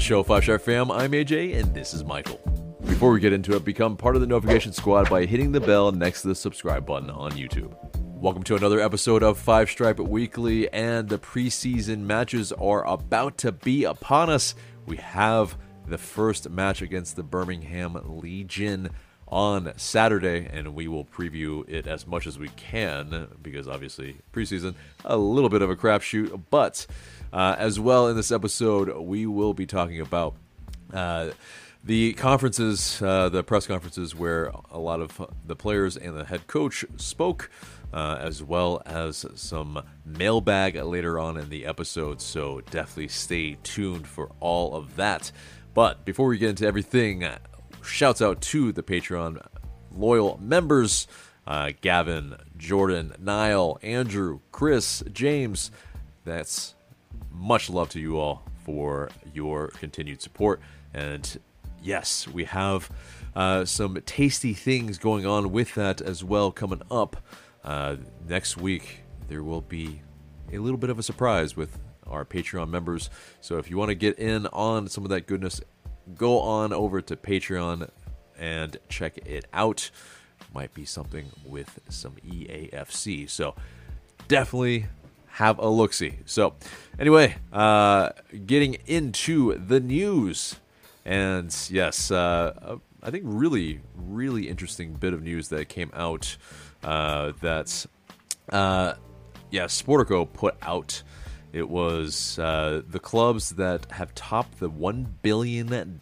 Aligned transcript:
the 0.00 0.06
show, 0.06 0.22
Five 0.22 0.44
Stripe 0.44 0.62
Fam. 0.62 0.90
I'm 0.90 1.12
AJ, 1.12 1.60
and 1.60 1.74
this 1.74 1.92
is 1.92 2.04
Michael. 2.04 2.40
Before 2.86 3.10
we 3.12 3.20
get 3.20 3.34
into 3.34 3.54
it, 3.54 3.66
become 3.66 3.98
part 3.98 4.14
of 4.14 4.22
the 4.22 4.26
notification 4.26 4.72
squad 4.72 5.10
by 5.10 5.26
hitting 5.26 5.52
the 5.52 5.60
bell 5.60 5.92
next 5.92 6.22
to 6.22 6.28
the 6.28 6.34
subscribe 6.34 6.86
button 6.86 7.10
on 7.10 7.32
YouTube. 7.32 7.74
Welcome 8.18 8.42
to 8.44 8.56
another 8.56 8.80
episode 8.80 9.22
of 9.22 9.36
Five 9.36 9.68
Stripe 9.68 10.00
Weekly, 10.00 10.72
and 10.72 11.06
the 11.10 11.18
preseason 11.18 11.98
matches 11.98 12.50
are 12.52 12.86
about 12.86 13.36
to 13.38 13.52
be 13.52 13.84
upon 13.84 14.30
us. 14.30 14.54
We 14.86 14.96
have 14.96 15.58
the 15.86 15.98
first 15.98 16.48
match 16.48 16.80
against 16.80 17.16
the 17.16 17.22
Birmingham 17.22 18.00
Legion 18.02 18.88
on 19.28 19.72
Saturday, 19.76 20.48
and 20.50 20.74
we 20.74 20.88
will 20.88 21.04
preview 21.04 21.68
it 21.68 21.86
as 21.86 22.06
much 22.06 22.26
as 22.26 22.38
we 22.38 22.48
can 22.56 23.28
because 23.42 23.68
obviously 23.68 24.16
preseason 24.32 24.74
a 25.04 25.18
little 25.18 25.50
bit 25.50 25.60
of 25.60 25.68
a 25.68 25.76
crapshoot. 25.76 26.42
But 26.48 26.86
uh, 27.32 27.56
as 27.58 27.78
well 27.78 28.08
in 28.08 28.16
this 28.16 28.30
episode, 28.30 28.96
we 28.98 29.26
will 29.26 29.54
be 29.54 29.66
talking 29.66 30.00
about. 30.00 30.34
Uh, 30.92 31.30
the 31.82 32.12
conferences, 32.12 33.00
uh, 33.00 33.30
the 33.30 33.42
press 33.42 33.66
conferences 33.66 34.14
where 34.14 34.52
a 34.70 34.78
lot 34.78 35.00
of 35.00 35.18
the 35.46 35.56
players 35.56 35.96
and 35.96 36.14
the 36.14 36.26
head 36.26 36.46
coach 36.46 36.84
spoke, 36.96 37.50
uh, 37.94 38.18
as 38.20 38.42
well 38.42 38.82
as 38.84 39.24
some 39.34 39.82
mailbag 40.04 40.76
later 40.76 41.18
on 41.18 41.38
in 41.38 41.48
the 41.48 41.64
episode. 41.64 42.20
So 42.20 42.60
definitely 42.70 43.08
stay 43.08 43.56
tuned 43.62 44.06
for 44.06 44.30
all 44.40 44.74
of 44.74 44.96
that. 44.96 45.32
But 45.72 46.04
before 46.04 46.26
we 46.26 46.36
get 46.36 46.50
into 46.50 46.66
everything, 46.66 47.26
shouts 47.82 48.20
out 48.20 48.42
to 48.42 48.72
the 48.72 48.82
Patreon 48.82 49.42
loyal 49.90 50.38
members 50.42 51.06
uh, 51.46 51.72
Gavin, 51.80 52.36
Jordan, 52.56 53.12
Niall, 53.18 53.78
Andrew, 53.82 54.40
Chris, 54.52 55.02
James. 55.12 55.70
That's 56.24 56.74
much 57.32 57.70
love 57.70 57.88
to 57.90 58.00
you 58.00 58.18
all 58.18 58.44
for 58.64 59.10
your 59.32 59.68
continued 59.68 60.22
support. 60.22 60.60
And 60.92 61.38
yes, 61.82 62.28
we 62.28 62.44
have 62.44 62.90
uh, 63.34 63.64
some 63.64 64.00
tasty 64.06 64.54
things 64.54 64.98
going 64.98 65.26
on 65.26 65.52
with 65.52 65.74
that 65.74 66.00
as 66.00 66.22
well 66.24 66.50
coming 66.50 66.82
up. 66.90 67.16
Uh, 67.64 67.96
next 68.28 68.56
week, 68.56 69.00
there 69.28 69.42
will 69.42 69.60
be 69.60 70.02
a 70.52 70.58
little 70.58 70.78
bit 70.78 70.90
of 70.90 70.98
a 70.98 71.02
surprise 71.02 71.56
with 71.56 71.78
our 72.06 72.24
Patreon 72.24 72.68
members. 72.68 73.08
So 73.40 73.58
if 73.58 73.70
you 73.70 73.76
want 73.76 73.90
to 73.90 73.94
get 73.94 74.18
in 74.18 74.46
on 74.48 74.88
some 74.88 75.04
of 75.04 75.10
that 75.10 75.26
goodness, 75.26 75.60
go 76.16 76.40
on 76.40 76.72
over 76.72 77.00
to 77.00 77.16
Patreon 77.16 77.88
and 78.38 78.76
check 78.88 79.18
it 79.18 79.44
out. 79.52 79.90
Might 80.52 80.74
be 80.74 80.84
something 80.84 81.26
with 81.44 81.78
some 81.88 82.16
EAFC. 82.26 83.28
So 83.30 83.54
definitely 84.26 84.86
have 85.40 85.58
a 85.58 85.66
look 85.66 85.94
see. 85.94 86.16
So, 86.26 86.54
anyway, 86.98 87.34
uh, 87.50 88.10
getting 88.44 88.74
into 88.86 89.54
the 89.54 89.80
news. 89.80 90.56
And 91.06 91.54
yes, 91.70 92.10
uh, 92.10 92.76
I 93.02 93.10
think 93.10 93.24
really, 93.26 93.80
really 93.94 94.50
interesting 94.50 94.92
bit 94.92 95.14
of 95.14 95.22
news 95.22 95.48
that 95.48 95.70
came 95.70 95.90
out 95.94 96.36
uh, 96.84 97.32
that, 97.40 97.86
uh, 98.50 98.94
yeah, 99.50 99.64
Sportico 99.64 100.30
put 100.30 100.56
out. 100.60 101.02
It 101.54 101.70
was 101.70 102.38
uh, 102.38 102.82
the 102.86 103.00
clubs 103.00 103.50
that 103.52 103.90
have 103.92 104.14
topped 104.14 104.60
the 104.60 104.68
$1 104.70 105.06
billion 105.22 105.98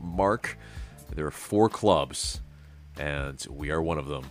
mark. 0.00 0.58
There 1.14 1.26
are 1.26 1.30
four 1.30 1.68
clubs, 1.68 2.40
and 2.98 3.46
we 3.48 3.70
are 3.70 3.80
one 3.80 3.98
of 3.98 4.08
them. 4.08 4.26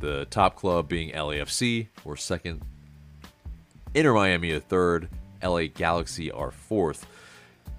The 0.00 0.26
top 0.26 0.56
club 0.56 0.86
being 0.86 1.12
LAFC. 1.12 1.88
We're 2.04 2.16
second 2.16 2.62
Inter 3.94 4.14
Miami 4.14 4.52
a 4.52 4.60
third, 4.60 5.08
LA 5.42 5.64
Galaxy 5.66 6.30
are 6.30 6.50
fourth. 6.50 7.06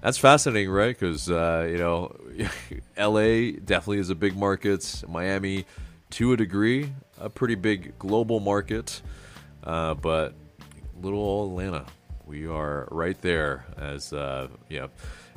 That's 0.00 0.18
fascinating, 0.18 0.70
right? 0.70 0.96
Because 0.98 1.30
uh, 1.30 1.66
you 1.70 1.78
know, 1.78 2.14
LA 2.98 3.58
definitely 3.64 3.98
is 3.98 4.10
a 4.10 4.14
big 4.14 4.36
market. 4.36 5.02
Miami, 5.08 5.66
to 6.10 6.32
a 6.32 6.36
degree, 6.36 6.92
a 7.18 7.28
pretty 7.28 7.54
big 7.54 7.98
global 7.98 8.38
market. 8.38 9.02
Uh, 9.64 9.94
but 9.94 10.34
little 11.00 11.18
old 11.18 11.52
Atlanta, 11.52 11.86
we 12.26 12.46
are 12.46 12.86
right 12.90 13.20
there. 13.20 13.64
As 13.76 14.12
uh, 14.12 14.48
yeah, 14.68 14.88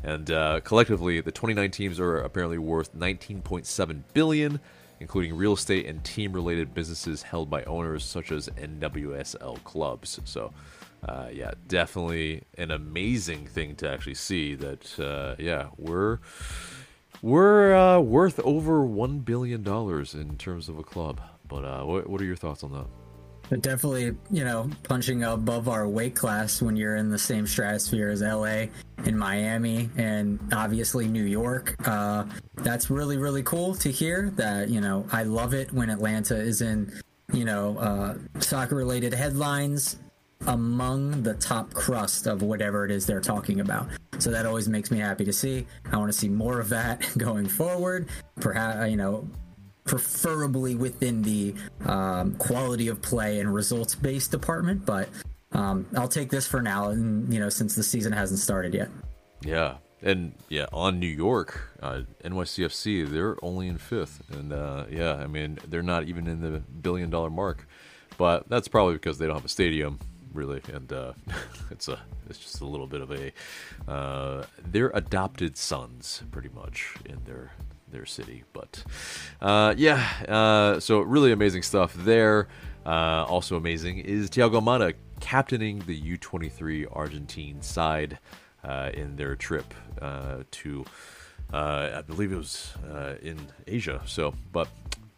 and 0.04 0.30
uh, 0.30 0.60
collectively, 0.60 1.22
the 1.22 1.32
29 1.32 1.72
teams 1.72 2.00
are 2.00 2.18
apparently 2.18 2.58
worth 2.58 2.94
19.7 2.96 4.04
billion 4.14 4.60
including 5.00 5.36
real 5.36 5.54
estate 5.54 5.86
and 5.86 6.04
team 6.04 6.34
related 6.34 6.74
businesses 6.74 7.24
held 7.24 7.50
by 7.50 7.64
owners 7.64 8.04
such 8.04 8.32
as 8.32 8.50
NWSL 8.50 9.64
clubs. 9.64 10.20
So, 10.26 10.54
uh, 11.08 11.28
yeah, 11.32 11.52
definitely 11.68 12.44
an 12.58 12.72
amazing 12.72 13.48
thing 13.48 13.76
to 13.78 13.90
actually 13.90 14.16
see 14.16 14.56
that, 14.56 15.00
uh, 15.00 15.36
yeah, 15.40 15.68
we're. 15.78 16.20
We're 17.24 17.76
uh, 17.76 18.00
worth 18.00 18.40
over 18.42 18.86
one 18.86 19.22
billion 19.22 19.64
dollars 19.64 20.14
in 20.14 20.38
terms 20.38 20.70
of 20.70 20.78
a 20.78 20.84
club, 20.84 21.20
but 21.48 21.66
uh, 21.66 21.84
what, 21.84 22.08
what 22.08 22.22
are 22.22 22.26
your 22.26 22.36
thoughts 22.36 22.64
on 22.64 22.72
that? 22.74 22.86
But 23.50 23.62
definitely, 23.62 24.14
you 24.30 24.44
know, 24.44 24.70
punching 24.84 25.24
above 25.24 25.70
our 25.70 25.88
weight 25.88 26.16
class 26.16 26.62
when 26.62 26.76
you're 26.76 26.96
in 26.96 27.10
the 27.10 27.20
same 27.20 27.48
stratosphere 27.48 28.10
as 28.10 28.22
LA 28.22 28.66
and 29.06 29.18
Miami 29.18 29.90
and 29.98 30.40
obviously 30.52 31.08
New 31.08 31.24
York. 31.24 31.76
Uh, 31.88 32.26
that's 32.56 32.90
really, 32.90 33.18
really 33.18 33.44
cool 33.44 33.76
to 33.76 33.92
hear 33.92 34.32
that, 34.36 34.70
you 34.70 34.82
know, 34.82 35.06
I 35.12 35.24
love 35.24 35.54
it 35.54 35.72
when 35.72 35.90
Atlanta 35.90 36.36
is 36.36 36.62
in, 36.62 36.92
you 37.32 37.46
know, 37.46 37.78
uh, 37.78 38.18
soccer 38.40 38.76
related 38.76 39.14
headlines 39.14 39.98
among 40.46 41.24
the 41.24 41.34
top 41.36 41.74
crust 41.74 42.28
of 42.28 42.42
whatever 42.42 42.86
it 42.86 42.92
is 42.92 43.06
they're 43.06 43.20
talking 43.20 43.60
about. 43.60 43.88
So 44.20 44.30
that 44.32 44.46
always 44.46 44.68
makes 44.68 44.92
me 44.92 45.00
happy 45.00 45.26
to 45.26 45.34
see. 45.34 45.66
I 45.92 45.98
want 45.98 46.12
to 46.12 46.18
see 46.18 46.30
more 46.30 46.60
of 46.60 46.70
that 46.70 47.08
going 47.18 47.48
forward. 47.48 48.08
Perhaps, 48.40 48.90
you 48.90 48.98
know, 48.98 49.28
preferably 49.88 50.76
within 50.76 51.24
the 51.24 51.56
um, 51.86 52.36
quality 52.36 52.90
of 52.90 53.02
play 53.02 53.40
and 53.40 53.54
results 53.54 53.96
based 53.96 54.32
department. 54.32 54.86
But 54.86 55.10
um, 55.54 55.88
I'll 55.96 56.08
take 56.08 56.30
this 56.30 56.46
for 56.46 56.62
now, 56.62 56.90
and 56.90 57.34
you 57.34 57.40
know, 57.40 57.50
since 57.50 57.76
the 57.76 57.84
season 57.84 58.12
hasn't 58.12 58.40
started 58.40 58.74
yet. 58.74 58.90
Yeah, 59.42 59.76
and 60.02 60.34
yeah, 60.50 60.68
on 60.72 61.00
New 61.00 61.08
York, 61.08 61.76
uh, 61.82 62.02
NYCFC, 62.24 63.10
they're 63.10 63.38
only 63.42 63.68
in 63.68 63.78
fifth, 63.78 64.22
and 64.32 64.54
uh, 64.54 64.86
yeah, 64.92 65.16
I 65.16 65.28
mean, 65.28 65.58
they're 65.68 65.82
not 65.82 66.04
even 66.04 66.28
in 66.28 66.42
the 66.42 66.60
billion 66.60 67.10
dollar 67.10 67.30
mark, 67.30 67.68
but 68.18 68.48
that's 68.50 68.68
probably 68.68 68.94
because 68.94 69.18
they 69.18 69.26
don't 69.26 69.36
have 69.36 69.46
a 69.46 69.50
stadium, 69.50 70.00
really, 70.34 70.62
and 70.72 70.92
uh, 70.92 71.14
it's 71.72 71.88
a 71.88 72.00
it's 72.30 72.40
just 72.40 72.62
a 72.62 72.66
little 72.66 72.88
bit 72.88 73.02
of 73.02 73.12
a 73.12 73.32
uh, 73.90 74.44
they're 74.66 74.92
adopted 74.94 75.58
sons, 75.58 76.24
pretty 76.32 76.50
much 76.50 76.94
in 77.06 77.24
their 77.24 77.52
their 77.98 78.06
city. 78.06 78.44
But 78.54 78.84
uh, 79.42 79.74
yeah, 79.76 80.08
uh, 80.28 80.80
so 80.80 81.00
really 81.00 81.32
amazing 81.32 81.64
stuff 81.64 81.94
there. 81.94 82.48
Uh, 82.86 83.26
also 83.28 83.58
amazing 83.58 83.98
is 83.98 84.30
Thiago 84.30 84.62
Almada 84.62 84.94
captaining 85.20 85.80
the 85.80 86.18
U23 86.18 86.88
Argentine 86.92 87.62
side 87.62 88.20
uh, 88.64 88.92
in 88.94 89.16
their 89.16 89.36
trip 89.36 89.74
uh, 90.02 90.44
to, 90.52 90.86
uh, 91.52 91.90
I 91.96 92.02
believe 92.02 92.32
it 92.32 92.38
was 92.38 92.74
in 93.22 93.40
Asia. 93.66 94.02
So, 94.06 94.34
but 94.52 94.68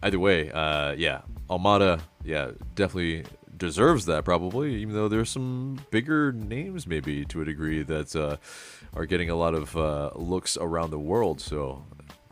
either 0.02 0.20
way, 0.20 0.48
yeah, 0.98 1.22
Almada, 1.50 2.00
yeah, 2.24 2.52
definitely 2.76 3.26
deserves 3.60 4.06
that 4.06 4.26
probably, 4.26 4.76
even 4.76 4.96
though 4.96 5.08
there's 5.08 5.30
some 5.30 5.80
bigger 5.92 6.32
names 6.32 6.88
maybe 6.88 7.26
to 7.26 7.42
a 7.42 7.46
degree 7.46 7.84
that 7.84 8.16
uh, 8.16 8.38
are 8.96 9.06
getting 9.06 9.30
a 9.30 9.36
lot 9.36 9.54
of 9.54 9.78
uh, 9.78 10.12
looks 10.16 10.58
around 10.58 10.90
the 10.90 11.00
world. 11.00 11.40
So 11.40 11.86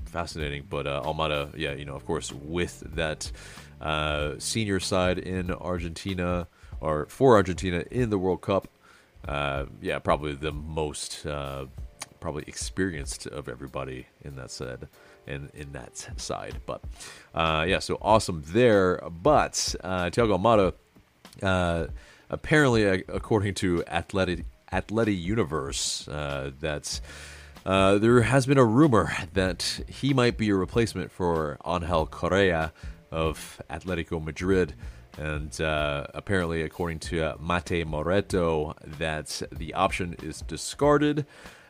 fascinating. 0.07 0.65
But 0.69 0.87
uh, 0.87 1.01
Almada, 1.03 1.53
yeah, 1.55 1.73
you 1.73 1.85
know, 1.85 1.95
of 1.95 2.05
course, 2.05 2.31
with 2.31 2.83
that 2.95 3.31
uh, 3.81 4.35
senior 4.39 4.79
side 4.79 5.19
in 5.19 5.51
Argentina 5.51 6.47
or 6.81 7.05
for 7.07 7.35
Argentina 7.35 7.83
in 7.91 8.09
the 8.09 8.17
World 8.17 8.41
Cup, 8.41 8.67
uh, 9.27 9.65
yeah, 9.81 9.99
probably 9.99 10.33
the 10.33 10.51
most 10.51 11.25
uh, 11.25 11.65
probably 12.19 12.43
experienced 12.47 13.27
of 13.27 13.47
everybody 13.47 14.07
in 14.23 14.35
that 14.35 14.51
said 14.51 14.87
and 15.27 15.49
in 15.53 15.71
that 15.73 16.09
side. 16.17 16.55
But 16.65 16.81
uh, 17.35 17.65
yeah, 17.67 17.79
so 17.79 17.97
awesome 18.01 18.43
there. 18.47 19.01
But 19.09 19.75
uh, 19.83 20.05
Thiago 20.05 20.37
Almada, 20.37 20.73
uh, 21.43 21.87
apparently, 22.29 22.85
according 22.85 23.55
to 23.55 23.83
Athletic 23.85 24.45
Athletic 24.71 25.17
Universe, 25.17 26.07
uh, 26.07 26.51
that's 26.59 27.01
uh, 27.67 27.97
there 27.97 28.21
has 28.21 28.45
been 28.45 28.57
a 28.57 28.63
rumor 28.63 29.11
that 29.33 29.81
he 29.89 30.13
might 30.13 30.37
be 30.37 30.49
a 30.49 30.55
replacement 30.55 31.11
for 31.11 31.57
Angel 31.67 32.07
Correa 32.07 32.71
of 33.11 33.61
Atletico 33.69 34.23
Madrid. 34.23 34.73
And 35.17 35.59
uh, 35.59 36.07
apparently, 36.13 36.61
according 36.61 36.99
to 36.99 37.21
uh, 37.23 37.35
Matteo 37.41 37.83
Moretto, 37.83 38.73
that 38.97 39.41
the 39.51 39.73
option 39.73 40.15
is 40.23 40.41
discarded. 40.43 41.25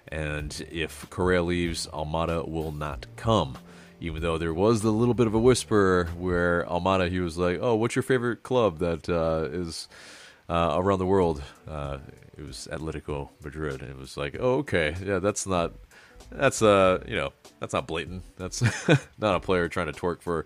And 0.10 0.68
if 0.72 1.10
Correa 1.10 1.42
leaves, 1.42 1.88
Almada 1.88 2.48
will 2.48 2.72
not 2.72 3.08
come. 3.16 3.58
Even 4.00 4.22
though 4.22 4.38
there 4.38 4.54
was 4.54 4.84
a 4.84 4.92
little 4.92 5.16
bit 5.16 5.26
of 5.26 5.34
a 5.34 5.40
whisper 5.40 6.10
where 6.16 6.64
Almada, 6.66 7.10
he 7.10 7.20
was 7.20 7.40
like, 7.40 7.58
"Oh, 7.60 7.74
what's 7.74 7.96
your 7.96 8.04
favorite 8.04 8.44
club 8.44 8.78
that 8.78 9.10
uh, 9.10 9.50
is 9.52 9.88
uh, 10.48 10.76
around 10.76 11.00
the 11.00 11.08
world?" 11.08 11.42
Uh, 11.68 11.98
it 12.38 12.46
was 12.46 12.68
Atletico 12.72 13.30
Madrid, 13.44 13.82
and 13.82 13.90
it 13.90 13.98
was 13.98 14.16
like, 14.16 14.38
"Oh, 14.40 14.58
okay, 14.58 14.96
yeah, 15.04 15.18
that's 15.18 15.48
not 15.48 15.74
that's 16.32 16.62
uh 16.62 17.04
you 17.08 17.16
know 17.16 17.34
that's 17.60 17.74
not 17.74 17.88
blatant. 17.88 18.24
That's 18.38 18.62
not 19.18 19.36
a 19.36 19.40
player 19.40 19.68
trying 19.68 19.92
to 19.92 19.94
twerk 19.94 20.22
for 20.22 20.46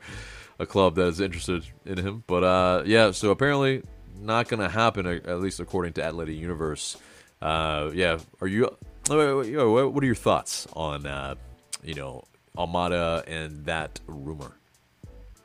a 0.60 0.66
club 0.66 0.96
that 0.96 1.08
is 1.08 1.20
interested 1.20 1.66
in 1.86 1.98
him. 1.98 2.24
But 2.28 2.44
uh, 2.44 2.84
yeah, 2.86 3.12
so 3.12 3.32
apparently 3.32 3.84
not 4.20 4.48
going 4.48 4.60
to 4.60 4.70
happen, 4.70 5.06
at 5.08 5.40
least 5.40 5.60
according 5.60 5.94
to 5.94 6.04
Athletic 6.04 6.36
Universe. 6.36 6.98
Uh, 7.42 7.92
yeah, 7.94 8.20
are 8.40 8.48
you? 8.48 8.70
What 9.08 9.18
are 9.18 10.06
your 10.06 10.16
thoughts 10.16 10.68
on 10.74 11.06
uh, 11.06 11.36
you 11.84 11.96
know 11.96 12.24
Almada 12.56 13.24
and 13.28 13.66
that 13.66 14.00
rumor? 14.08 14.52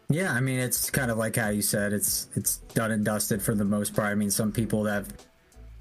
Yeah, 0.09 0.33
I 0.33 0.41
mean 0.41 0.61
it's 0.61 0.91
kind 0.91 1.11
of 1.11 1.19
like 1.19 1.37
how 1.37 1.49
you 1.49 1.63
said 1.63 1.93
it's 1.93 2.29
it's 2.37 2.59
done 2.75 2.93
and 2.93 3.05
dusted 3.05 3.43
for 3.43 3.55
the 3.55 3.65
most 3.65 3.97
part. 3.97 4.09
I 4.09 4.15
mean, 4.15 4.31
some 4.31 4.53
people 4.53 4.85
that 4.85 4.95
have 4.95 5.13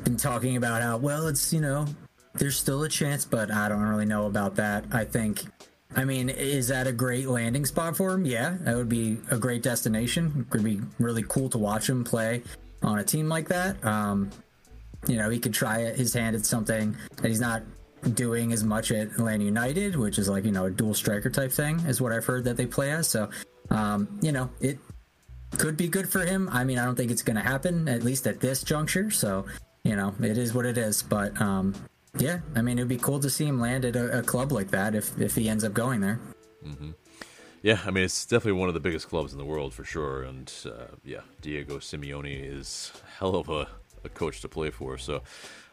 been 0.04 0.18
talking 0.18 0.56
about 0.56 0.81
how 0.81 0.98
well 0.98 1.28
it's 1.28 1.54
you 1.54 1.62
know 1.62 1.86
there's 2.35 2.57
still 2.57 2.83
a 2.83 2.89
chance, 2.89 3.25
but 3.25 3.51
I 3.51 3.69
don't 3.69 3.81
really 3.81 4.05
know 4.05 4.27
about 4.27 4.55
that. 4.55 4.85
I 4.91 5.05
think 5.05 5.45
I 5.95 6.03
mean, 6.03 6.29
is 6.29 6.67
that 6.67 6.87
a 6.87 6.91
great 6.91 7.27
landing 7.27 7.65
spot 7.65 7.95
for 7.95 8.11
him? 8.11 8.25
Yeah, 8.25 8.57
that 8.61 8.75
would 8.75 8.89
be 8.89 9.17
a 9.31 9.37
great 9.37 9.63
destination. 9.63 10.33
It 10.41 10.49
could 10.49 10.63
be 10.63 10.81
really 10.99 11.23
cool 11.27 11.49
to 11.49 11.57
watch 11.57 11.89
him 11.89 12.03
play 12.03 12.43
on 12.83 12.99
a 12.99 13.03
team 13.03 13.29
like 13.29 13.47
that. 13.47 13.83
Um, 13.85 14.29
you 15.07 15.15
know, 15.17 15.29
he 15.29 15.39
could 15.39 15.53
try 15.53 15.91
his 15.93 16.13
hand 16.13 16.35
at 16.35 16.45
something 16.45 16.95
that 17.17 17.27
he's 17.27 17.39
not 17.39 17.63
doing 18.13 18.51
as 18.51 18.63
much 18.63 18.91
at 18.91 19.07
Atlanta 19.07 19.45
United, 19.45 19.95
which 19.95 20.19
is 20.19 20.27
like, 20.27 20.43
you 20.43 20.51
know, 20.51 20.65
a 20.65 20.71
dual 20.71 20.93
striker 20.93 21.29
type 21.29 21.51
thing, 21.51 21.79
is 21.81 22.01
what 22.01 22.11
I've 22.11 22.25
heard 22.25 22.43
that 22.43 22.57
they 22.57 22.65
play 22.65 22.91
as. 22.91 23.07
So, 23.07 23.29
um, 23.69 24.19
you 24.21 24.31
know, 24.31 24.49
it 24.59 24.77
could 25.57 25.77
be 25.77 25.87
good 25.87 26.09
for 26.09 26.25
him. 26.25 26.49
I 26.51 26.63
mean, 26.65 26.77
I 26.77 26.85
don't 26.85 26.95
think 26.95 27.11
it's 27.11 27.23
going 27.23 27.37
to 27.37 27.41
happen, 27.41 27.87
at 27.87 28.03
least 28.03 28.27
at 28.27 28.41
this 28.41 28.63
juncture. 28.63 29.11
So, 29.11 29.45
you 29.83 29.95
know, 29.95 30.13
it 30.21 30.37
is 30.37 30.53
what 30.53 30.65
it 30.65 30.77
is. 30.77 31.03
But, 31.03 31.39
um, 31.39 31.73
yeah, 32.17 32.39
I 32.56 32.62
mean, 32.62 32.77
it'd 32.77 32.88
be 32.88 32.97
cool 32.97 33.19
to 33.19 33.29
see 33.29 33.45
him 33.45 33.59
land 33.59 33.85
at 33.85 33.95
a, 33.95 34.19
a 34.19 34.23
club 34.23 34.51
like 34.51 34.71
that 34.71 34.95
if 34.95 35.19
if 35.19 35.35
he 35.35 35.50
ends 35.50 35.63
up 35.63 35.73
going 35.73 36.01
there. 36.01 36.19
Mm-hmm. 36.65 36.91
Yeah, 37.62 37.79
I 37.83 37.89
mean, 37.89 38.03
it's 38.03 38.25
definitely 38.25 38.59
one 38.59 38.67
of 38.67 38.75
the 38.75 38.79
biggest 38.79 39.09
clubs 39.09 39.31
in 39.31 39.39
the 39.39 39.45
world 39.45 39.73
for 39.73 39.83
sure. 39.83 40.23
And 40.23 40.51
uh, 40.65 40.95
yeah, 41.03 41.21
Diego 41.41 41.79
Simeone 41.79 42.57
is 42.57 42.91
hell 43.17 43.35
of 43.35 43.50
a, 43.50 43.67
a 44.03 44.09
coach 44.09 44.41
to 44.41 44.47
play 44.47 44.69
for. 44.69 45.00
So, 45.00 45.23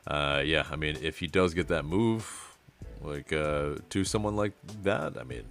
uh, 0.06 0.42
yeah, 0.44 0.64
I 0.70 0.76
mean, 0.76 0.96
if 1.02 1.18
he 1.18 1.26
does 1.26 1.52
get 1.52 1.68
that 1.68 1.84
move, 1.84 2.56
like 3.02 3.32
uh, 3.32 3.74
to 3.90 4.04
someone 4.04 4.36
like 4.36 4.52
that, 4.82 5.18
I 5.18 5.24
mean, 5.24 5.44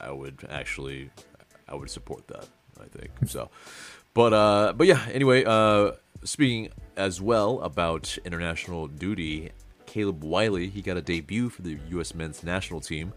I 0.00 0.12
would 0.12 0.46
actually, 0.48 1.10
I 1.68 1.74
would 1.74 1.90
support 1.90 2.26
that. 2.28 2.46
I 2.80 2.86
think 2.86 3.10
so. 3.26 3.50
But 4.14 4.32
uh, 4.32 4.72
but 4.72 4.86
yeah. 4.86 5.06
Anyway, 5.12 5.44
uh, 5.44 5.92
speaking 6.24 6.70
as 6.96 7.20
well 7.20 7.60
about 7.60 8.18
international 8.24 8.86
duty 8.88 9.50
Caleb 9.92 10.24
Wiley. 10.24 10.70
He 10.70 10.80
got 10.80 10.96
a 10.96 11.02
debut 11.02 11.50
for 11.50 11.60
the 11.60 11.78
U.S. 11.90 12.14
men's 12.14 12.42
national 12.42 12.80
team. 12.80 13.12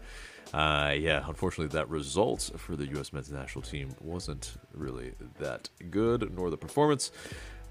Uh, 0.52 0.94
yeah, 0.96 1.24
unfortunately, 1.26 1.68
that 1.68 1.88
result 1.88 2.50
for 2.58 2.76
the 2.76 2.86
U.S. 2.88 3.14
men's 3.14 3.32
national 3.32 3.62
team 3.62 3.94
wasn't 3.98 4.58
really 4.74 5.14
that 5.38 5.70
good, 5.90 6.30
nor 6.36 6.50
the 6.50 6.58
performance. 6.58 7.10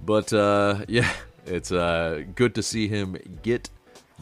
But 0.04 0.34
uh, 0.34 0.86
yeah, 0.88 1.12
it's 1.46 1.72
uh, 1.72 2.24
good 2.34 2.56
to 2.56 2.64
see 2.64 2.88
him 2.88 3.16
get 3.44 3.70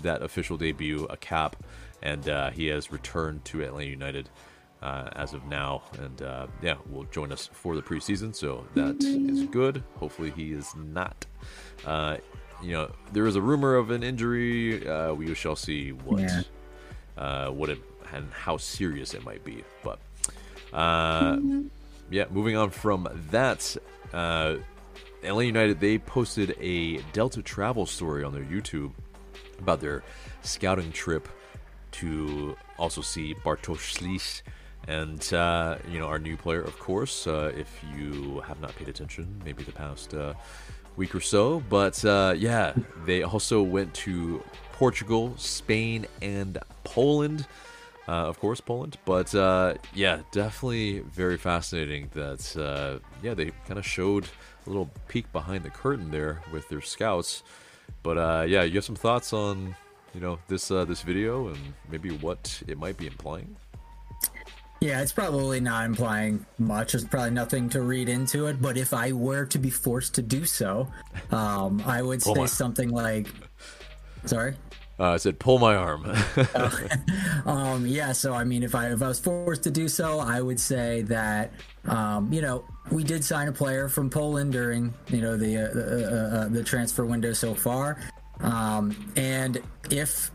that 0.02 0.22
official 0.22 0.58
debut, 0.58 1.06
a 1.10 1.16
cap, 1.16 1.56
and 2.02 2.28
uh, 2.28 2.52
he 2.52 2.68
has 2.68 2.92
returned 2.92 3.46
to 3.46 3.64
Atlanta 3.64 3.90
United. 3.90 4.30
Uh, 4.82 5.10
as 5.16 5.34
of 5.34 5.46
now, 5.46 5.82
and 6.00 6.22
uh, 6.24 6.46
yeah, 6.62 6.76
will 6.92 7.06
join 7.06 7.32
us 7.32 7.50
for 7.54 7.74
the 7.74 7.82
preseason, 7.82 8.36
so 8.36 8.68
that 8.76 9.02
is 9.02 9.44
good. 9.44 9.82
Hopefully, 9.96 10.30
he 10.32 10.52
is 10.52 10.76
not 10.76 11.26
you 12.62 12.72
know, 12.74 12.92
there 13.12 13.26
is 13.26 13.36
a 13.36 13.42
rumor 13.42 13.76
of 13.76 13.92
an 13.92 14.04
injury. 14.04 14.88
Uh, 14.88 15.14
we 15.14 15.34
shall 15.36 15.56
see 15.56 15.92
what 15.92 16.22
yeah. 16.22 16.42
uh, 17.18 17.50
what 17.50 17.70
it 17.70 17.80
and 18.14 18.32
how 18.32 18.58
serious 18.58 19.14
it 19.14 19.24
might 19.24 19.44
be. 19.44 19.64
But 19.84 20.00
uh, 20.72 21.40
yeah, 22.10 22.26
moving 22.30 22.56
on 22.56 22.70
from 22.70 23.08
that, 23.32 23.76
uh, 24.14 24.56
ATL 25.24 25.46
United 25.46 25.80
they 25.80 25.98
posted 25.98 26.56
a 26.60 26.98
Delta 27.14 27.42
travel 27.42 27.86
story 27.86 28.24
on 28.24 28.34
their 28.34 28.44
YouTube 28.44 28.92
about 29.60 29.80
their 29.80 30.04
scouting 30.42 30.92
trip 30.92 31.28
to 31.92 32.56
also 32.78 33.02
see 33.02 33.34
Bartosz 33.36 33.98
Slisz 33.98 34.42
and 34.88 35.34
uh, 35.34 35.78
you 35.90 36.00
know 36.00 36.08
our 36.08 36.20
new 36.20 36.36
player, 36.36 36.62
of 36.62 36.78
course. 36.80 37.28
Uh, 37.28 37.52
if 37.56 37.82
you 37.96 38.42
have 38.42 38.60
not 38.60 38.76
paid 38.76 38.90
attention, 38.90 39.42
maybe 39.46 39.64
the 39.64 39.72
past 39.72 40.14
uh, 40.14 40.34
week 40.96 41.16
or 41.16 41.22
so. 41.22 41.62
But 41.70 42.04
uh, 42.06 42.36
yeah, 42.38 42.74
they 43.06 43.24
also 43.24 43.62
went 43.62 43.94
to 43.96 44.44
Portugal, 44.74 45.34
Spain, 45.38 46.06
and 46.22 46.58
Poland. 46.84 47.48
Uh, 48.08 48.28
of 48.28 48.38
course, 48.40 48.60
Poland. 48.60 48.98
But 49.06 49.34
uh, 49.34 49.76
yeah, 49.94 50.20
definitely 50.32 51.00
very 51.00 51.38
fascinating 51.38 52.10
that, 52.14 52.58
uh, 52.58 53.00
yeah, 53.22 53.34
they 53.34 53.52
kind 53.66 53.80
of 53.80 53.86
showed 53.86 54.26
a 54.66 54.70
little 54.70 54.90
peek 55.08 55.32
behind 55.32 55.64
the 55.64 55.70
curtain 55.70 56.12
there 56.12 56.42
with 56.52 56.68
their 56.68 56.82
scouts. 56.82 57.44
But 58.02 58.18
uh, 58.18 58.46
yeah, 58.48 58.64
you 58.64 58.76
have 58.76 58.84
some 58.84 58.98
thoughts 58.98 59.32
on, 59.32 59.76
you 60.14 60.20
know, 60.20 60.38
this 60.48 60.70
uh, 60.70 60.84
this 60.86 61.02
video 61.02 61.48
and 61.48 61.58
maybe 61.90 62.10
what 62.18 62.62
it 62.68 62.78
might 62.78 62.98
be 62.98 63.08
implying? 63.08 63.56
Yeah, 64.84 65.02
it's 65.02 65.14
probably 65.14 65.62
not 65.62 65.86
implying 65.86 66.46
much. 66.58 66.92
There's 66.92 67.06
probably 67.06 67.32
nothing 67.32 67.70
to 67.70 67.82
read 67.82 68.10
into 68.10 68.48
it. 68.48 68.62
But 68.62 68.76
if 68.76 68.94
I 68.94 69.14
were 69.14 69.46
to 69.46 69.58
be 69.58 69.70
forced 69.70 70.16
to 70.16 70.22
do 70.22 70.44
so, 70.44 70.90
um, 71.32 71.82
I 71.86 72.02
would 72.02 72.22
say 72.22 72.46
something 72.48 72.90
like, 72.90 73.28
"Sorry." 74.26 74.56
Uh, 75.00 75.12
I 75.12 75.18
said, 75.18 75.40
"Pull 75.40 75.60
my 75.60 75.74
arm." 75.74 76.04
uh, 76.36 76.70
um, 77.46 77.88
yeah, 77.88 78.12
so 78.12 78.34
I 78.34 78.44
mean, 78.44 78.62
if 78.62 78.76
I 78.76 78.92
if 78.92 79.02
I 79.02 79.08
was 79.08 79.22
forced 79.22 79.64
to 79.64 79.72
do 79.72 79.88
so, 79.88 80.20
I 80.20 80.42
would 80.42 80.60
say 80.60 81.04
that 81.04 81.54
um, 81.86 82.34
you 82.34 82.42
know 82.42 82.66
we 82.92 83.06
did 83.06 83.24
sign 83.24 83.48
a 83.48 83.54
player 83.54 83.88
from 83.88 84.10
Poland 84.10 84.52
during 84.52 84.94
you 85.08 85.22
know 85.22 85.38
the 85.38 85.60
uh, 85.60 85.62
uh, 85.62 86.40
uh 86.42 86.48
the 86.50 86.62
transfer 86.62 87.06
window 87.06 87.32
so 87.32 87.56
far, 87.56 88.02
um, 88.42 89.14
and 89.16 89.62
if 89.90 90.30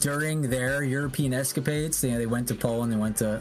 during 0.00 0.42
their 0.42 0.82
European 0.82 1.32
escapades, 1.32 2.02
you 2.02 2.10
know, 2.10 2.18
they 2.18 2.26
went 2.26 2.48
to 2.48 2.56
Poland, 2.56 2.92
they 2.92 2.96
went 2.96 3.16
to 3.18 3.40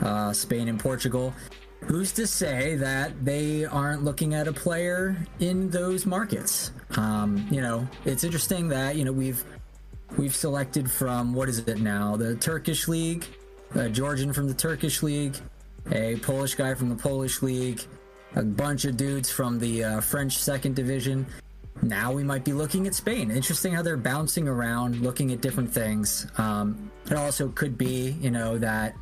uh, 0.00 0.32
Spain 0.32 0.68
and 0.68 0.78
Portugal. 0.78 1.34
Who's 1.80 2.12
to 2.12 2.26
say 2.28 2.76
that 2.76 3.24
they 3.24 3.64
aren't 3.64 4.04
looking 4.04 4.34
at 4.34 4.46
a 4.46 4.52
player 4.52 5.16
in 5.40 5.68
those 5.70 6.06
markets? 6.06 6.70
Um, 6.96 7.46
you 7.50 7.60
know, 7.60 7.88
it's 8.04 8.22
interesting 8.22 8.68
that 8.68 8.96
you 8.96 9.04
know 9.04 9.12
we've 9.12 9.42
we've 10.16 10.34
selected 10.34 10.90
from 10.90 11.34
what 11.34 11.48
is 11.48 11.58
it 11.58 11.80
now? 11.80 12.16
The 12.16 12.36
Turkish 12.36 12.86
league, 12.86 13.24
a 13.74 13.88
Georgian 13.88 14.32
from 14.32 14.46
the 14.46 14.54
Turkish 14.54 15.02
league, 15.02 15.36
a 15.90 16.16
Polish 16.16 16.54
guy 16.54 16.74
from 16.74 16.88
the 16.88 16.94
Polish 16.94 17.42
league, 17.42 17.82
a 18.36 18.42
bunch 18.42 18.84
of 18.84 18.96
dudes 18.96 19.30
from 19.30 19.58
the 19.58 19.84
uh, 19.84 20.00
French 20.00 20.36
second 20.36 20.76
division. 20.76 21.26
Now 21.82 22.12
we 22.12 22.22
might 22.22 22.44
be 22.44 22.52
looking 22.52 22.86
at 22.86 22.94
Spain. 22.94 23.30
Interesting 23.30 23.72
how 23.72 23.82
they're 23.82 23.96
bouncing 23.96 24.46
around, 24.46 25.00
looking 25.00 25.32
at 25.32 25.40
different 25.40 25.72
things. 25.72 26.26
Um, 26.38 26.92
it 27.06 27.14
also 27.14 27.48
could 27.48 27.76
be, 27.76 28.16
you 28.20 28.30
know, 28.30 28.56
that 28.58 28.94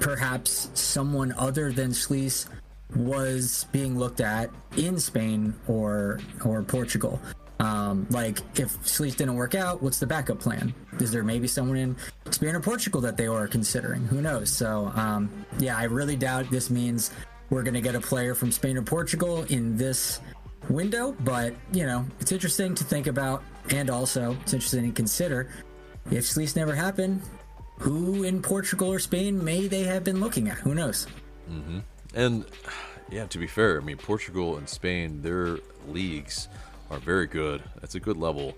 perhaps 0.00 0.70
someone 0.74 1.32
other 1.32 1.72
than 1.72 1.90
Slisz 1.90 2.48
was 2.96 3.66
being 3.72 3.98
looked 3.98 4.20
at 4.20 4.50
in 4.76 4.98
Spain 4.98 5.54
or 5.66 6.20
or 6.44 6.62
Portugal. 6.62 7.20
Um, 7.60 8.06
like 8.10 8.38
if 8.58 8.78
Slisz 8.84 9.16
didn't 9.16 9.34
work 9.34 9.54
out, 9.54 9.82
what's 9.82 9.98
the 9.98 10.06
backup 10.06 10.38
plan? 10.38 10.72
Is 11.00 11.10
there 11.10 11.24
maybe 11.24 11.48
someone 11.48 11.76
in 11.76 11.96
Spain 12.30 12.54
or 12.54 12.60
Portugal 12.60 13.00
that 13.00 13.16
they 13.16 13.28
were 13.28 13.48
considering? 13.48 14.04
Who 14.06 14.22
knows? 14.22 14.50
So 14.50 14.92
um, 14.94 15.28
yeah, 15.58 15.76
I 15.76 15.84
really 15.84 16.16
doubt 16.16 16.50
this 16.50 16.70
means 16.70 17.10
we're 17.50 17.62
going 17.62 17.74
to 17.74 17.80
get 17.80 17.94
a 17.94 18.00
player 18.00 18.34
from 18.34 18.52
Spain 18.52 18.76
or 18.76 18.82
Portugal 18.82 19.42
in 19.44 19.76
this 19.76 20.20
window. 20.68 21.16
But 21.20 21.54
you 21.72 21.84
know, 21.84 22.06
it's 22.20 22.32
interesting 22.32 22.74
to 22.76 22.84
think 22.84 23.06
about, 23.06 23.42
and 23.70 23.90
also 23.90 24.36
it's 24.42 24.54
interesting 24.54 24.86
to 24.86 24.92
consider. 24.92 25.48
If 26.10 26.24
Slisz 26.24 26.56
never 26.56 26.74
happened, 26.74 27.22
who 27.78 28.24
in 28.24 28.42
Portugal 28.42 28.88
or 28.88 28.98
Spain 28.98 29.44
may 29.44 29.66
they 29.66 29.84
have 29.84 30.04
been 30.04 30.20
looking 30.20 30.48
at? 30.48 30.58
Who 30.58 30.74
knows? 30.74 31.06
Mm-hmm. 31.50 31.78
And 32.14 32.44
yeah, 33.10 33.26
to 33.26 33.38
be 33.38 33.46
fair, 33.46 33.80
I 33.80 33.84
mean 33.84 33.96
Portugal 33.96 34.56
and 34.56 34.68
Spain, 34.68 35.22
their 35.22 35.58
leagues 35.86 36.48
are 36.90 36.98
very 36.98 37.26
good. 37.26 37.62
That's 37.80 37.94
a 37.94 38.00
good 38.00 38.16
level. 38.16 38.54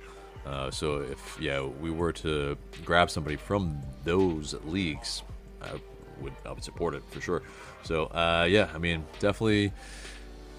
Uh, 0.47 0.71
so 0.71 1.03
if 1.03 1.39
yeah, 1.41 1.63
we 1.63 1.91
were 1.91 2.13
to 2.13 2.57
grab 2.85 3.11
somebody 3.11 3.37
from 3.37 3.79
those 4.05 4.55
leagues, 4.65 5.23
I 5.63 5.73
would 6.21 6.33
I 6.47 6.53
would 6.53 6.65
support 6.65 6.95
it 6.95 7.03
for 7.11 7.21
sure. 7.21 7.43
So 7.83 8.07
uh, 8.07 8.47
yeah, 8.49 8.69
I 8.75 8.79
mean 8.79 9.05
definitely 9.19 9.73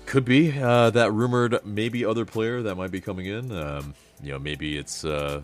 could 0.06 0.25
be 0.25 0.60
uh, 0.60 0.89
that 0.91 1.12
rumored 1.12 1.65
maybe 1.65 2.06
other 2.06 2.25
player 2.25 2.62
that 2.63 2.75
might 2.75 2.91
be 2.91 3.01
coming 3.01 3.25
in. 3.25 3.51
Um, 3.51 3.94
you 4.22 4.32
know, 4.32 4.39
maybe 4.39 4.77
it's 4.77 5.03
uh, 5.03 5.41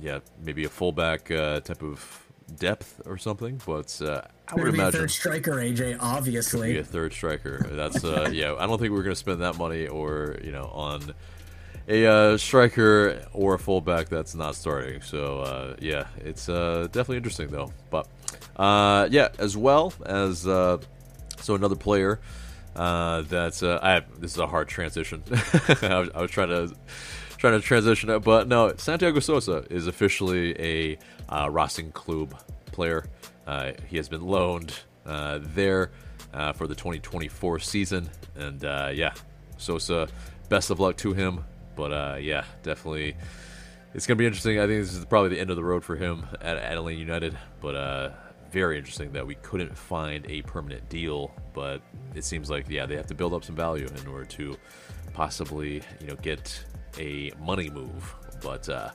yeah, 0.00 0.20
maybe 0.42 0.64
a 0.64 0.68
fullback 0.68 1.30
uh, 1.30 1.60
type 1.60 1.82
of 1.82 2.27
depth 2.56 3.02
or 3.06 3.18
something, 3.18 3.60
but 3.66 4.00
uh, 4.02 4.22
I 4.48 4.54
would 4.54 4.74
imagine 4.74 5.00
third 5.00 5.10
striker 5.10 5.52
AJ 5.52 5.98
obviously 6.00 6.72
be 6.72 6.78
a 6.78 6.84
third 6.84 7.12
striker. 7.12 7.66
That's 7.70 8.04
uh, 8.04 8.30
yeah. 8.32 8.54
I 8.58 8.66
don't 8.66 8.78
think 8.78 8.92
we're 8.92 9.02
going 9.02 9.14
to 9.14 9.16
spend 9.16 9.40
that 9.42 9.56
money 9.56 9.86
or 9.86 10.36
you 10.42 10.52
know 10.52 10.66
on 10.66 11.14
a 11.88 12.06
uh, 12.06 12.36
striker 12.36 13.26
or 13.32 13.54
a 13.54 13.58
fullback 13.58 14.08
that's 14.08 14.34
not 14.34 14.54
starting. 14.54 15.00
So 15.00 15.40
uh, 15.40 15.76
yeah, 15.80 16.06
it's 16.24 16.48
uh, 16.48 16.88
definitely 16.92 17.18
interesting 17.18 17.48
though. 17.48 17.72
But 17.90 18.06
uh, 18.56 19.08
yeah, 19.10 19.28
as 19.38 19.56
well 19.56 19.92
as 20.04 20.46
uh, 20.46 20.78
so 21.40 21.54
another 21.54 21.76
player 21.76 22.20
uh, 22.76 23.22
that 23.22 23.62
I 23.82 23.94
have, 23.94 24.20
this 24.20 24.32
is 24.32 24.38
a 24.38 24.46
hard 24.46 24.68
transition. 24.68 25.22
I, 25.82 25.98
was, 25.98 26.10
I, 26.14 26.22
was, 26.22 26.30
trying 26.30 26.48
to 26.48 26.74
trying 27.38 27.58
to 27.58 27.66
transition 27.66 28.10
it, 28.10 28.20
but 28.20 28.48
no, 28.48 28.74
Santiago 28.76 29.20
Sosa 29.20 29.64
is 29.70 29.86
officially 29.86 30.58
a 30.60 30.98
uh, 31.28 31.48
Racing 31.50 31.92
Club 31.92 32.40
player. 32.66 33.04
he 33.88 33.96
has 33.96 34.08
been 34.08 34.22
loaned 34.22 34.74
there 35.04 35.90
for 36.54 36.66
the 36.66 36.74
2024 36.74 37.58
season, 37.58 38.08
and 38.36 38.62
yeah, 38.96 39.12
Sosa. 39.56 40.08
Best 40.48 40.70
of 40.70 40.80
luck 40.80 40.96
to 40.98 41.12
him. 41.12 41.44
But 41.78 41.92
uh, 41.92 42.16
yeah, 42.20 42.44
definitely, 42.64 43.16
it's 43.94 44.06
gonna 44.06 44.16
be 44.16 44.26
interesting. 44.26 44.58
I 44.58 44.66
think 44.66 44.82
this 44.82 44.94
is 44.94 45.04
probably 45.04 45.30
the 45.30 45.40
end 45.40 45.50
of 45.50 45.56
the 45.56 45.62
road 45.62 45.84
for 45.84 45.94
him 45.94 46.26
at 46.40 46.60
ATL 46.60 46.96
United. 46.96 47.38
But 47.60 47.74
uh, 47.76 48.10
very 48.50 48.78
interesting 48.78 49.12
that 49.12 49.26
we 49.26 49.36
couldn't 49.36 49.76
find 49.78 50.28
a 50.28 50.42
permanent 50.42 50.88
deal. 50.88 51.32
But 51.52 51.82
it 52.14 52.24
seems 52.24 52.50
like 52.50 52.68
yeah, 52.68 52.86
they 52.86 52.96
have 52.96 53.06
to 53.06 53.14
build 53.14 53.32
up 53.32 53.44
some 53.44 53.54
value 53.54 53.86
in 53.86 54.08
order 54.08 54.24
to 54.24 54.56
possibly 55.12 55.82
you 56.00 56.08
know 56.08 56.16
get 56.16 56.64
a 56.98 57.30
money 57.40 57.70
move. 57.70 58.14
But 58.42 58.68
uh, 58.68 58.90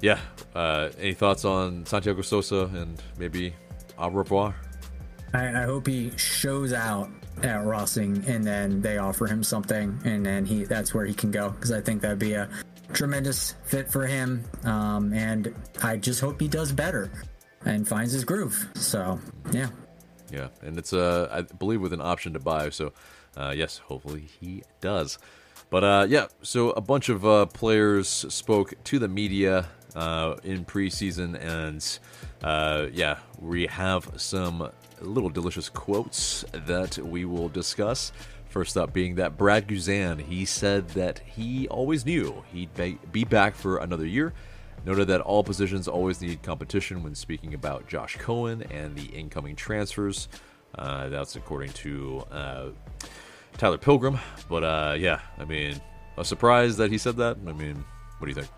yeah, 0.00 0.18
uh, 0.54 0.90
any 0.98 1.14
thoughts 1.14 1.44
on 1.44 1.86
Santiago 1.86 2.22
Sosa 2.22 2.70
and 2.74 3.02
maybe 3.18 3.54
au 3.98 4.10
revoir? 4.10 4.54
I, 5.34 5.62
I 5.62 5.62
hope 5.64 5.86
he 5.86 6.12
shows 6.16 6.72
out 6.72 7.10
at 7.42 7.66
Racing 7.66 8.24
and 8.26 8.44
then 8.44 8.80
they 8.80 8.98
offer 8.98 9.26
him 9.26 9.42
something, 9.42 9.98
and 10.04 10.24
then 10.24 10.44
he 10.44 10.64
that's 10.64 10.94
where 10.94 11.04
he 11.04 11.14
can 11.14 11.30
go 11.30 11.50
because 11.50 11.72
I 11.72 11.80
think 11.80 12.02
that'd 12.02 12.18
be 12.18 12.32
a 12.32 12.48
tremendous 12.92 13.54
fit 13.64 13.90
for 13.90 14.06
him. 14.06 14.44
Um, 14.64 15.12
and 15.12 15.54
I 15.82 15.96
just 15.96 16.20
hope 16.20 16.40
he 16.40 16.48
does 16.48 16.72
better 16.72 17.10
and 17.64 17.86
finds 17.86 18.12
his 18.12 18.24
groove. 18.24 18.68
So 18.74 19.18
yeah, 19.52 19.68
yeah, 20.30 20.48
and 20.62 20.78
it's 20.78 20.92
uh 20.92 21.28
I 21.30 21.42
believe 21.42 21.80
with 21.80 21.92
an 21.92 22.00
option 22.00 22.32
to 22.34 22.38
buy. 22.38 22.70
So 22.70 22.92
uh, 23.36 23.52
yes, 23.56 23.78
hopefully 23.78 24.28
he 24.40 24.62
does. 24.80 25.18
But 25.68 25.84
uh, 25.84 26.06
yeah, 26.08 26.26
so 26.42 26.70
a 26.70 26.80
bunch 26.80 27.08
of 27.08 27.26
uh, 27.26 27.46
players 27.46 28.08
spoke 28.08 28.74
to 28.84 28.98
the 28.98 29.08
media 29.08 29.66
uh, 29.96 30.36
in 30.44 30.64
preseason, 30.64 31.34
and 31.42 31.98
uh, 32.44 32.86
yeah, 32.92 33.18
we 33.40 33.66
have 33.66 34.08
some 34.16 34.70
little 35.00 35.30
delicious 35.30 35.68
quotes 35.68 36.44
that 36.52 36.98
we 36.98 37.24
will 37.24 37.48
discuss. 37.48 38.12
First 38.48 38.76
up 38.76 38.92
being 38.92 39.16
that 39.16 39.36
Brad 39.36 39.66
Guzan, 39.66 40.20
he 40.20 40.44
said 40.44 40.90
that 40.90 41.20
he 41.20 41.66
always 41.68 42.06
knew 42.06 42.44
he'd 42.52 42.70
be 43.10 43.24
back 43.24 43.54
for 43.54 43.78
another 43.78 44.06
year. 44.06 44.32
Noted 44.84 45.08
that 45.08 45.20
all 45.20 45.42
positions 45.42 45.88
always 45.88 46.20
need 46.20 46.42
competition 46.42 47.02
when 47.02 47.14
speaking 47.14 47.54
about 47.54 47.88
Josh 47.88 48.16
Cohen 48.16 48.62
and 48.70 48.94
the 48.94 49.06
incoming 49.06 49.56
transfers. 49.56 50.28
Uh, 50.76 51.08
that's 51.08 51.34
according 51.36 51.72
to 51.72 52.22
uh, 52.30 52.68
Tyler 53.58 53.78
Pilgrim. 53.78 54.18
But 54.48 54.62
uh, 54.62 54.94
yeah, 54.98 55.20
I 55.38 55.44
mean, 55.44 55.80
a 56.16 56.24
surprise 56.24 56.76
that 56.76 56.92
he 56.92 56.98
said 56.98 57.16
that. 57.16 57.36
I 57.46 57.52
mean, 57.52 57.84
what 58.18 58.26
do 58.26 58.28
you 58.28 58.34
think? 58.34 58.48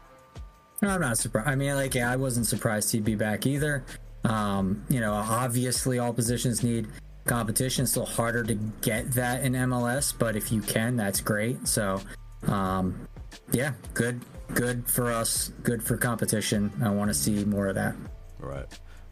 No, 0.80 0.90
I'm 0.90 1.00
not 1.00 1.18
surprised. 1.18 1.48
I 1.48 1.54
mean, 1.54 1.74
like, 1.74 1.94
yeah, 1.94 2.10
I 2.10 2.16
wasn't 2.16 2.46
surprised 2.46 2.92
he'd 2.92 3.04
be 3.04 3.16
back 3.16 3.46
either. 3.46 3.84
Um, 4.24 4.84
you 4.88 5.00
know, 5.00 5.12
obviously, 5.12 5.98
all 5.98 6.12
positions 6.12 6.62
need 6.62 6.86
competition. 7.24 7.82
It's 7.82 7.92
still 7.92 8.06
harder 8.06 8.44
to 8.44 8.54
get 8.80 9.12
that 9.12 9.44
in 9.44 9.52
MLS, 9.52 10.14
but 10.16 10.36
if 10.36 10.52
you 10.52 10.60
can, 10.60 10.96
that's 10.96 11.20
great. 11.20 11.66
So, 11.66 12.00
um, 12.46 13.08
yeah, 13.52 13.72
good, 13.94 14.20
good 14.54 14.88
for 14.88 15.10
us. 15.10 15.52
Good 15.62 15.82
for 15.82 15.96
competition. 15.96 16.72
I 16.82 16.90
want 16.90 17.10
to 17.10 17.14
see 17.14 17.44
more 17.44 17.66
of 17.66 17.74
that. 17.74 17.94
Right. 18.38 18.66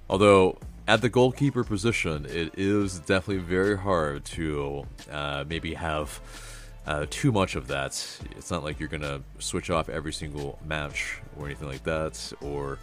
Although 0.08 0.58
at 0.88 1.02
the 1.02 1.08
goalkeeper 1.08 1.64
position, 1.64 2.26
it 2.26 2.54
is 2.56 3.00
definitely 3.00 3.42
very 3.42 3.76
hard 3.76 4.24
to 4.26 4.86
uh, 5.10 5.44
maybe 5.48 5.74
have 5.74 6.20
uh, 6.86 7.06
too 7.10 7.32
much 7.32 7.56
of 7.56 7.68
that. 7.68 7.90
It's 8.36 8.50
not 8.50 8.62
like 8.62 8.78
you're 8.78 8.88
gonna 8.88 9.22
switch 9.38 9.70
off 9.70 9.88
every 9.88 10.12
single 10.12 10.58
match 10.64 11.18
or 11.38 11.46
anything 11.46 11.68
like 11.68 11.84
that, 11.84 12.32
or 12.40 12.78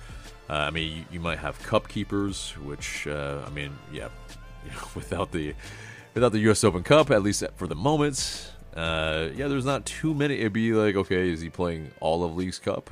uh, 0.50 0.54
I 0.54 0.70
mean, 0.72 0.98
you, 0.98 1.06
you, 1.14 1.20
might 1.20 1.40
have 1.40 1.58
cup 1.64 1.88
keepers, 1.88 2.52
which 2.64 3.08
uh, 3.08 3.42
I 3.46 3.50
mean, 3.50 3.72
yeah, 3.92 4.10
you 4.66 4.72
know, 4.72 4.88
without 4.96 5.32
the 5.32 5.54
without 6.14 6.32
the 6.32 6.40
U.S. 6.40 6.64
Open 6.64 6.84
Cup, 6.84 7.12
at 7.12 7.24
least 7.24 7.44
for 7.56 7.68
the 7.68 7.76
moment, 7.76 8.52
uh, 8.76 9.30
yeah, 9.36 9.48
there's 9.48 9.66
not 9.66 9.86
too 9.86 10.14
many. 10.14 10.40
It'd 10.40 10.54
be 10.54 10.74
like, 10.74 10.96
okay, 10.96 11.30
is 11.30 11.42
he 11.42 11.50
playing 11.50 11.92
all 12.00 12.24
of 12.24 12.36
Leagues 12.36 12.60
Cup? 12.60 12.90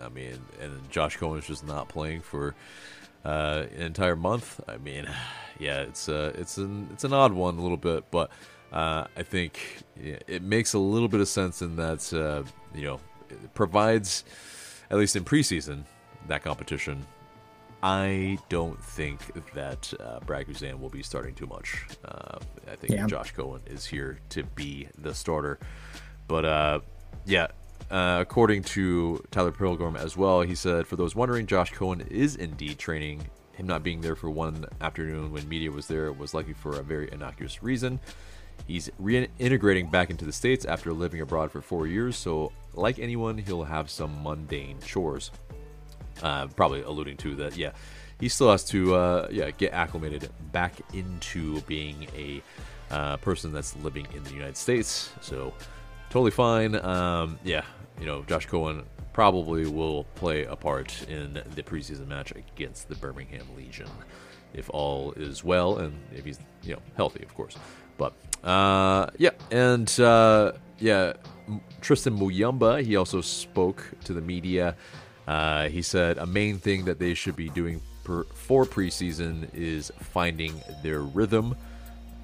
I 0.00 0.08
mean, 0.08 0.38
and 0.60 0.90
Josh 0.90 1.16
Cohen 1.16 1.38
is 1.38 1.46
just 1.46 1.66
not 1.66 1.88
playing 1.88 2.22
for 2.22 2.54
uh, 3.24 3.64
an 3.74 3.82
entire 3.82 4.16
month. 4.16 4.60
I 4.68 4.76
mean, 4.76 5.08
yeah, 5.58 5.80
it's 5.82 6.08
uh, 6.08 6.32
it's 6.36 6.56
an 6.56 6.88
it's 6.92 7.04
an 7.04 7.12
odd 7.12 7.32
one 7.32 7.58
a 7.58 7.62
little 7.62 7.76
bit, 7.76 8.10
but 8.10 8.30
uh, 8.72 9.06
I 9.16 9.22
think 9.22 9.82
it 9.96 10.42
makes 10.42 10.72
a 10.72 10.78
little 10.78 11.08
bit 11.08 11.20
of 11.20 11.28
sense 11.28 11.62
in 11.62 11.76
that 11.76 12.12
uh, 12.12 12.42
you 12.74 12.84
know 12.84 13.00
it 13.28 13.54
provides 13.54 14.24
at 14.90 14.98
least 14.98 15.16
in 15.16 15.24
preseason 15.24 15.84
that 16.28 16.42
competition. 16.42 17.04
I 17.82 18.38
don't 18.48 18.80
think 18.80 19.20
that 19.54 19.92
uh, 19.98 20.20
Brad 20.20 20.46
Guzan 20.46 20.78
will 20.78 20.88
be 20.88 21.02
starting 21.02 21.34
too 21.34 21.46
much. 21.46 21.84
Uh, 22.04 22.38
I 22.70 22.76
think 22.76 22.92
yeah. 22.92 23.06
Josh 23.08 23.32
Cohen 23.32 23.60
is 23.66 23.84
here 23.84 24.20
to 24.30 24.44
be 24.44 24.86
the 24.98 25.12
starter. 25.12 25.58
But 26.28 26.44
uh, 26.44 26.80
yeah, 27.26 27.48
uh, 27.90 28.18
according 28.20 28.62
to 28.62 29.24
Tyler 29.32 29.50
Pilgrim 29.50 29.96
as 29.96 30.16
well, 30.16 30.42
he 30.42 30.54
said, 30.54 30.86
for 30.86 30.94
those 30.94 31.16
wondering, 31.16 31.46
Josh 31.46 31.72
Cohen 31.72 32.02
is 32.08 32.36
indeed 32.36 32.78
training. 32.78 33.28
Him 33.54 33.66
not 33.66 33.82
being 33.82 34.00
there 34.00 34.14
for 34.14 34.30
one 34.30 34.64
afternoon 34.80 35.32
when 35.32 35.48
media 35.48 35.70
was 35.70 35.88
there 35.88 36.12
was 36.12 36.34
likely 36.34 36.54
for 36.54 36.78
a 36.78 36.82
very 36.82 37.10
innocuous 37.12 37.64
reason. 37.64 37.98
He's 38.66 38.88
reintegrating 39.00 39.90
back 39.90 40.10
into 40.10 40.24
the 40.24 40.32
States 40.32 40.64
after 40.64 40.92
living 40.92 41.20
abroad 41.20 41.50
for 41.50 41.60
four 41.60 41.86
years, 41.86 42.16
so 42.16 42.52
like 42.74 42.98
anyone, 42.98 43.38
he'll 43.38 43.64
have 43.64 43.90
some 43.90 44.22
mundane 44.22 44.78
chores. 44.84 45.30
Uh, 46.22 46.46
probably 46.48 46.82
alluding 46.82 47.16
to 47.16 47.34
that, 47.34 47.56
yeah, 47.56 47.72
he 48.20 48.28
still 48.28 48.50
has 48.50 48.62
to, 48.64 48.94
uh, 48.94 49.28
yeah, 49.30 49.50
get 49.50 49.72
acclimated 49.72 50.30
back 50.52 50.74
into 50.92 51.60
being 51.62 52.06
a 52.16 52.42
uh, 52.92 53.16
person 53.16 53.52
that's 53.52 53.74
living 53.76 54.06
in 54.14 54.22
the 54.24 54.30
United 54.30 54.56
States. 54.56 55.10
So 55.20 55.52
totally 56.10 56.30
fine. 56.30 56.76
Um, 56.76 57.38
yeah, 57.42 57.64
you 57.98 58.06
know, 58.06 58.22
Josh 58.22 58.46
Cohen 58.46 58.84
probably 59.12 59.66
will 59.66 60.04
play 60.14 60.44
a 60.44 60.56
part 60.56 61.02
in 61.08 61.34
the 61.54 61.62
preseason 61.62 62.06
match 62.06 62.32
against 62.32 62.88
the 62.88 62.94
Birmingham 62.94 63.46
Legion 63.56 63.88
if 64.54 64.68
all 64.70 65.12
is 65.12 65.42
well 65.42 65.78
and 65.78 65.98
if 66.14 66.24
he's 66.24 66.38
you 66.62 66.74
know 66.74 66.82
healthy, 66.96 67.22
of 67.22 67.34
course. 67.34 67.56
But 67.98 68.12
uh, 68.44 69.06
yeah, 69.18 69.30
and 69.50 69.88
uh, 70.00 70.52
yeah, 70.78 71.14
Tristan 71.80 72.18
Muyumba 72.18 72.84
he 72.84 72.96
also 72.96 73.20
spoke 73.20 73.84
to 74.04 74.12
the 74.12 74.20
media 74.20 74.76
uh, 75.26 75.68
he 75.68 75.82
said 75.82 76.18
a 76.18 76.26
main 76.26 76.58
thing 76.58 76.84
that 76.84 76.98
they 76.98 77.14
should 77.14 77.36
be 77.36 77.48
doing 77.50 77.80
per, 78.04 78.24
for 78.24 78.64
preseason 78.64 79.48
is 79.54 79.92
finding 80.00 80.60
their 80.82 81.02
rhythm. 81.02 81.56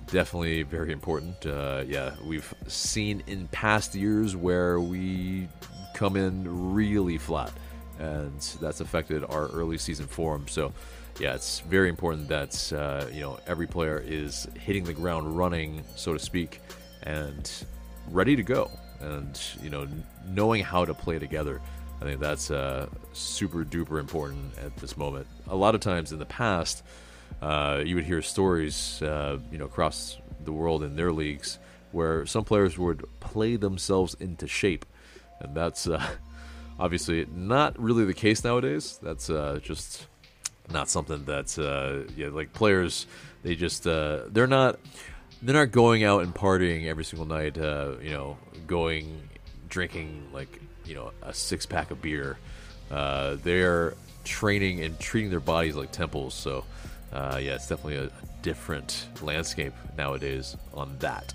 Definitely 0.07 0.63
very 0.63 0.93
important. 0.93 1.47
Uh, 1.47 1.85
yeah, 1.87 2.13
we've 2.25 2.53
seen 2.67 3.23
in 3.27 3.47
past 3.49 3.95
years 3.95 4.35
where 4.35 4.81
we 4.81 5.49
come 5.95 6.17
in 6.17 6.75
really 6.75 7.19
flat, 7.19 7.53
and 7.99 8.41
that's 8.61 8.81
affected 8.81 9.23
our 9.25 9.49
early 9.49 9.79
season 9.79 10.07
form. 10.07 10.49
So, 10.49 10.73
yeah, 11.19 11.35
it's 11.35 11.61
very 11.61 11.89
important 11.89 12.29
that 12.29 12.73
uh, 12.73 13.07
you 13.13 13.21
know 13.21 13.39
every 13.47 13.67
player 13.67 14.03
is 14.05 14.47
hitting 14.59 14.85
the 14.85 14.93
ground 14.93 15.37
running, 15.37 15.83
so 15.97 16.13
to 16.13 16.19
speak, 16.19 16.61
and 17.03 17.51
ready 18.11 18.37
to 18.37 18.43
go, 18.43 18.71
and 19.01 19.41
you 19.63 19.71
know 19.71 19.87
knowing 20.27 20.63
how 20.63 20.85
to 20.85 20.95
play 20.95 21.19
together. 21.19 21.61
I 22.01 22.05
think 22.05 22.21
that's 22.21 22.51
uh, 22.53 22.87
super 23.13 23.65
duper 23.65 23.99
important 23.99 24.57
at 24.59 24.77
this 24.77 24.97
moment. 24.97 25.27
A 25.49 25.57
lot 25.57 25.75
of 25.75 25.81
times 25.81 26.13
in 26.13 26.21
the 26.21 26.27
past, 26.27 26.85
uh, 27.43 27.83
you 27.85 27.97
would 27.97 28.05
hear 28.05 28.23
stories, 28.23 29.03
uh, 29.03 29.39
you 29.51 29.59
know, 29.59 29.65
across 29.65 30.17
the 30.45 30.53
world 30.53 30.85
in 30.85 30.95
their 30.95 31.11
leagues 31.11 31.59
where 31.91 32.27
some 32.27 32.45
players 32.45 32.79
would 32.79 33.05
play 33.19 33.57
themselves 33.57 34.15
into 34.21 34.47
shape, 34.47 34.85
and 35.41 35.57
that's 35.57 35.89
uh, 35.89 36.05
obviously 36.79 37.27
not 37.35 37.79
really 37.81 38.05
the 38.05 38.15
case 38.15 38.45
nowadays. 38.45 39.01
That's 39.03 39.31
uh, 39.31 39.59
just 39.63 40.07
not 40.71 40.89
something 40.89 41.25
that 41.25 41.59
uh, 41.59 42.11
yeah, 42.17 42.29
like 42.29 42.53
players 42.53 43.07
they 43.43 43.55
just 43.55 43.85
they're 43.85 44.47
not 44.47 44.79
they're 45.43 45.55
not 45.55 45.71
going 45.71 46.05
out 46.05 46.23
and 46.23 46.35
partying 46.35 46.87
every 46.87 47.05
single 47.05 47.27
night. 47.27 47.57
you 47.57 48.11
know, 48.11 48.37
going 48.67 49.29
drinking 49.69 50.29
like 50.33 50.61
you 50.85 50.95
know 50.95 51.13
a 51.23 51.33
six 51.33 51.67
pack 51.67 51.91
of 51.91 52.01
beer. 52.03 52.39
Uh, 52.91 53.37
they're 53.43 53.95
training 54.25 54.83
and 54.83 54.99
treating 54.99 55.31
their 55.31 55.41
bodies 55.41 55.77
like 55.77 55.93
temples. 55.93 56.35
So 56.35 56.65
uh, 57.13 57.39
yeah, 57.43 57.55
it's 57.55 57.69
definitely 57.69 57.97
a, 57.97 58.11
different 58.41 59.09
landscape 59.21 59.73
nowadays 59.97 60.57
on 60.73 60.97
that. 61.01 61.35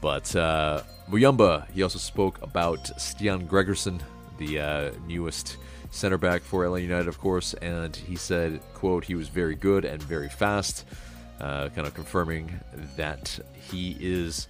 But 0.00 0.34
uh, 0.36 0.82
Muyumba, 1.10 1.68
he 1.72 1.82
also 1.82 1.98
spoke 1.98 2.40
about 2.40 2.78
Stian 2.98 3.48
Gregersen, 3.48 4.00
the 4.38 4.60
uh, 4.60 4.90
newest 5.06 5.56
center 5.90 6.18
back 6.18 6.42
for 6.42 6.64
ATL 6.64 6.82
United, 6.82 7.08
of 7.08 7.18
course, 7.18 7.54
and 7.54 7.94
he 7.94 8.16
said, 8.16 8.60
"quote 8.74 9.04
He 9.04 9.14
was 9.14 9.28
very 9.28 9.54
good 9.54 9.84
and 9.84 10.02
very 10.02 10.28
fast." 10.28 10.84
Uh, 11.40 11.70
kind 11.70 11.86
of 11.86 11.94
confirming 11.94 12.60
that 12.96 13.38
he 13.54 13.96
is 13.98 14.46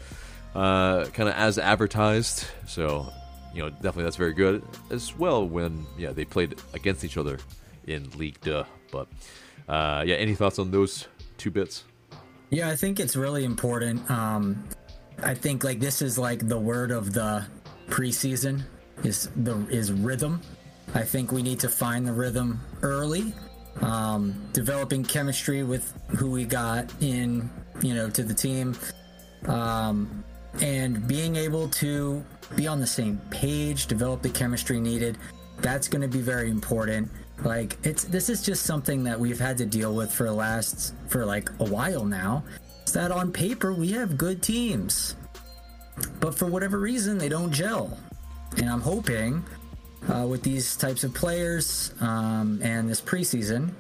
uh, 0.54 1.04
kind 1.06 1.28
of 1.28 1.35
as 1.37 1.56
advertised. 1.56 2.47
So, 2.66 3.06
you 3.54 3.62
know, 3.62 3.70
definitely 3.70 4.04
that's 4.04 4.16
very 4.16 4.32
good 4.32 4.64
as 4.90 5.16
well. 5.16 5.47
When 5.47 5.87
yeah 5.97 6.12
they 6.12 6.25
played 6.25 6.56
against 6.75 7.04
each 7.04 7.16
other 7.16 7.38
in 7.87 8.11
League 8.16 8.40
Deux. 8.40 8.64
But 8.90 9.09
uh, 9.68 10.04
yeah, 10.06 10.16
any 10.16 10.35
thoughts 10.35 10.59
on 10.59 10.70
those 10.70 11.06
two 11.38 11.50
bits? 11.50 11.85
Yeah, 12.50 12.68
I 12.68 12.76
think 12.76 12.99
it's 12.99 13.14
really 13.14 13.44
important. 13.44 14.11
Um, 14.11 14.64
I 15.23 15.35
think 15.35 15.62
like 15.62 15.80
this 15.80 16.02
is 16.02 16.18
like 16.18 16.49
the 16.49 16.59
word 16.59 16.90
of 16.90 17.12
the 17.12 17.47
preseason 17.88 18.62
is 19.04 19.30
the 19.37 19.56
is 19.68 19.92
rhythm. 19.92 20.40
I 20.94 21.02
think 21.02 21.32
we 21.32 21.42
need 21.42 21.61
to 21.61 21.68
find 21.68 22.06
the 22.06 22.12
rhythm 22.12 22.61
early. 22.82 23.32
Um, 23.80 24.49
developing 24.52 25.04
chemistry 25.04 25.62
with 25.62 25.92
who 26.09 26.30
we 26.30 26.44
got 26.44 26.92
in, 27.00 27.49
you 27.80 27.94
know, 27.94 28.11
to 28.11 28.23
the 28.23 28.35
team, 28.35 28.76
um, 29.47 30.25
and 30.61 31.06
being 31.06 31.37
able 31.37 31.68
to 31.68 32.23
be 32.56 32.66
on 32.66 32.80
the 32.80 32.87
same 32.87 33.18
page, 33.30 33.87
develop 33.87 34.23
the 34.23 34.28
chemistry 34.28 34.80
needed. 34.80 35.16
That's 35.59 35.88
going 35.88 36.02
to 36.02 36.09
be 36.09 36.20
very 36.20 36.50
important. 36.50 37.09
Like 37.44 37.78
it's 37.85 38.04
this 38.04 38.28
is 38.28 38.42
just 38.42 38.64
something 38.64 39.02
that 39.04 39.18
we've 39.18 39.38
had 39.38 39.56
to 39.59 39.66
deal 39.66 39.94
with 39.94 40.12
for 40.12 40.25
the 40.25 40.32
last 40.32 40.94
for 41.09 41.25
like 41.25 41.49
a 41.61 41.64
while 41.64 42.04
now. 42.04 42.44
Is 42.85 42.92
that 42.92 43.12
on 43.12 43.32
paper 43.32 43.73
we 43.73 43.92
have 43.92 44.18
good 44.18 44.42
teams, 44.42 45.16
but 46.18 46.35
for 46.35 46.47
whatever 46.47 46.78
reason 46.78 47.16
they 47.16 47.28
don't 47.28 47.52
gel. 47.52 47.97
And 48.59 48.68
I'm 48.68 48.80
hoping 48.80 49.44
uh, 50.09 50.26
with 50.26 50.42
these 50.42 50.76
types 50.76 51.04
of 51.04 51.14
players 51.14 51.92
um, 52.00 52.61
and 52.62 52.88
this 52.88 53.00
preseason, 53.00 53.73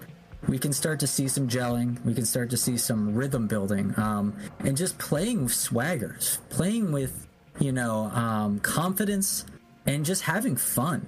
we 0.48 0.58
can 0.58 0.72
start 0.72 1.00
to 1.00 1.06
see 1.06 1.28
some 1.28 1.48
gelling. 1.48 2.02
We 2.04 2.14
can 2.14 2.24
start 2.24 2.50
to 2.50 2.56
see 2.56 2.76
some 2.76 3.14
rhythm 3.14 3.46
building 3.46 3.94
um, 3.96 4.36
and 4.60 4.76
just 4.76 4.98
playing 4.98 5.44
with 5.44 5.52
swaggers, 5.52 6.38
playing 6.48 6.92
with, 6.92 7.26
you 7.58 7.72
know, 7.72 8.04
um, 8.06 8.60
confidence 8.60 9.44
and 9.86 10.04
just 10.04 10.22
having 10.22 10.56
fun. 10.56 11.06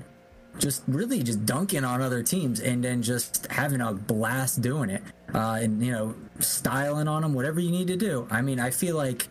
Just 0.58 0.82
really 0.86 1.22
just 1.22 1.46
dunking 1.46 1.82
on 1.82 2.02
other 2.02 2.22
teams 2.22 2.60
and 2.60 2.84
then 2.84 3.02
just 3.02 3.46
having 3.46 3.80
a 3.80 3.94
blast 3.94 4.60
doing 4.60 4.90
it. 4.90 5.02
Uh, 5.34 5.58
and, 5.62 5.82
you 5.82 5.92
know, 5.92 6.14
styling 6.40 7.08
on 7.08 7.22
them, 7.22 7.32
whatever 7.32 7.58
you 7.58 7.70
need 7.70 7.86
to 7.88 7.96
do. 7.96 8.26
I 8.30 8.42
mean, 8.42 8.60
I 8.60 8.70
feel 8.70 8.96
like 8.96 9.28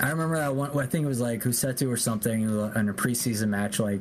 I 0.00 0.10
remember 0.10 0.36
that 0.38 0.54
one, 0.54 0.76
I 0.78 0.86
think 0.86 1.04
it 1.04 1.08
was 1.08 1.20
like 1.20 1.42
Rossetto 1.42 1.90
or 1.90 1.96
something 1.96 2.42
in 2.42 2.88
a 2.88 2.94
preseason 2.94 3.48
match, 3.48 3.78
like, 3.78 4.00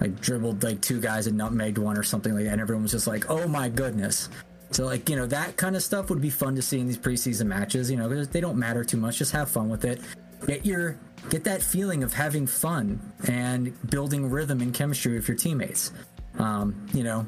like 0.00 0.20
dribbled 0.20 0.62
like 0.62 0.80
two 0.80 1.00
guys 1.00 1.26
and 1.26 1.38
nutmegged 1.38 1.78
one 1.78 1.96
or 1.96 2.02
something 2.02 2.34
like 2.34 2.44
that. 2.44 2.52
And 2.52 2.60
everyone 2.60 2.82
was 2.82 2.92
just 2.92 3.06
like, 3.06 3.30
oh 3.30 3.46
my 3.48 3.68
goodness. 3.68 4.28
So 4.70 4.84
like 4.84 5.08
you 5.08 5.16
know 5.16 5.26
that 5.26 5.56
kind 5.56 5.76
of 5.76 5.82
stuff 5.82 6.10
would 6.10 6.20
be 6.20 6.30
fun 6.30 6.54
to 6.56 6.62
see 6.62 6.80
in 6.80 6.86
these 6.86 6.98
preseason 6.98 7.46
matches. 7.46 7.90
You 7.90 7.96
know 7.96 8.24
they 8.24 8.40
don't 8.40 8.58
matter 8.58 8.84
too 8.84 8.96
much. 8.96 9.18
Just 9.18 9.32
have 9.32 9.50
fun 9.50 9.68
with 9.68 9.84
it. 9.84 10.00
Get 10.46 10.66
your 10.66 10.98
get 11.30 11.44
that 11.44 11.62
feeling 11.62 12.02
of 12.02 12.12
having 12.12 12.46
fun 12.46 13.00
and 13.28 13.72
building 13.90 14.28
rhythm 14.28 14.60
and 14.60 14.74
chemistry 14.74 15.14
with 15.14 15.28
your 15.28 15.36
teammates. 15.36 15.92
Um, 16.38 16.86
you 16.92 17.04
know, 17.04 17.26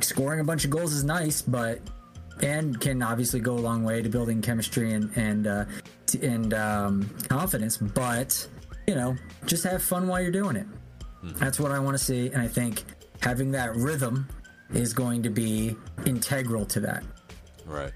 scoring 0.00 0.40
a 0.40 0.44
bunch 0.44 0.64
of 0.64 0.70
goals 0.70 0.92
is 0.92 1.04
nice, 1.04 1.42
but 1.42 1.80
and 2.42 2.80
can 2.80 3.02
obviously 3.02 3.40
go 3.40 3.54
a 3.54 3.60
long 3.60 3.84
way 3.84 4.00
to 4.02 4.08
building 4.08 4.40
chemistry 4.40 4.92
and 4.92 5.10
and 5.16 5.46
uh, 5.46 5.64
and 6.22 6.54
um, 6.54 7.10
confidence. 7.28 7.76
But 7.76 8.46
you 8.86 8.94
know, 8.94 9.16
just 9.46 9.64
have 9.64 9.82
fun 9.82 10.08
while 10.08 10.22
you're 10.22 10.30
doing 10.30 10.56
it. 10.56 10.66
Mm-hmm. 11.24 11.38
That's 11.38 11.58
what 11.58 11.72
I 11.72 11.78
want 11.78 11.98
to 11.98 12.02
see, 12.02 12.28
and 12.28 12.40
I 12.40 12.48
think 12.48 12.84
having 13.20 13.50
that 13.52 13.74
rhythm 13.74 14.28
is 14.72 14.92
going 14.92 15.22
to 15.22 15.30
be 15.30 15.76
integral 16.06 16.64
to 16.66 16.80
that. 16.80 17.02
Right. 17.66 17.92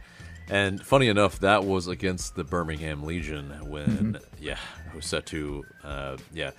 And 0.49 0.85
funny 0.85 1.09
enough, 1.09 1.39
that 1.41 1.65
was 1.65 1.87
against 1.87 2.35
the 2.35 2.45
Birmingham 2.45 3.05
Legion 3.05 3.51
when, 3.69 3.87
mm-hmm. 3.87 4.17
yeah, 4.41 4.59
Rossetto, 4.95 5.63
uh, 5.85 6.17
yeah, 6.33 6.51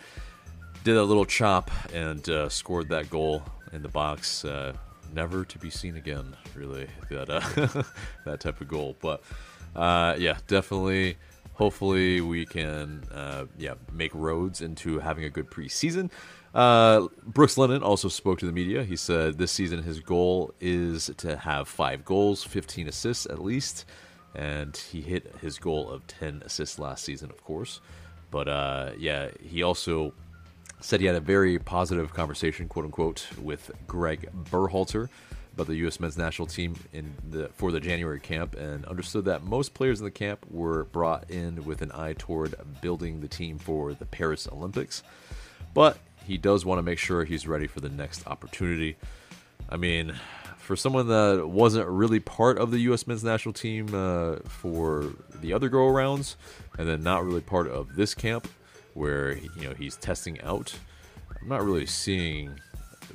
did 0.84 0.98
a 0.98 1.04
little 1.04 1.26
chop 1.26 1.70
and 1.94 2.28
uh, 2.30 2.50
scored 2.50 2.90
that 2.90 3.10
goal 3.10 3.44
in 3.72 3.82
the 3.82 3.90
box. 3.90 4.46
Uh, 4.46 4.74
never 5.14 5.46
to 5.46 5.60
be 5.60 5.70
seen 5.70 5.96
again, 5.98 6.36
really, 6.56 6.88
that 7.10 7.30
uh, 7.30 7.84
that 8.26 8.40
type 8.40 8.62
of 8.62 8.68
goal. 8.68 8.96
But 9.00 9.22
uh, 9.76 10.16
yeah, 10.18 10.38
definitely. 10.48 11.18
Hopefully, 11.54 12.20
we 12.22 12.46
can 12.46 13.04
uh, 13.14 13.46
yeah 13.58 13.76
make 13.92 14.14
roads 14.16 14.62
into 14.62 15.00
having 15.00 15.26
a 15.26 15.30
good 15.30 15.50
preseason. 15.50 16.10
Uh, 16.54 17.08
Brooks 17.26 17.58
Lennon 17.58 17.82
also 17.82 18.08
spoke 18.08 18.40
to 18.40 18.46
the 18.46 18.52
media. 18.52 18.84
He 18.84 18.96
said 18.96 19.38
this 19.38 19.52
season 19.52 19.82
his 19.82 20.00
goal 20.00 20.54
is 20.60 21.10
to 21.18 21.36
have 21.38 21.68
five 21.68 22.06
goals, 22.06 22.44
15 22.44 22.88
assists 22.88 23.26
at 23.26 23.40
least, 23.40 23.86
and 24.36 24.76
he 24.76 25.02
hit 25.02 25.36
his 25.42 25.58
goal 25.58 25.90
of 25.90 26.06
10 26.08 26.44
assists 26.46 26.78
last 26.78 27.04
season, 27.04 27.32
of 27.32 27.44
course. 27.44 27.82
But 28.30 28.48
uh, 28.48 28.92
yeah, 28.98 29.30
he 29.42 29.64
also 29.64 30.14
said 30.80 31.00
he 31.00 31.06
had 31.08 31.16
a 31.16 31.22
very 31.22 31.58
positive 31.58 32.14
conversation, 32.14 32.68
quote 32.68 32.86
unquote, 32.86 33.28
with 33.42 33.72
Greg 33.88 34.30
Berhalter 34.52 35.10
about 35.54 35.68
the 35.68 35.76
U.S. 35.76 36.00
men's 36.00 36.18
national 36.18 36.48
team 36.48 36.76
in 36.94 37.14
the 37.30 37.48
for 37.50 37.72
the 37.72 37.80
January 37.80 38.20
camp, 38.20 38.56
and 38.56 38.86
understood 38.86 39.26
that 39.26 39.44
most 39.44 39.74
players 39.74 40.00
in 40.00 40.06
the 40.06 40.12
camp 40.12 40.46
were 40.50 40.86
brought 40.86 41.30
in 41.30 41.64
with 41.64 41.82
an 41.82 41.92
eye 41.94 42.14
toward 42.18 42.56
building 42.82 43.22
the 43.22 43.28
team 43.28 43.60
for 43.60 43.94
the 43.94 44.06
Paris 44.06 44.48
Olympics. 44.52 45.04
But 45.74 45.98
he 46.26 46.38
does 46.38 46.66
want 46.66 46.80
to 46.80 46.84
make 46.84 47.00
sure 47.00 47.26
he's 47.26 47.48
ready 47.48 47.68
for 47.68 47.80
the 47.80 47.90
next 47.90 48.26
opportunity. 48.28 48.96
I 49.70 49.78
mean, 49.78 50.14
for 50.58 50.76
someone 50.76 51.08
that 51.08 51.48
wasn't 51.48 51.88
really 51.88 52.20
part 52.20 52.58
of 52.58 52.72
the 52.72 52.80
U.S. 52.80 53.06
men's 53.06 53.24
national 53.24 53.54
team 53.54 53.94
uh, 53.94 54.38
for 54.48 55.14
the 55.42 55.54
other 55.54 55.70
go 55.70 55.80
arounds, 55.80 56.36
and 56.78 56.88
then 56.88 57.04
not 57.04 57.26
really 57.26 57.42
part 57.42 57.68
of 57.68 57.96
this 57.96 58.14
camp 58.14 58.48
where 58.94 59.36
you 59.36 59.64
know 59.64 59.74
he's 59.74 59.96
testing 59.98 60.40
out, 60.42 60.74
I'm 61.42 61.50
not 61.50 61.64
really 61.64 61.86
seeing 61.86 62.60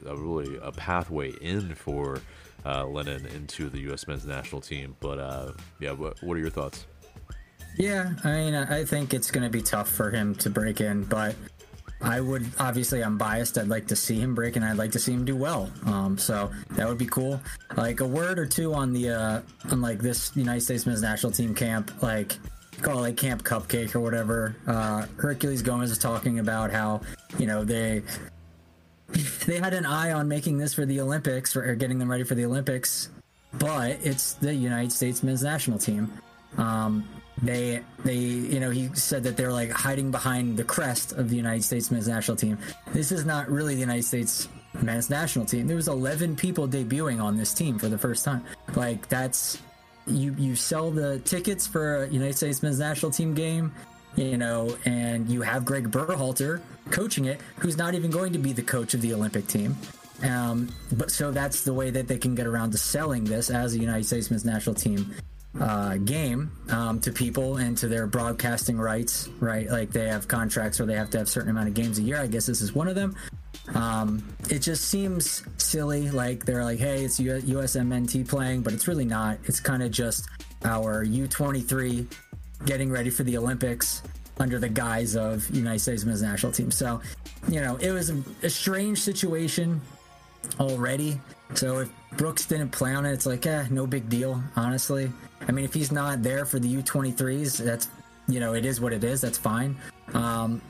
a 0.07 0.17
really 0.17 0.59
a 0.63 0.73
pathway 0.73 1.33
in 1.41 1.75
for 1.75 2.21
uh, 2.65 2.87
Lennon 2.87 3.27
into 3.27 3.69
the 3.69 3.81
U.S. 3.83 4.07
men's 4.07 4.27
national 4.27 4.61
team. 4.61 4.97
But 5.01 5.19
uh, 5.19 5.53
yeah, 5.81 5.93
what, 5.93 6.23
what 6.23 6.37
are 6.37 6.41
your 6.41 6.51
thoughts? 6.51 6.87
Yeah, 7.77 8.15
I 8.25 8.33
mean, 8.33 8.55
I 8.55 8.85
think 8.85 9.15
it's 9.15 9.31
going 9.31 9.45
to 9.45 9.51
be 9.51 9.63
tough 9.63 9.89
for 9.89 10.11
him 10.11 10.35
to 10.37 10.51
break 10.51 10.81
in, 10.81 11.05
but 11.05 11.37
I 12.01 12.21
would 12.21 12.47
obviously 12.59 13.03
I'm 13.03 13.19
biased. 13.19 13.59
I'd 13.59 13.69
like 13.69 13.89
to 13.89 13.97
see 13.97 14.19
him 14.21 14.35
break, 14.35 14.57
and 14.57 14.65
I'd 14.65 14.77
like 14.77 14.93
to 14.93 14.99
see 14.99 15.13
him 15.13 15.25
do 15.25 15.35
well. 15.37 15.71
Um, 15.87 16.17
so 16.17 16.51
that 16.71 16.89
would 16.89 16.99
be 16.99 17.07
cool. 17.07 17.41
Like 17.77 18.01
a 18.01 18.07
word 18.07 18.39
or 18.39 18.47
two 18.47 18.75
on 18.75 18.93
the 18.93 19.11
uh, 19.11 19.41
on 19.71 19.81
like 19.81 19.99
this 19.99 20.31
United 20.37 20.61
States 20.61 20.87
men's 20.87 21.03
national 21.03 21.33
team 21.33 21.55
camp, 21.55 22.03
like 22.03 22.39
call 22.83 22.99
it 22.99 23.01
like 23.01 23.17
Camp 23.17 23.43
Cupcake 23.43 23.95
or 23.95 24.01
whatever. 24.01 24.55
Uh, 24.67 25.07
Herculez 25.17 25.65
Gomez 25.65 25.91
is 25.91 25.99
talking 25.99 26.39
about 26.39 26.71
how 26.71 27.01
you 27.39 27.47
know 27.47 27.65
they 27.65 28.03
they 29.47 29.59
had 29.59 29.75
an 29.75 29.87
eye 29.87 30.13
on 30.13 30.29
making 30.29 30.59
this 30.59 30.75
for 30.75 30.87
the 30.87 31.01
Olympics 31.01 31.57
or 31.57 31.75
getting 31.75 31.99
them 31.99 32.11
ready 32.11 32.25
for 32.25 32.35
the 32.35 32.45
Olympics, 32.45 33.09
but 33.55 33.99
it's 34.03 34.35
the 34.35 34.55
United 34.55 34.93
States 34.93 35.23
men's 35.23 35.43
national 35.43 35.79
team. 35.79 36.13
Um, 36.57 37.09
they 37.43 37.83
they 38.05 38.17
you 38.17 38.61
know 38.61 38.71
he 38.71 38.91
said 38.95 39.23
that 39.25 39.37
they're 39.37 39.53
like 39.53 39.71
hiding 39.71 40.11
behind 40.11 40.57
the 40.57 40.65
crest 40.65 41.13
of 41.13 41.31
the 41.31 41.37
United 41.37 41.63
States 41.63 41.91
men's 41.91 42.09
national 42.09 42.37
team. 42.37 42.59
This 42.93 43.13
is 43.13 43.25
not 43.25 43.49
really 43.49 43.75
the 43.75 43.81
United 43.81 44.05
States 44.05 44.49
men's 44.83 45.11
national 45.11 45.45
team. 45.45 45.67
There 45.67 45.77
was 45.77 45.89
11 45.89 46.37
people 46.37 46.69
debuting 46.69 47.23
on 47.23 47.37
this 47.37 47.55
team 47.55 47.79
for 47.79 47.89
the 47.89 47.99
first 47.99 48.25
time. 48.25 48.45
Like 48.75 49.09
that's 49.09 49.61
you 50.07 50.35
you 50.39 50.57
sell 50.57 50.91
the 50.91 51.21
tickets 51.21 51.67
for 51.67 52.05
a 52.05 52.09
United 52.09 52.37
States 52.37 52.63
men's 52.63 52.79
national 52.79 53.13
team 53.13 53.35
game, 53.35 53.73
you 54.17 54.37
know, 54.37 54.77
and 54.85 55.29
you 55.29 55.43
have 55.43 55.65
Greg 55.65 55.91
Berhalter 55.91 56.61
coaching 56.91 57.27
it, 57.27 57.41
who's 57.59 57.77
not 57.77 57.95
even 57.95 58.11
going 58.11 58.33
to 58.33 58.39
be 58.39 58.53
the 58.53 58.63
coach 58.63 58.95
of 58.95 59.01
the 59.01 59.13
Olympic 59.13 59.47
team. 59.47 59.77
Um, 60.23 60.69
but 60.93 61.13
so 61.13 61.31
that's 61.31 61.63
the 61.63 61.73
way 61.73 61.91
that 61.91 62.09
they 62.09 62.19
can 62.19 62.35
get 62.35 62.47
around 62.47 62.73
to 62.73 62.79
selling 62.79 63.23
this 63.23 63.51
as 63.51 63.75
a 63.75 63.79
United 63.79 64.05
States 64.05 64.31
men's 64.31 64.45
national 64.45 64.75
team 64.75 65.15
uh, 65.61 65.97
game 65.97 66.53
um, 66.71 67.01
to 67.01 67.13
people 67.13 67.57
and 67.57 67.77
to 67.79 67.89
their 67.89 68.07
broadcasting 68.07 68.79
rights, 68.79 69.29
right? 69.41 69.69
Like 69.69 69.91
they 69.91 70.09
have 70.09 70.29
contracts 70.29 70.79
where 70.79 70.87
they 70.87 70.95
have 70.95 71.11
to 71.11 71.19
have 71.19 71.29
certain 71.29 71.51
amount 71.51 71.69
of 71.69 71.75
games 71.75 71.99
a 71.99 72.03
year. 72.03 72.21
I 72.21 72.27
guess 72.27 72.47
this 72.47 72.61
is 72.61 72.75
one 72.75 72.89
of 72.89 72.95
them. 72.95 73.17
Um, 73.75 74.27
it 74.51 74.61
just 74.61 74.85
seems 74.85 75.43
silly. 75.59 76.11
Like 76.11 76.45
they're 76.45 76.65
like, 76.65 76.79
hey, 76.79 77.05
it's 77.05 77.19
USMNT 77.19 78.29
playing, 78.29 78.63
but 78.63 78.73
it's 78.73 78.89
really 78.89 79.05
not. 79.05 79.39
It's 79.45 79.61
kind 79.61 79.83
of 79.83 79.91
just 79.91 80.27
our 80.65 81.05
U23 81.05 82.07
getting 82.65 82.91
ready 82.91 83.11
for 83.11 83.23
the 83.23 83.37
Olympics 83.37 84.03
under 84.39 84.59
the 84.59 84.69
guise 84.69 85.17
of 85.17 85.49
United 85.51 85.81
States 85.81 86.05
men's 86.05 86.23
national 86.23 86.53
team. 86.53 86.71
So, 86.71 87.01
you 87.49 87.61
know, 87.61 87.77
it 87.77 87.91
was 87.91 88.11
a 88.43 88.51
strange 88.51 89.01
situation 89.01 89.81
already. 90.61 91.21
So 91.55 91.81
if 91.81 91.91
Brooks 92.17 92.47
didn't 92.47 92.71
play 92.71 92.95
on 92.95 93.07
it, 93.07 93.13
it's 93.13 93.27
like, 93.27 93.47
eh, 93.47 93.67
no 93.71 93.87
big 93.87 94.09
deal, 94.09 94.43
honestly. 94.57 95.11
I 95.47 95.53
mean, 95.53 95.65
if 95.65 95.73
he's 95.73 95.93
not 95.93 96.23
there 96.23 96.45
for 96.45 96.59
the 96.59 96.77
U23s, 96.83 97.59
that's 97.65 97.89
you 98.29 98.41
know, 98.41 98.53
it 98.55 98.67
is 98.67 98.81
what 98.81 98.93
it 98.93 99.03
is. 99.03 99.23
That's 99.23 99.39
fine. 99.39 99.77
Um, 100.13 100.61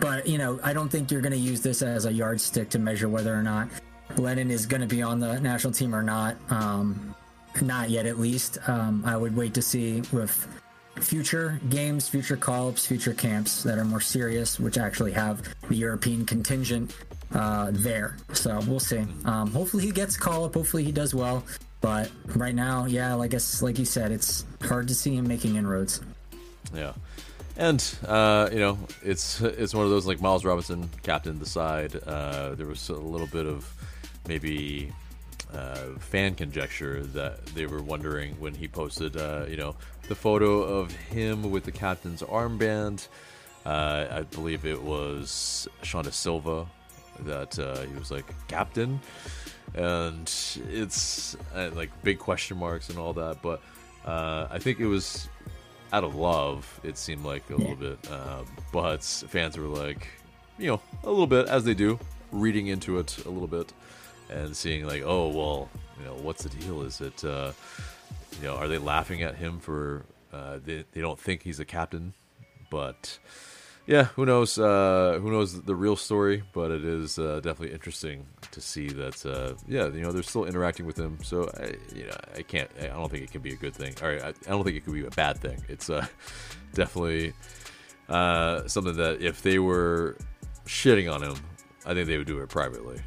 but 0.00 0.26
you 0.26 0.38
know, 0.38 0.58
I 0.62 0.72
don't 0.72 0.88
think 0.88 1.10
you're 1.10 1.20
going 1.20 1.32
to 1.32 1.38
use 1.38 1.60
this 1.60 1.80
as 1.82 2.04
a 2.04 2.12
yardstick 2.12 2.68
to 2.70 2.78
measure 2.78 3.08
whether 3.08 3.32
or 3.32 3.42
not 3.42 3.68
Lennon 4.16 4.50
is 4.50 4.66
going 4.66 4.80
to 4.80 4.86
be 4.86 5.02
on 5.02 5.20
the 5.20 5.40
national 5.40 5.72
team 5.72 5.94
or 5.94 6.02
not. 6.02 6.36
Um, 6.50 7.14
not 7.62 7.88
yet, 7.90 8.06
at 8.06 8.18
least. 8.18 8.58
Um, 8.68 9.02
I 9.06 9.16
would 9.16 9.34
wait 9.34 9.54
to 9.54 9.62
see 9.62 10.02
with 10.12 10.46
future 10.96 11.60
games, 11.68 12.08
future 12.08 12.36
call-ups, 12.36 12.86
future 12.86 13.14
camps 13.14 13.62
that 13.62 13.78
are 13.78 13.84
more 13.84 14.00
serious, 14.00 14.58
which 14.60 14.78
actually 14.78 15.12
have 15.12 15.42
the 15.68 15.76
European 15.76 16.26
contingent 16.26 16.94
uh, 17.32 17.70
there. 17.72 18.16
So 18.32 18.60
we'll 18.66 18.80
see. 18.80 19.04
Um, 19.24 19.50
hopefully 19.50 19.84
he 19.84 19.90
gets 19.90 20.16
call 20.16 20.44
up. 20.44 20.54
Hopefully 20.54 20.84
he 20.84 20.92
does 20.92 21.14
well. 21.14 21.44
But 21.80 22.10
right 22.34 22.54
now, 22.54 22.86
yeah, 22.86 23.14
like 23.14 23.30
guess 23.30 23.62
like 23.62 23.78
you 23.78 23.84
said, 23.84 24.10
it's 24.10 24.44
hard 24.62 24.88
to 24.88 24.94
see 24.94 25.14
him 25.14 25.28
making 25.28 25.56
inroads. 25.56 26.00
Yeah. 26.74 26.92
And 27.56 27.82
uh, 28.06 28.48
you 28.52 28.58
know, 28.58 28.78
it's 29.02 29.40
it's 29.40 29.74
one 29.74 29.84
of 29.84 29.90
those 29.90 30.06
like 30.06 30.20
Miles 30.20 30.44
Robinson 30.44 30.90
captained 31.02 31.40
the 31.40 31.46
side. 31.46 31.94
Uh, 32.06 32.54
there 32.54 32.66
was 32.66 32.88
a 32.88 32.94
little 32.94 33.26
bit 33.28 33.46
of 33.46 33.72
maybe 34.26 34.92
uh, 35.54 35.94
fan 35.98 36.34
conjecture 36.34 37.02
that 37.04 37.46
they 37.46 37.66
were 37.66 37.82
wondering 37.82 38.34
when 38.40 38.54
he 38.54 38.68
posted, 38.68 39.16
uh, 39.16 39.44
you 39.48 39.56
know, 39.56 39.76
the 40.08 40.14
photo 40.14 40.62
of 40.62 40.92
him 40.92 41.50
with 41.50 41.64
the 41.64 41.72
captain's 41.72 42.22
armband. 42.22 43.08
Uh, 43.64 44.06
I 44.10 44.22
believe 44.22 44.64
it 44.64 44.82
was 44.82 45.68
Sean 45.82 46.04
da 46.04 46.10
Silva 46.10 46.66
that 47.20 47.58
uh, 47.58 47.80
he 47.82 47.98
was 47.98 48.10
like 48.10 48.26
captain, 48.48 49.00
and 49.74 50.32
it's 50.70 51.36
uh, 51.54 51.70
like 51.74 51.90
big 52.02 52.18
question 52.18 52.56
marks 52.56 52.88
and 52.90 52.98
all 52.98 53.12
that. 53.14 53.42
But 53.42 53.62
uh, 54.04 54.48
I 54.50 54.58
think 54.58 54.80
it 54.80 54.86
was 54.86 55.28
out 55.92 56.04
of 56.04 56.14
love. 56.14 56.80
It 56.82 56.98
seemed 56.98 57.24
like 57.24 57.48
a 57.50 57.52
yeah. 57.52 57.58
little 57.58 57.76
bit, 57.76 58.08
but 58.72 59.02
fans 59.02 59.56
were 59.56 59.66
like, 59.66 60.08
you 60.58 60.68
know, 60.68 60.80
a 61.04 61.10
little 61.10 61.26
bit 61.26 61.48
as 61.48 61.64
they 61.64 61.74
do, 61.74 61.98
reading 62.32 62.66
into 62.68 62.98
it 62.98 63.24
a 63.24 63.30
little 63.30 63.48
bit 63.48 63.72
and 64.30 64.56
seeing 64.56 64.86
like, 64.86 65.02
oh 65.04 65.28
well, 65.28 65.68
you 65.98 66.04
know, 66.04 66.14
what's 66.14 66.42
the 66.42 66.48
deal? 66.48 66.82
Is 66.82 67.00
it, 67.00 67.24
uh, 67.24 67.52
you 68.40 68.48
know, 68.48 68.56
are 68.56 68.68
they 68.68 68.78
laughing 68.78 69.22
at 69.22 69.36
him 69.36 69.58
for 69.60 70.04
uh, 70.32 70.58
they 70.64 70.84
they 70.92 71.00
don't 71.00 71.18
think 71.18 71.42
he's 71.42 71.60
a 71.60 71.64
captain? 71.64 72.14
But 72.70 73.18
yeah, 73.86 74.04
who 74.04 74.26
knows? 74.26 74.58
Uh, 74.58 75.18
who 75.22 75.30
knows 75.30 75.62
the 75.62 75.74
real 75.74 75.96
story? 75.96 76.42
But 76.52 76.72
it 76.72 76.84
is 76.84 77.18
uh, 77.18 77.36
definitely 77.36 77.72
interesting 77.72 78.26
to 78.50 78.60
see 78.60 78.88
that. 78.88 79.24
Uh, 79.24 79.54
yeah, 79.68 79.86
you 79.86 80.00
know, 80.00 80.10
they're 80.10 80.24
still 80.24 80.44
interacting 80.44 80.86
with 80.86 80.98
him. 80.98 81.18
So 81.22 81.50
I, 81.58 81.74
you 81.94 82.06
know, 82.06 82.16
I 82.36 82.42
can't. 82.42 82.70
I 82.80 82.86
don't 82.88 83.10
think 83.10 83.22
it 83.22 83.30
can 83.30 83.42
be 83.42 83.52
a 83.52 83.56
good 83.56 83.74
thing. 83.74 83.94
All 84.02 84.08
right, 84.08 84.22
I, 84.22 84.28
I 84.28 84.50
don't 84.50 84.64
think 84.64 84.76
it 84.76 84.84
could 84.84 84.94
be 84.94 85.06
a 85.06 85.10
bad 85.10 85.38
thing. 85.38 85.62
It's 85.68 85.88
uh, 85.88 86.06
definitely 86.74 87.32
uh, 88.08 88.66
something 88.66 88.96
that 88.96 89.22
if 89.22 89.42
they 89.42 89.58
were 89.60 90.16
shitting 90.66 91.12
on 91.12 91.22
him, 91.22 91.36
I 91.84 91.94
think 91.94 92.08
they 92.08 92.18
would 92.18 92.26
do 92.26 92.40
it 92.40 92.48
privately. 92.48 93.00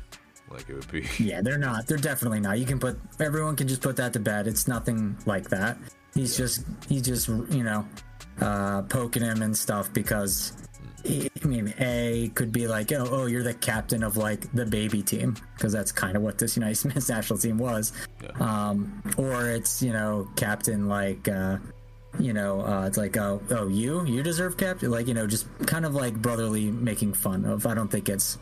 Like 0.49 0.69
it 0.69 0.75
would 0.75 0.91
be. 0.91 1.05
Yeah, 1.19 1.41
they're 1.41 1.57
not. 1.57 1.87
They're 1.87 1.97
definitely 1.97 2.39
not. 2.39 2.57
You 2.57 2.65
can 2.65 2.79
put 2.79 2.97
everyone 3.19 3.55
can 3.55 3.67
just 3.67 3.81
put 3.81 3.97
that 3.97 4.13
to 4.13 4.19
bed. 4.19 4.47
It's 4.47 4.67
nothing 4.67 5.17
like 5.25 5.49
that. 5.49 5.77
He's 6.15 6.39
yeah. 6.39 6.45
just 6.45 6.65
he's 6.87 7.01
just 7.03 7.27
you 7.27 7.63
know 7.63 7.85
uh, 8.41 8.83
poking 8.83 9.23
him 9.23 9.41
and 9.41 9.55
stuff 9.55 9.93
because 9.93 10.53
I 11.43 11.47
mean, 11.47 11.73
A 11.79 12.31
could 12.35 12.51
be 12.51 12.67
like, 12.67 12.91
oh, 12.91 13.07
oh, 13.09 13.25
you're 13.25 13.43
the 13.43 13.53
captain 13.53 14.03
of 14.03 14.17
like 14.17 14.51
the 14.53 14.65
baby 14.65 15.01
team 15.01 15.35
because 15.55 15.73
that's 15.73 15.91
kind 15.91 16.15
of 16.15 16.23
what 16.23 16.37
this 16.37 16.55
United 16.55 16.75
Smith 16.75 17.09
national 17.09 17.39
team 17.39 17.57
was. 17.57 17.93
Yeah. 18.21 18.31
Um, 18.39 19.01
or 19.17 19.49
it's 19.49 19.81
you 19.81 19.93
know 19.93 20.27
captain 20.35 20.87
like, 20.87 21.27
uh, 21.27 21.57
you 22.19 22.33
know, 22.33 22.61
uh, 22.61 22.85
it's 22.87 22.97
like, 22.97 23.17
oh, 23.17 23.41
oh, 23.51 23.67
you, 23.67 24.05
you 24.05 24.23
deserve 24.23 24.57
captain, 24.57 24.91
like 24.91 25.07
you 25.07 25.13
know, 25.13 25.27
just 25.27 25.47
kind 25.65 25.85
of 25.85 25.95
like 25.95 26.15
brotherly 26.15 26.71
making 26.71 27.13
fun 27.13 27.45
of. 27.45 27.65
I 27.65 27.73
don't 27.73 27.89
think 27.89 28.09
it's 28.09 28.37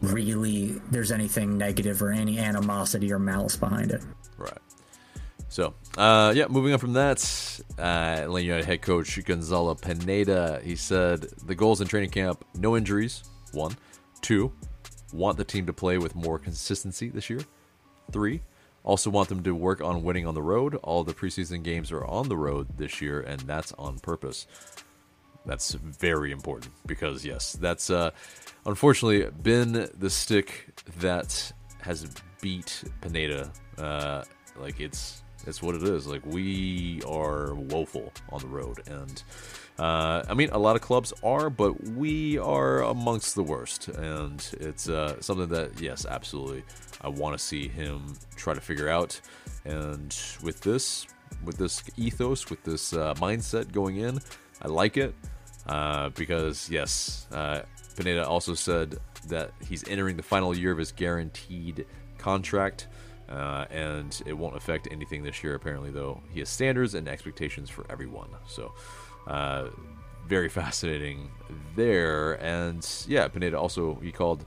really 0.00 0.80
there's 0.90 1.12
anything 1.12 1.58
negative 1.58 2.02
or 2.02 2.10
any 2.10 2.38
animosity 2.38 3.12
or 3.12 3.18
malice 3.18 3.56
behind 3.56 3.90
it. 3.90 4.02
Right. 4.38 4.58
So, 5.50 5.74
uh, 5.98 6.32
yeah, 6.34 6.46
moving 6.48 6.72
on 6.72 6.78
from 6.78 6.92
that, 6.92 7.20
uh, 7.76 7.82
Atlanta 7.82 8.46
United 8.46 8.66
head 8.66 8.82
coach 8.82 9.18
Gonzalo 9.24 9.74
Pineda, 9.74 10.60
he 10.62 10.76
said 10.76 11.22
the 11.44 11.56
goals 11.56 11.80
in 11.80 11.88
training 11.88 12.10
camp: 12.10 12.44
no 12.54 12.76
injuries. 12.76 13.24
One, 13.50 13.76
two, 14.22 14.52
want 15.12 15.36
the 15.38 15.44
team 15.44 15.66
to 15.66 15.72
play 15.72 15.98
with 15.98 16.14
more 16.14 16.38
consistency 16.38 17.08
this 17.08 17.28
year. 17.28 17.40
Three, 18.12 18.42
also 18.84 19.10
want 19.10 19.28
them 19.28 19.42
to 19.42 19.52
work 19.52 19.80
on 19.80 20.04
winning 20.04 20.24
on 20.24 20.34
the 20.34 20.42
road. 20.42 20.76
All 20.76 21.02
the 21.02 21.12
preseason 21.12 21.64
games 21.64 21.90
are 21.90 22.04
on 22.04 22.28
the 22.28 22.36
road 22.36 22.78
this 22.78 23.00
year, 23.00 23.20
and 23.20 23.40
that's 23.40 23.72
on 23.72 23.98
purpose. 23.98 24.46
That's 25.46 25.72
very 25.72 26.30
important 26.30 26.72
because 26.86 27.24
yes, 27.24 27.54
that's 27.54 27.90
uh, 27.90 28.12
unfortunately 28.66 29.28
been 29.42 29.90
the 29.98 30.10
stick 30.10 30.68
that 31.00 31.52
has 31.80 32.06
beat 32.40 32.84
Pineda. 33.00 33.50
Uh, 33.76 34.22
like 34.56 34.78
it's 34.78 35.19
it's 35.46 35.62
what 35.62 35.74
it 35.74 35.82
is. 35.82 36.06
Like 36.06 36.24
we 36.24 37.02
are 37.06 37.54
woeful 37.54 38.12
on 38.30 38.40
the 38.40 38.46
road, 38.46 38.80
and 38.86 39.22
uh, 39.78 40.24
I 40.28 40.34
mean 40.34 40.50
a 40.50 40.58
lot 40.58 40.76
of 40.76 40.82
clubs 40.82 41.12
are, 41.22 41.50
but 41.50 41.88
we 41.90 42.38
are 42.38 42.82
amongst 42.82 43.34
the 43.34 43.42
worst. 43.42 43.88
And 43.88 44.46
it's 44.60 44.88
uh, 44.88 45.20
something 45.20 45.48
that 45.48 45.80
yes, 45.80 46.06
absolutely, 46.06 46.64
I 47.00 47.08
want 47.08 47.38
to 47.38 47.44
see 47.44 47.68
him 47.68 48.14
try 48.36 48.54
to 48.54 48.60
figure 48.60 48.88
out. 48.88 49.20
And 49.64 50.16
with 50.42 50.60
this, 50.60 51.06
with 51.44 51.58
this 51.58 51.82
ethos, 51.96 52.48
with 52.48 52.62
this 52.64 52.92
uh, 52.92 53.14
mindset 53.14 53.72
going 53.72 53.98
in, 53.98 54.20
I 54.62 54.68
like 54.68 54.96
it 54.96 55.14
uh, 55.66 56.10
because 56.10 56.68
yes, 56.70 57.26
uh, 57.32 57.62
Pineda 57.96 58.26
also 58.26 58.54
said 58.54 58.98
that 59.28 59.52
he's 59.66 59.86
entering 59.88 60.16
the 60.16 60.22
final 60.22 60.56
year 60.56 60.72
of 60.72 60.78
his 60.78 60.92
guaranteed 60.92 61.86
contract. 62.18 62.88
Uh, 63.30 63.64
and 63.70 64.22
it 64.26 64.32
won't 64.32 64.56
affect 64.56 64.88
anything 64.90 65.22
this 65.22 65.44
year, 65.44 65.54
apparently, 65.54 65.90
though. 65.90 66.20
He 66.32 66.40
has 66.40 66.48
standards 66.48 66.94
and 66.94 67.08
expectations 67.08 67.70
for 67.70 67.86
everyone. 67.88 68.28
So, 68.48 68.72
uh, 69.28 69.68
very 70.26 70.48
fascinating 70.60 71.30
there. 71.76 72.32
And 72.42 72.86
yeah, 73.06 73.28
Pineda 73.28 73.58
also, 73.58 73.94
he 74.02 74.10
called 74.10 74.44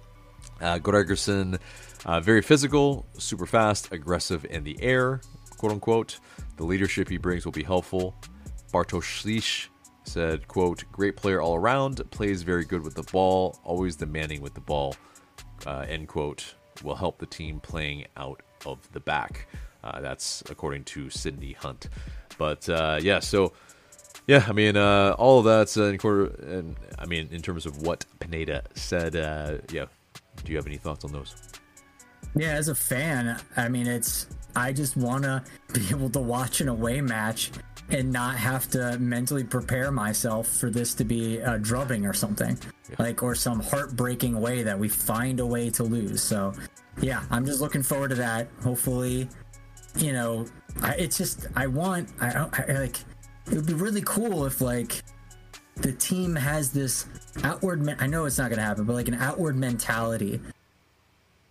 uh, 0.62 0.80
Gregersen 0.80 1.60
uh, 2.06 2.20
very 2.20 2.42
physical, 2.42 3.06
super 3.18 3.46
fast, 3.46 3.92
aggressive 3.92 4.46
in 4.50 4.64
the 4.64 4.82
air, 4.82 5.22
quote 5.58 5.72
unquote. 5.72 6.20
The 6.58 6.64
leadership 6.64 7.10
he 7.10 7.18
brings 7.18 7.46
will 7.46 7.52
be 7.52 7.64
helpful. 7.64 8.16
Bartosz 8.74 9.70
said, 10.04 10.48
quote, 10.48 10.84
great 10.92 11.16
player 11.16 11.42
all 11.42 11.56
around, 11.56 12.02
plays 12.12 12.44
very 12.44 12.66
good 12.66 12.84
with 12.84 12.96
the 12.96 13.04
ball, 13.04 13.58
always 13.64 13.96
demanding 13.96 14.42
with 14.42 14.54
the 14.54 14.62
ball, 14.62 14.96
uh, 15.66 15.86
end 15.88 16.08
quote, 16.10 16.56
will 16.84 16.96
help 16.96 17.20
the 17.20 17.26
team 17.26 17.60
playing 17.62 18.06
out 18.18 18.42
of 18.66 18.92
the 18.92 19.00
back. 19.00 19.48
Uh, 19.84 20.02
that's 20.02 20.44
according 20.50 20.84
to 20.86 21.10
Sydney 21.10 21.56
Hunte. 21.60 21.88
But 22.38 22.68
uh, 22.70 23.00
yeah, 23.02 23.20
so 23.20 23.54
yeah, 24.28 24.46
I 24.48 24.54
mean, 24.54 24.78
uh, 24.78 25.16
all 25.18 25.40
of 25.40 25.46
that's 25.46 25.78
uh, 25.78 25.86
in 25.86 25.98
quarter, 25.98 26.26
and 26.26 26.76
I 26.98 27.06
mean, 27.06 27.28
in 27.32 27.42
terms 27.42 27.66
of 27.66 27.82
what 27.82 28.06
Pineda 28.20 28.64
said, 28.76 29.16
uh, 29.16 29.58
yeah. 29.72 29.86
Do 30.44 30.52
you 30.52 30.58
have 30.58 30.68
any 30.68 30.78
thoughts 30.78 31.06
on 31.06 31.12
those? 31.12 31.36
Yeah, 32.36 32.54
as 32.54 32.68
a 32.68 32.76
fan, 32.76 33.40
I 33.56 33.70
mean, 33.70 33.88
it's 33.88 34.28
I 34.56 34.72
just 34.72 34.98
want 34.98 35.24
to 35.24 35.44
be 35.74 35.88
able 35.90 36.10
to 36.12 36.20
watch 36.20 36.62
an 36.62 36.70
away 36.70 37.02
match 37.02 37.52
and 37.90 38.12
not 38.12 38.36
have 38.36 38.70
to 38.72 38.98
mentally 39.00 39.44
prepare 39.44 39.92
myself 39.92 40.48
for 40.48 40.70
this 40.70 40.94
to 40.96 41.04
be 41.04 41.38
a 41.40 41.58
drubbing 41.60 42.06
or 42.06 42.14
something 42.14 42.58
yeah. 42.90 42.96
like 42.98 43.22
or 43.22 43.36
some 43.36 43.60
heartbreaking 43.60 44.40
way 44.40 44.64
that 44.64 44.78
we 44.78 44.88
find 44.88 45.40
a 45.40 45.46
way 45.46 45.70
to 45.70 45.84
lose 45.84 46.22
so 46.22 46.54
yeah 47.02 47.24
i'm 47.32 47.46
just 47.46 47.62
looking 47.62 47.84
forward 47.84 48.10
to 48.10 48.16
that 48.16 48.48
hopefully 48.62 49.28
you 49.98 50.14
know 50.14 50.46
I, 50.82 50.94
it's 50.94 51.18
just 51.18 51.48
i 51.56 51.68
want 51.68 52.10
I, 52.22 52.48
I 52.52 52.74
like 52.74 52.98
it 53.48 53.56
would 53.56 53.66
be 53.66 53.74
really 53.74 54.02
cool 54.02 54.46
if 54.46 54.62
like 54.62 55.04
the 55.76 55.92
team 55.92 56.36
has 56.36 56.72
this 56.72 57.08
outward 57.44 57.82
me- 57.82 57.96
i 58.00 58.08
know 58.08 58.26
it's 58.26 58.38
not 58.38 58.50
to 58.52 58.60
happen 58.60 58.86
but 58.86 58.94
like 58.94 59.08
an 59.08 59.16
outward 59.16 59.56
mentality 59.56 60.40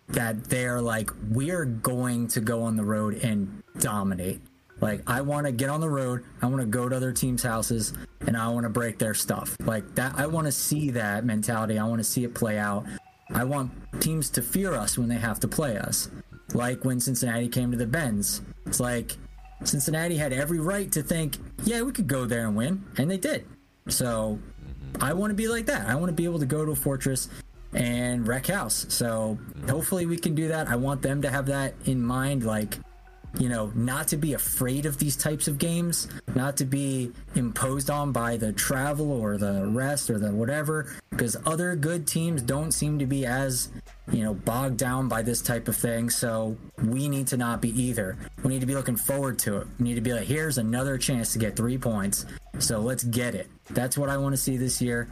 that 0.09 0.43
they're 0.45 0.81
like 0.81 1.09
we're 1.29 1.65
going 1.65 2.27
to 2.27 2.41
go 2.41 2.63
on 2.63 2.75
the 2.75 2.83
road 2.83 3.15
and 3.23 3.63
dominate 3.79 4.41
like 4.83 5.01
I 5.07 5.21
want 5.21 5.45
to 5.45 5.53
get 5.53 5.69
on 5.69 5.79
the 5.79 5.89
road, 5.89 6.25
I 6.41 6.47
want 6.47 6.59
to 6.59 6.67
go 6.67 6.89
to 6.89 6.95
other 6.97 7.13
teams' 7.13 7.41
houses, 7.41 7.93
and 8.27 8.35
I 8.35 8.49
want 8.49 8.65
to 8.65 8.69
break 8.69 8.99
their 8.99 9.13
stuff. 9.13 9.55
Like 9.61 9.95
that, 9.95 10.13
I 10.17 10.27
want 10.27 10.45
to 10.45 10.51
see 10.51 10.89
that 10.91 11.23
mentality. 11.23 11.79
I 11.79 11.85
want 11.85 11.99
to 11.99 12.03
see 12.03 12.25
it 12.25 12.35
play 12.35 12.57
out. 12.57 12.85
I 13.33 13.43
want 13.43 13.71
teams 13.99 14.29
to 14.31 14.41
fear 14.41 14.73
us 14.73 14.97
when 14.97 15.09
they 15.09 15.15
have 15.15 15.39
to 15.41 15.47
play 15.47 15.77
us. 15.77 16.09
Like 16.53 16.85
when 16.85 16.99
Cincinnati 16.99 17.47
came 17.47 17.71
to 17.71 17.77
the 17.77 17.87
Benz, 17.87 18.41
it's 18.65 18.79
like 18.79 19.17
Cincinnati 19.63 20.17
had 20.17 20.33
every 20.33 20.59
right 20.59 20.91
to 20.91 21.01
think, 21.01 21.37
yeah, 21.63 21.81
we 21.81 21.91
could 21.91 22.07
go 22.07 22.25
there 22.25 22.45
and 22.45 22.55
win, 22.55 22.83
and 22.97 23.09
they 23.09 23.17
did. 23.17 23.45
So 23.87 24.39
I 25.01 25.13
want 25.13 25.31
to 25.31 25.35
be 25.35 25.47
like 25.47 25.65
that. 25.65 25.87
I 25.87 25.95
want 25.95 26.07
to 26.07 26.13
be 26.13 26.25
able 26.25 26.39
to 26.39 26.45
go 26.45 26.65
to 26.65 26.71
a 26.71 26.75
fortress 26.75 27.29
and 27.73 28.27
wreck 28.27 28.47
house. 28.47 28.85
So 28.89 29.37
hopefully 29.67 30.05
we 30.05 30.17
can 30.17 30.35
do 30.35 30.49
that. 30.49 30.67
I 30.67 30.75
want 30.75 31.01
them 31.01 31.21
to 31.23 31.29
have 31.29 31.47
that 31.47 31.73
in 31.85 32.03
mind. 32.03 32.45
Like 32.45 32.77
you 33.39 33.49
know, 33.49 33.71
not 33.73 34.07
to 34.09 34.17
be 34.17 34.33
afraid 34.33 34.85
of 34.85 34.99
these 34.99 35.15
types 35.15 35.47
of 35.47 35.57
games, 35.57 36.07
not 36.35 36.57
to 36.57 36.65
be 36.65 37.11
imposed 37.35 37.89
on 37.89 38.11
by 38.11 38.37
the 38.37 38.53
travel 38.53 39.11
or 39.11 39.37
the 39.37 39.65
rest 39.67 40.09
or 40.09 40.19
the 40.19 40.31
whatever, 40.31 40.95
because 41.09 41.35
other 41.45 41.75
good 41.75 42.05
teams 42.05 42.41
don't 42.41 42.71
seem 42.71 42.99
to 42.99 43.05
be 43.05 43.25
as, 43.25 43.69
you 44.11 44.23
know, 44.23 44.33
bogged 44.33 44.77
down 44.77 45.07
by 45.07 45.21
this 45.21 45.41
type 45.41 45.67
of 45.67 45.75
thing. 45.75 46.09
So 46.09 46.57
we 46.83 47.09
need 47.09 47.27
to 47.27 47.37
not 47.37 47.61
be 47.61 47.69
either. 47.81 48.17
We 48.43 48.49
need 48.49 48.61
to 48.61 48.67
be 48.67 48.75
looking 48.75 48.97
forward 48.97 49.39
to 49.39 49.57
it. 49.57 49.67
We 49.79 49.85
need 49.85 49.95
to 49.95 50.01
be 50.01 50.13
like, 50.13 50.27
here's 50.27 50.59
another 50.59 50.97
chance 50.97 51.33
to 51.33 51.39
get 51.39 51.55
three 51.55 51.77
points. 51.77 52.25
So 52.59 52.79
let's 52.79 53.03
get 53.03 53.33
it. 53.33 53.49
That's 53.71 53.97
what 53.97 54.09
I 54.09 54.17
want 54.17 54.33
to 54.33 54.41
see 54.41 54.57
this 54.57 54.81
year. 54.81 55.09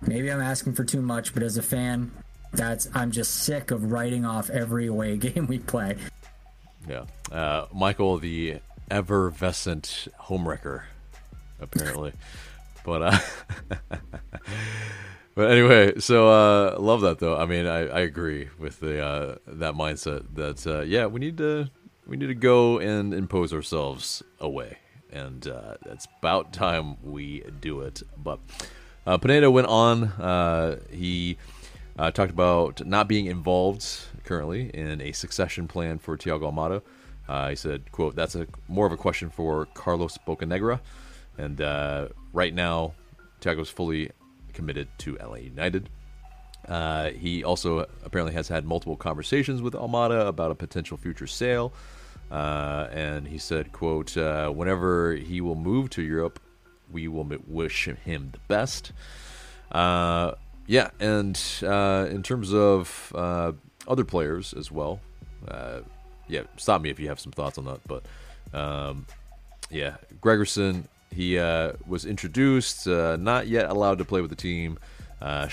Maybe 0.00 0.30
I'm 0.30 0.40
asking 0.40 0.74
for 0.74 0.84
too 0.84 1.02
much, 1.02 1.34
but 1.34 1.42
as 1.42 1.56
a 1.56 1.62
fan, 1.62 2.12
that's 2.52 2.88
I'm 2.94 3.10
just 3.10 3.42
sick 3.42 3.70
of 3.70 3.90
writing 3.90 4.24
off 4.24 4.48
every 4.50 4.86
away 4.86 5.16
game 5.18 5.46
we 5.46 5.58
play. 5.58 5.96
Yeah. 6.88 7.04
Uh, 7.32 7.66
Michael, 7.72 8.18
the 8.18 8.58
effervescent 8.90 10.08
homewrecker, 10.22 10.82
apparently. 11.60 12.12
but 12.84 13.02
uh, 13.02 13.18
but 15.34 15.50
anyway, 15.50 15.98
so 15.98 16.28
uh, 16.28 16.76
love 16.78 17.00
that 17.02 17.18
though. 17.18 17.36
I 17.36 17.46
mean, 17.46 17.66
I, 17.66 17.86
I 17.88 18.00
agree 18.00 18.48
with 18.58 18.80
the 18.80 19.04
uh, 19.04 19.36
that 19.46 19.74
mindset 19.74 20.34
that 20.34 20.66
uh, 20.66 20.80
yeah, 20.82 21.06
we 21.06 21.20
need 21.20 21.38
to 21.38 21.70
we 22.06 22.16
need 22.16 22.26
to 22.26 22.34
go 22.34 22.78
and 22.78 23.14
impose 23.14 23.52
ourselves 23.52 24.22
away, 24.38 24.78
and 25.10 25.46
uh, 25.48 25.76
it's 25.86 26.06
about 26.18 26.52
time 26.52 26.96
we 27.02 27.44
do 27.60 27.80
it. 27.80 28.02
But 28.16 28.40
uh, 29.06 29.16
Pineda 29.18 29.50
went 29.50 29.68
on. 29.68 30.04
Uh, 30.04 30.80
he 30.90 31.38
uh, 31.98 32.10
talked 32.10 32.30
about 32.32 32.84
not 32.84 33.08
being 33.08 33.26
involved 33.26 33.86
currently 34.24 34.70
in 34.74 35.00
a 35.00 35.12
succession 35.12 35.68
plan 35.68 35.98
for 35.98 36.16
Thiago 36.16 36.52
Almada. 36.52 36.82
Uh, 37.28 37.50
he 37.50 37.56
said, 37.56 37.90
"quote 37.92 38.14
That's 38.14 38.34
a 38.34 38.46
more 38.68 38.86
of 38.86 38.92
a 38.92 38.96
question 38.96 39.30
for 39.30 39.66
Carlos 39.66 40.18
Bocanegra, 40.26 40.80
and 41.38 41.60
uh, 41.60 42.08
right 42.32 42.52
now, 42.52 42.94
Thiago's 43.40 43.70
fully 43.70 44.10
committed 44.52 44.88
to 44.98 45.14
ATL 45.16 45.42
United." 45.42 45.88
Uh, 46.68 47.10
he 47.10 47.44
also 47.44 47.86
apparently 48.04 48.32
has 48.32 48.48
had 48.48 48.64
multiple 48.64 48.96
conversations 48.96 49.60
with 49.60 49.74
Almada 49.74 50.26
about 50.26 50.50
a 50.50 50.54
potential 50.54 50.96
future 50.96 51.26
sale, 51.26 51.72
uh, 52.30 52.88
and 52.90 53.26
he 53.26 53.38
said, 53.38 53.72
"quote 53.72 54.16
uh, 54.16 54.50
Whenever 54.50 55.14
he 55.14 55.40
will 55.40 55.56
move 55.56 55.90
to 55.90 56.02
Europe, 56.02 56.40
we 56.90 57.08
will 57.08 57.28
wish 57.46 57.88
him 58.04 58.30
the 58.32 58.38
best." 58.48 58.92
Uh, 59.72 60.32
yeah, 60.66 60.90
and 61.00 61.40
in 61.62 62.22
terms 62.22 62.52
of 62.52 63.12
other 63.86 64.04
players 64.04 64.52
as 64.54 64.70
well. 64.70 65.00
Uh, 65.46 65.80
yeah, 66.28 66.42
stop 66.56 66.80
me 66.80 66.90
if 66.90 66.98
you 66.98 67.08
have 67.08 67.20
some 67.20 67.32
thoughts 67.32 67.58
on 67.58 67.64
that. 67.66 67.80
But 67.86 68.04
um, 68.58 69.06
yeah, 69.70 69.96
Gregersen, 70.20 70.84
he 71.10 71.38
uh, 71.38 71.72
was 71.86 72.04
introduced, 72.04 72.88
uh, 72.88 73.16
not 73.16 73.46
yet 73.46 73.68
allowed 73.68 73.98
to 73.98 74.04
play 74.04 74.20
with 74.20 74.30
the 74.30 74.36
team. 74.36 74.78
Uh, 75.24 75.48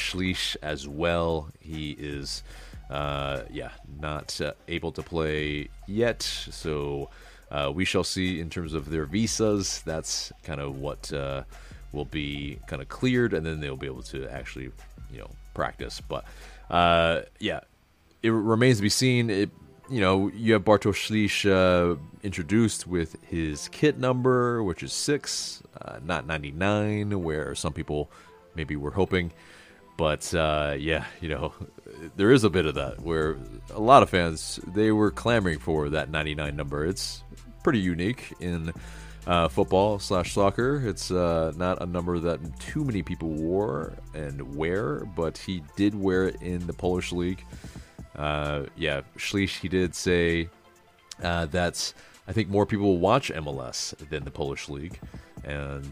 as 0.62 0.86
well. 0.86 1.50
He 1.62 1.92
is, 1.92 2.44
uh, 2.90 3.44
yeah, 3.50 3.72
not 4.02 4.42
uh, 4.42 4.52
able 4.68 4.92
to 4.92 5.02
play 5.02 5.70
yet. 5.88 6.24
So 6.24 7.10
uh, 7.50 7.72
we 7.74 7.86
shall 7.86 8.04
see 8.04 8.42
in 8.42 8.50
terms 8.50 8.74
of 8.74 8.90
their 8.90 9.06
visas. 9.06 9.82
That's 9.86 10.34
kind 10.44 10.60
of 10.60 10.80
what 10.80 11.12
will 11.94 12.06
be 12.06 12.60
kind 12.68 12.82
of 12.82 12.90
cleared, 12.90 13.34
and 13.34 13.46
then 13.46 13.62
they'll 13.62 13.78
be 13.78 13.88
able 13.88 14.04
to 14.04 14.28
actually, 14.30 14.72
you 15.10 15.20
know, 15.20 15.30
practice. 15.54 16.02
But 16.02 16.26
yeah, 17.40 17.62
it 18.24 18.30
remains 18.30 18.78
to 18.78 18.84
be 18.84 18.90
seen. 18.90 19.30
It, 19.30 19.50
you 19.90 20.00
know, 20.00 20.30
you 20.30 20.54
have 20.54 20.64
Bartosz 20.64 21.10
Slisz 21.10 21.46
uh, 21.46 21.98
introduced 22.24 22.88
with 22.88 23.22
his 23.24 23.68
kit 23.70 23.98
number, 23.98 24.64
which 24.64 24.84
is 24.84 24.94
six, 24.94 25.62
uh, 25.82 26.00
not 26.04 26.26
99, 26.26 27.22
where 27.24 27.56
some 27.56 27.74
people 27.74 28.10
maybe 28.56 28.76
were 28.76 28.92
hoping. 28.92 29.32
But 29.98 30.34
uh, 30.34 30.76
yeah, 30.80 31.06
you 31.20 31.30
know, 31.30 31.54
there 32.16 32.32
is 32.32 32.44
a 32.44 32.50
bit 32.50 32.66
of 32.66 32.76
that 32.76 33.02
where 33.02 33.38
a 33.74 33.80
lot 33.80 34.02
of 34.02 34.10
fans 34.10 34.60
they 34.68 34.92
were 34.92 35.12
clamoring 35.12 35.60
for 35.60 35.90
that 35.90 36.10
99 36.10 36.56
number. 36.56 36.86
It's 36.86 37.24
pretty 37.64 37.80
unique 37.80 38.34
in 38.40 38.74
uh, 39.28 39.48
football 39.48 40.00
slash 40.00 40.34
soccer. 40.34 40.82
It's 40.88 41.12
uh, 41.12 41.54
not 41.56 41.82
a 41.82 41.86
number 41.86 42.18
that 42.20 42.60
too 42.60 42.84
many 42.84 43.04
people 43.04 43.30
wore 43.30 43.94
and 44.14 44.56
wear, 44.56 45.06
but 45.06 45.38
he 45.38 45.62
did 45.76 45.94
wear 45.94 46.30
it 46.30 46.42
in 46.42 46.66
the 46.66 46.74
Polish 46.74 47.12
league. 47.12 47.44
Uh, 48.16 48.64
yeah, 48.76 49.02
Slisz, 49.18 49.60
he 49.60 49.68
did 49.68 49.96
say 49.96 50.50
uh, 51.24 51.46
that 51.48 51.94
I 52.28 52.34
think 52.34 52.50
more 52.50 52.66
people 52.66 52.86
will 52.86 53.00
watch 53.00 53.32
MLS 53.32 53.96
than 54.10 54.24
the 54.24 54.32
Polish 54.32 54.70
league, 54.70 55.00
and 55.44 55.86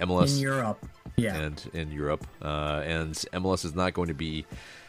MLS 0.00 0.36
in 0.36 0.42
Europe, 0.42 0.86
yeah, 1.16 1.36
and 1.36 1.70
in 1.72 1.90
Europe, 1.90 2.26
uh, 2.42 2.82
and 2.84 3.14
MLS 3.14 3.64
is 3.64 3.74
not 3.74 3.94
going 3.94 4.08
to 4.08 4.14
be 4.14 4.44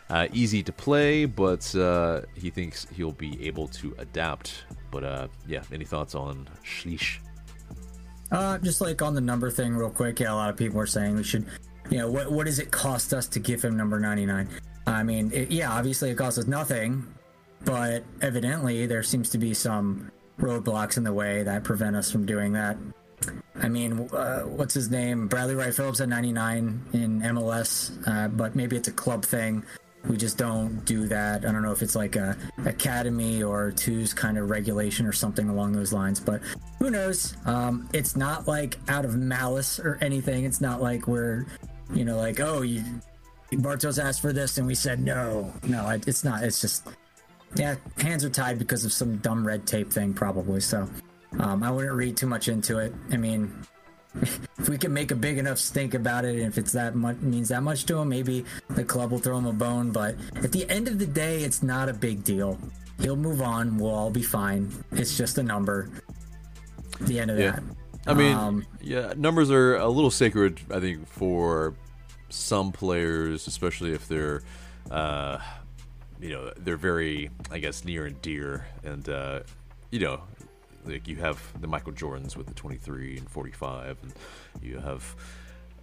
uh, 0.10 0.28
easy 0.34 0.62
to 0.64 0.72
play, 0.72 1.26
but 1.26 1.74
uh, 1.76 2.22
he 2.36 2.50
thinks 2.50 2.86
he'll 2.96 3.12
be 3.12 3.46
able 3.48 3.68
to 3.70 3.96
adapt. 3.98 4.66
But 4.92 5.04
uh, 5.04 5.28
yeah, 5.48 5.64
any 5.72 5.86
thoughts 5.86 6.16
on 6.16 6.48
Slisz? 6.64 7.18
Uh, 8.32 8.58
just 8.60 8.82
like 8.82 9.02
on 9.02 9.14
the 9.14 9.22
number 9.22 9.50
thing, 9.52 9.76
real 9.76 9.90
quick. 9.90 10.20
Yeah, 10.20 10.34
a 10.34 10.36
lot 10.36 10.50
of 10.50 10.58
people 10.58 10.80
are 10.80 10.88
saying 10.88 11.16
we 11.16 11.24
should, 11.24 11.46
you 11.90 11.98
know, 11.98 12.10
what 12.10 12.32
what 12.32 12.46
does 12.46 12.60
it 12.60 12.72
cost 12.72 13.14
us 13.14 13.28
to 13.30 13.40
give 13.40 13.64
him 13.64 13.78
number 13.78 14.00
ninety 14.00 14.26
nine? 14.26 14.50
I 14.86 15.04
mean, 15.04 15.32
it, 15.34 15.52
yeah, 15.52 15.72
obviously 15.72 16.12
it 16.12 16.16
costs 16.16 16.40
us 16.40 16.48
nothing, 16.48 17.08
but 17.66 18.04
evidently 18.22 18.86
there 18.86 19.04
seems 19.04 19.30
to 19.32 19.38
be 19.38 19.54
some 19.54 20.12
roadblocks 20.40 20.98
in 20.98 21.04
the 21.04 21.14
way 21.14 21.44
that 21.44 21.64
prevent 21.64 21.96
us 21.96 22.12
from 22.12 22.26
doing 22.26 22.54
that. 22.54 22.78
I 23.56 23.70
mean, 23.70 24.10
uh, 24.12 24.42
what's 24.42 24.74
his 24.74 24.90
name? 24.90 25.28
Bradley 25.28 25.56
Wright 25.56 25.74
Phillips 25.74 26.02
at 26.02 26.10
99 26.10 26.82
in 26.94 27.22
MLS, 27.22 27.92
uh, 28.08 28.28
but 28.28 28.56
maybe 28.56 28.76
it's 28.76 28.88
a 28.88 28.94
club 28.94 29.24
thing. 29.24 29.64
We 30.10 30.18
just 30.18 30.38
don't 30.38 30.84
do 30.84 31.08
that. 31.08 31.46
I 31.46 31.52
don't 31.52 31.62
know 31.62 31.72
if 31.72 31.82
it's 31.82 31.96
like 31.96 32.18
a 32.18 32.36
academy 32.66 33.42
or 33.42 33.72
two's 33.72 34.14
kind 34.14 34.38
of 34.38 34.50
regulation 34.50 35.06
or 35.06 35.14
something 35.14 35.48
along 35.48 35.72
those 35.72 35.94
lines, 35.94 36.20
but 36.20 36.42
who 36.80 36.92
knows? 36.92 37.38
Um, 37.46 37.88
it's 37.94 38.18
not 38.18 38.46
like 38.46 38.78
out 38.90 39.06
of 39.06 39.16
malice 39.16 39.80
or 39.80 39.98
anything. 40.02 40.44
It's 40.44 40.60
not 40.60 40.82
like 40.82 41.08
we're, 41.08 41.46
you 41.94 42.04
know, 42.04 42.18
like 42.18 42.42
oh 42.42 42.64
you 42.64 42.84
Bartosz 43.58 44.02
asked 44.04 44.22
for 44.22 44.34
this 44.34 44.58
and 44.58 44.68
we 44.68 44.76
said 44.76 45.00
no. 45.00 45.54
No, 45.64 45.90
it's 45.90 46.24
not. 46.24 46.44
It's 46.44 46.62
just, 46.62 46.88
yeah, 47.56 47.76
hands 47.98 48.24
are 48.24 48.30
tied 48.30 48.60
because 48.60 48.86
of 48.86 48.92
some 48.92 49.18
dumb 49.18 49.46
red 49.46 49.68
tape 49.68 49.92
thing, 49.92 50.14
probably. 50.14 50.62
So 50.62 50.90
um, 51.40 51.64
I 51.64 51.72
wouldn't 51.72 51.94
read 51.94 52.18
too 52.18 52.28
much 52.28 52.48
into 52.48 52.80
it. 52.80 52.94
I 53.12 53.18
mean, 53.18 53.54
if 54.22 54.70
we 54.70 54.78
can 54.78 54.94
make 54.94 55.12
a 55.12 55.16
big 55.16 55.38
enough 55.38 55.58
stink 55.58 55.94
about 55.94 56.26
it, 56.26 56.36
and 56.36 56.48
if 56.48 56.58
it's 56.58 56.72
that 56.74 56.96
much 56.96 57.18
means 57.18 57.50
that 57.50 57.64
much 57.64 57.86
to 57.86 57.98
him, 57.98 58.10
maybe 58.10 58.46
the 58.70 58.84
club 58.84 59.12
will 59.12 59.20
throw 59.20 59.38
him 59.38 59.46
a 59.46 59.54
bone. 59.54 59.92
But 59.92 60.16
at 60.36 60.52
the 60.52 60.70
end 60.70 60.88
of 60.88 61.00
the 61.00 61.08
day, 61.08 61.44
it's 61.44 61.64
not 61.64 61.90
a 61.90 61.94
big 61.94 62.24
deal. 62.24 62.60
He'll 63.00 63.16
move 63.16 63.42
on. 63.42 63.78
We'll 63.78 63.94
all 63.94 64.12
be 64.12 64.22
fine. 64.22 64.72
It's 64.92 65.18
just 65.18 65.38
a 65.38 65.44
number. 65.44 65.90
The 67.02 67.20
end 67.20 67.32
of 67.32 67.40
yeah. 67.40 67.52
that. 67.52 67.64
I 68.06 68.14
mean, 68.14 68.36
um, 68.36 68.66
yeah, 68.82 69.14
numbers 69.16 69.50
are 69.50 69.78
a 69.78 69.88
little 69.88 70.12
sacred, 70.12 70.60
I 70.70 70.80
think, 70.80 71.08
for 71.08 71.74
some 72.34 72.72
players, 72.72 73.48
especially 73.48 73.94
if 73.94 74.08
they're, 74.08 74.42
uh, 74.92 75.38
you 76.20 76.30
know, 76.30 76.52
they're 76.58 76.78
very, 76.78 77.30
I 77.52 77.60
guess, 77.60 77.86
near 77.86 78.06
and 78.06 78.22
dear, 78.22 78.68
and 78.84 79.08
uh, 79.08 79.42
you 79.92 80.00
know, 80.00 80.22
like 80.86 81.08
you 81.08 81.18
have 81.18 81.40
the 81.62 81.68
Michael 81.68 81.94
Jordans 81.94 82.36
with 82.36 82.48
the 82.48 82.54
23 82.54 83.18
and 83.18 83.30
45, 83.30 83.98
and 84.02 84.14
you 84.62 84.80
have 84.80 85.16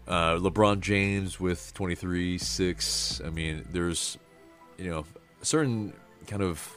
uh, 0.09 0.37
LeBron 0.37 0.81
James 0.81 1.39
with 1.39 1.73
23, 1.75 2.39
six. 2.39 3.21
I 3.25 3.31
mean, 3.31 3.67
there's, 3.71 4.19
you 4.79 4.91
know, 4.91 5.05
a 5.41 5.45
certain 5.45 5.93
kind 6.27 6.43
of 6.43 6.77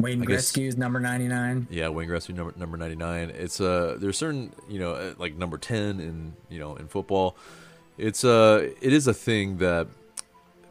Wayne 0.00 0.24
Gretzky's 0.24 0.76
number 0.76 1.00
99. 1.00 1.66
Yeah, 1.70 1.88
Wayne 1.88 2.08
Gretzky 2.08 2.34
number 2.34 2.52
number 2.56 2.76
99. 2.76 3.30
It's 3.30 3.60
uh 3.60 3.96
there's 3.98 4.16
certain, 4.16 4.52
you 4.68 4.78
know, 4.78 4.92
uh, 4.92 5.14
like 5.18 5.34
number 5.34 5.58
10 5.58 5.98
in, 6.00 6.34
you 6.48 6.60
know, 6.60 6.76
in 6.76 6.86
football 6.86 7.36
it's 7.98 8.24
a 8.24 8.30
uh, 8.30 8.56
it 8.80 8.92
is 8.92 9.06
a 9.06 9.14
thing 9.14 9.58
that 9.58 9.88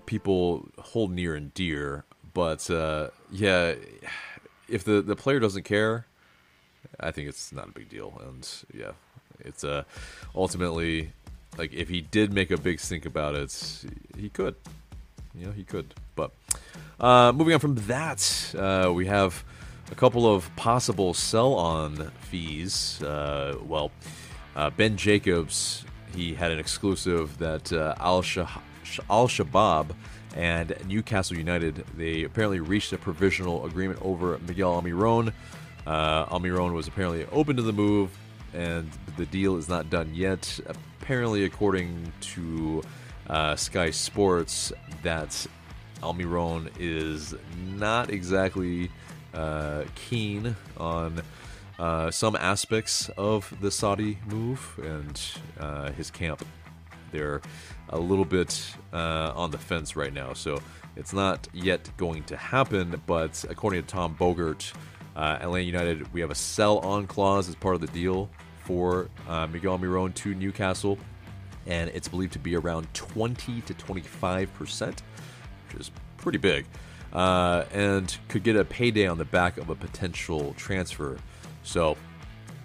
people 0.06 0.68
hold 0.80 1.12
near 1.12 1.36
and 1.36 1.54
dear, 1.54 2.06
but 2.34 2.70
uh, 2.72 3.10
yeah, 3.32 3.76
if 4.68 4.84
the 4.84 5.02
the 5.02 5.16
player 5.16 5.40
doesn't 5.40 5.63
care, 5.63 6.08
I 7.00 7.12
think 7.12 7.28
it's 7.28 7.52
not 7.52 7.68
a 7.68 7.72
big 7.72 7.90
deal. 7.90 8.20
And 8.26 8.48
yeah, 8.74 8.92
it's 9.40 9.63
uh, 9.63 9.84
ultimately 10.34 11.12
like 11.58 11.74
if 11.74 11.90
he 11.90 12.02
did 12.02 12.34
make 12.34 12.50
a 12.52 12.58
big 12.58 12.80
stink 12.80 13.06
about 13.06 13.36
it, 13.36 13.86
he 14.18 14.30
could, 14.30 14.56
you 15.36 15.48
know, 15.48 15.52
he 15.52 15.63
could. 15.63 15.94
But 16.16 16.32
uh, 17.00 17.32
moving 17.34 17.54
on 17.54 17.60
from 17.60 17.76
that, 17.88 18.56
uh, 18.58 18.92
we 18.94 19.06
have 19.08 19.44
a 19.92 19.96
couple 19.96 20.34
of 20.34 20.54
possible 20.56 21.13
sell-on 21.13 22.12
fees. 22.22 23.02
Uh, 23.02 23.58
well, 23.66 23.92
uh, 24.56 24.70
Ben 24.72 24.98
Jacobs 24.98 25.86
he 26.15 26.34
had 26.34 26.52
an 26.52 26.60
exclusive 26.60 27.38
that 27.38 27.72
uh, 27.72 27.96
Al 28.00 28.22
Shabab 28.22 29.88
and 30.36 30.76
Newcastle 30.88 31.38
United 31.38 31.84
they 31.96 32.24
apparently 32.24 32.60
reached 32.60 32.93
a 32.93 32.98
provisional 32.98 33.65
agreement 33.65 34.00
over 34.02 34.38
Miguel 34.48 34.82
Almiron. 34.82 35.34
Uh, 35.86 36.26
Almiron 36.26 36.74
was 36.74 36.88
apparently 36.88 37.26
open 37.32 37.56
to 37.56 37.62
the 37.62 37.74
move, 37.74 38.12
and 38.54 38.89
the 39.15 39.26
deal 39.26 39.58
is 39.58 39.70
not 39.70 39.89
done 39.89 40.13
yet. 40.13 40.60
Apparently, 41.02 41.46
according 41.46 42.12
to 42.20 42.84
uh, 43.30 43.56
Sky 43.56 43.89
Sports, 43.89 44.74
that 45.04 45.48
Almiron 46.02 46.70
is 46.78 47.34
not 47.76 48.10
exactly 48.10 48.91
uh, 49.34 49.84
keen 49.96 50.56
on 50.78 51.22
uh, 51.80 52.12
some 52.12 52.36
aspects 52.36 53.10
of 53.18 53.54
the 53.62 53.72
Saudi 53.72 54.18
move, 54.28 54.80
and 54.84 55.22
uh, 55.60 55.92
his 55.92 56.10
camp 56.12 56.44
they're 57.12 57.42
a 57.90 57.98
little 57.98 58.26
bit 58.26 58.74
uh, 58.94 59.32
on 59.36 59.52
the 59.52 59.58
fence 59.58 59.96
right 59.96 60.13
now. 60.13 60.34
So 60.34 60.60
it's 60.96 61.13
not 61.13 61.48
yet 61.54 61.90
going 61.98 62.24
to 62.26 62.38
happen, 62.38 63.02
but 63.06 63.44
according 63.50 63.82
to 63.84 63.88
Tom 63.88 64.16
Bogert, 64.16 64.74
uh, 65.16 65.38
Atlanta 65.42 65.66
United, 65.66 66.13
we 66.13 66.22
have 66.22 66.32
a 66.32 66.36
sell 66.36 66.80
on 66.80 67.08
clause 67.08 67.50
as 67.50 67.56
part 67.56 67.76
of 67.76 67.82
the 67.82 67.88
deal 67.88 68.30
for 68.63 69.10
uh, 69.28 69.48
Miguel 69.48 69.78
Almiron 69.78 70.13
to 70.16 70.36
Newcastle, 70.36 70.98
and 71.66 71.90
it's 71.92 72.08
believed 72.08 72.34
to 72.34 72.40
be 72.40 72.56
around 72.56 72.94
20 72.94 73.62
to 73.62 73.74
25 73.74 74.54
percent, 74.54 75.04
which 75.68 75.82
is 75.82 75.92
pretty 76.18 76.38
big, 76.38 76.66
uh, 77.13 77.63
and 77.74 78.18
could 78.28 78.44
get 78.44 78.56
a 78.56 78.66
payday 78.66 79.08
on 79.08 79.18
the 79.18 79.26
back 79.26 79.58
of 79.58 79.70
a 79.70 79.76
potential 79.76 80.54
transfer. 80.58 81.18
So, 81.68 81.98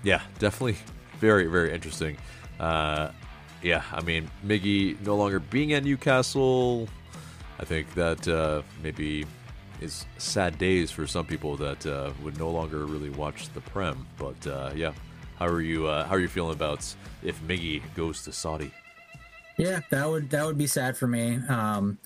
yeah, 0.05 0.23
definitely 0.39 0.77
very, 1.19 1.47
very 1.49 1.75
interesting. 1.75 2.17
Uh, 2.61 3.11
yeah, 3.61 3.83
I 3.93 4.01
mean, 4.01 4.31
Miggy 4.47 5.01
no 5.05 5.17
longer 5.17 5.41
being 5.41 5.73
at 5.73 5.83
Newcastle, 5.83 6.89
I 7.59 7.65
think 7.65 7.93
that 7.95 8.27
uh, 8.29 8.63
maybe 8.81 9.27
is 9.81 10.07
sad 10.19 10.57
days 10.57 10.93
for 10.93 11.09
some 11.09 11.27
people 11.27 11.57
that 11.57 11.85
uh, 11.85 12.13
would 12.23 12.39
no 12.39 12.49
longer 12.49 12.87
really 12.87 13.11
watch 13.11 13.49
the 13.55 13.61
Prem. 13.61 14.07
But 14.17 14.47
uh, 14.47 14.71
yeah, 14.75 14.93
how 15.37 15.47
are 15.47 15.61
you? 15.61 15.89
Uh, 15.89 16.05
how 16.05 16.15
are 16.15 16.21
you 16.21 16.29
feeling 16.29 16.55
about 16.55 16.95
if 17.25 17.41
Miggy 17.43 17.83
goes 17.97 18.23
to 18.23 18.33
Saudi? 18.33 18.71
Yeah, 19.57 19.81
that 19.91 20.09
would 20.09 20.31
that 20.31 20.47
would 20.47 20.59
be 20.59 20.69
sad 20.69 20.97
for 20.97 21.09
me. 21.09 21.41
Um, 21.49 21.99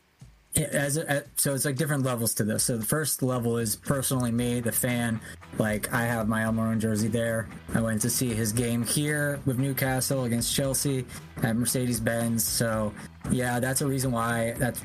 as, 0.57 0.97
a, 0.97 1.25
so 1.37 1.55
it's 1.55 1.65
like 1.65 1.77
different 1.77 2.05
levels 2.05 2.35
to 2.35 2.45
this. 2.45 2.65
So 2.65 2.77
the 2.77 2.85
first 2.85 3.23
level 3.23 3.59
is 3.59 3.77
personally 3.77 4.33
me, 4.33 4.61
the 4.61 4.73
fan. 4.73 5.21
Like 5.59 5.93
I 5.93 6.03
have 6.03 6.29
my 6.29 6.43
Almiron 6.43 6.79
jersey 6.79 7.09
there. 7.09 7.49
I 7.75 7.81
went 7.81 8.01
to 8.03 8.11
see 8.11 8.35
his 8.35 8.53
game 8.53 8.85
here 8.85 9.41
with 9.47 9.59
Newcastle 9.59 10.25
against 10.25 10.55
Chelsea 10.55 11.05
at 11.43 11.57
Mercedes 11.57 12.01
Benz. 12.01 12.45
So 12.45 12.93
yeah, 13.31 13.61
that's 13.61 13.81
a 13.81 13.87
reason 13.87 14.13
why. 14.13 14.55
That's 14.59 14.81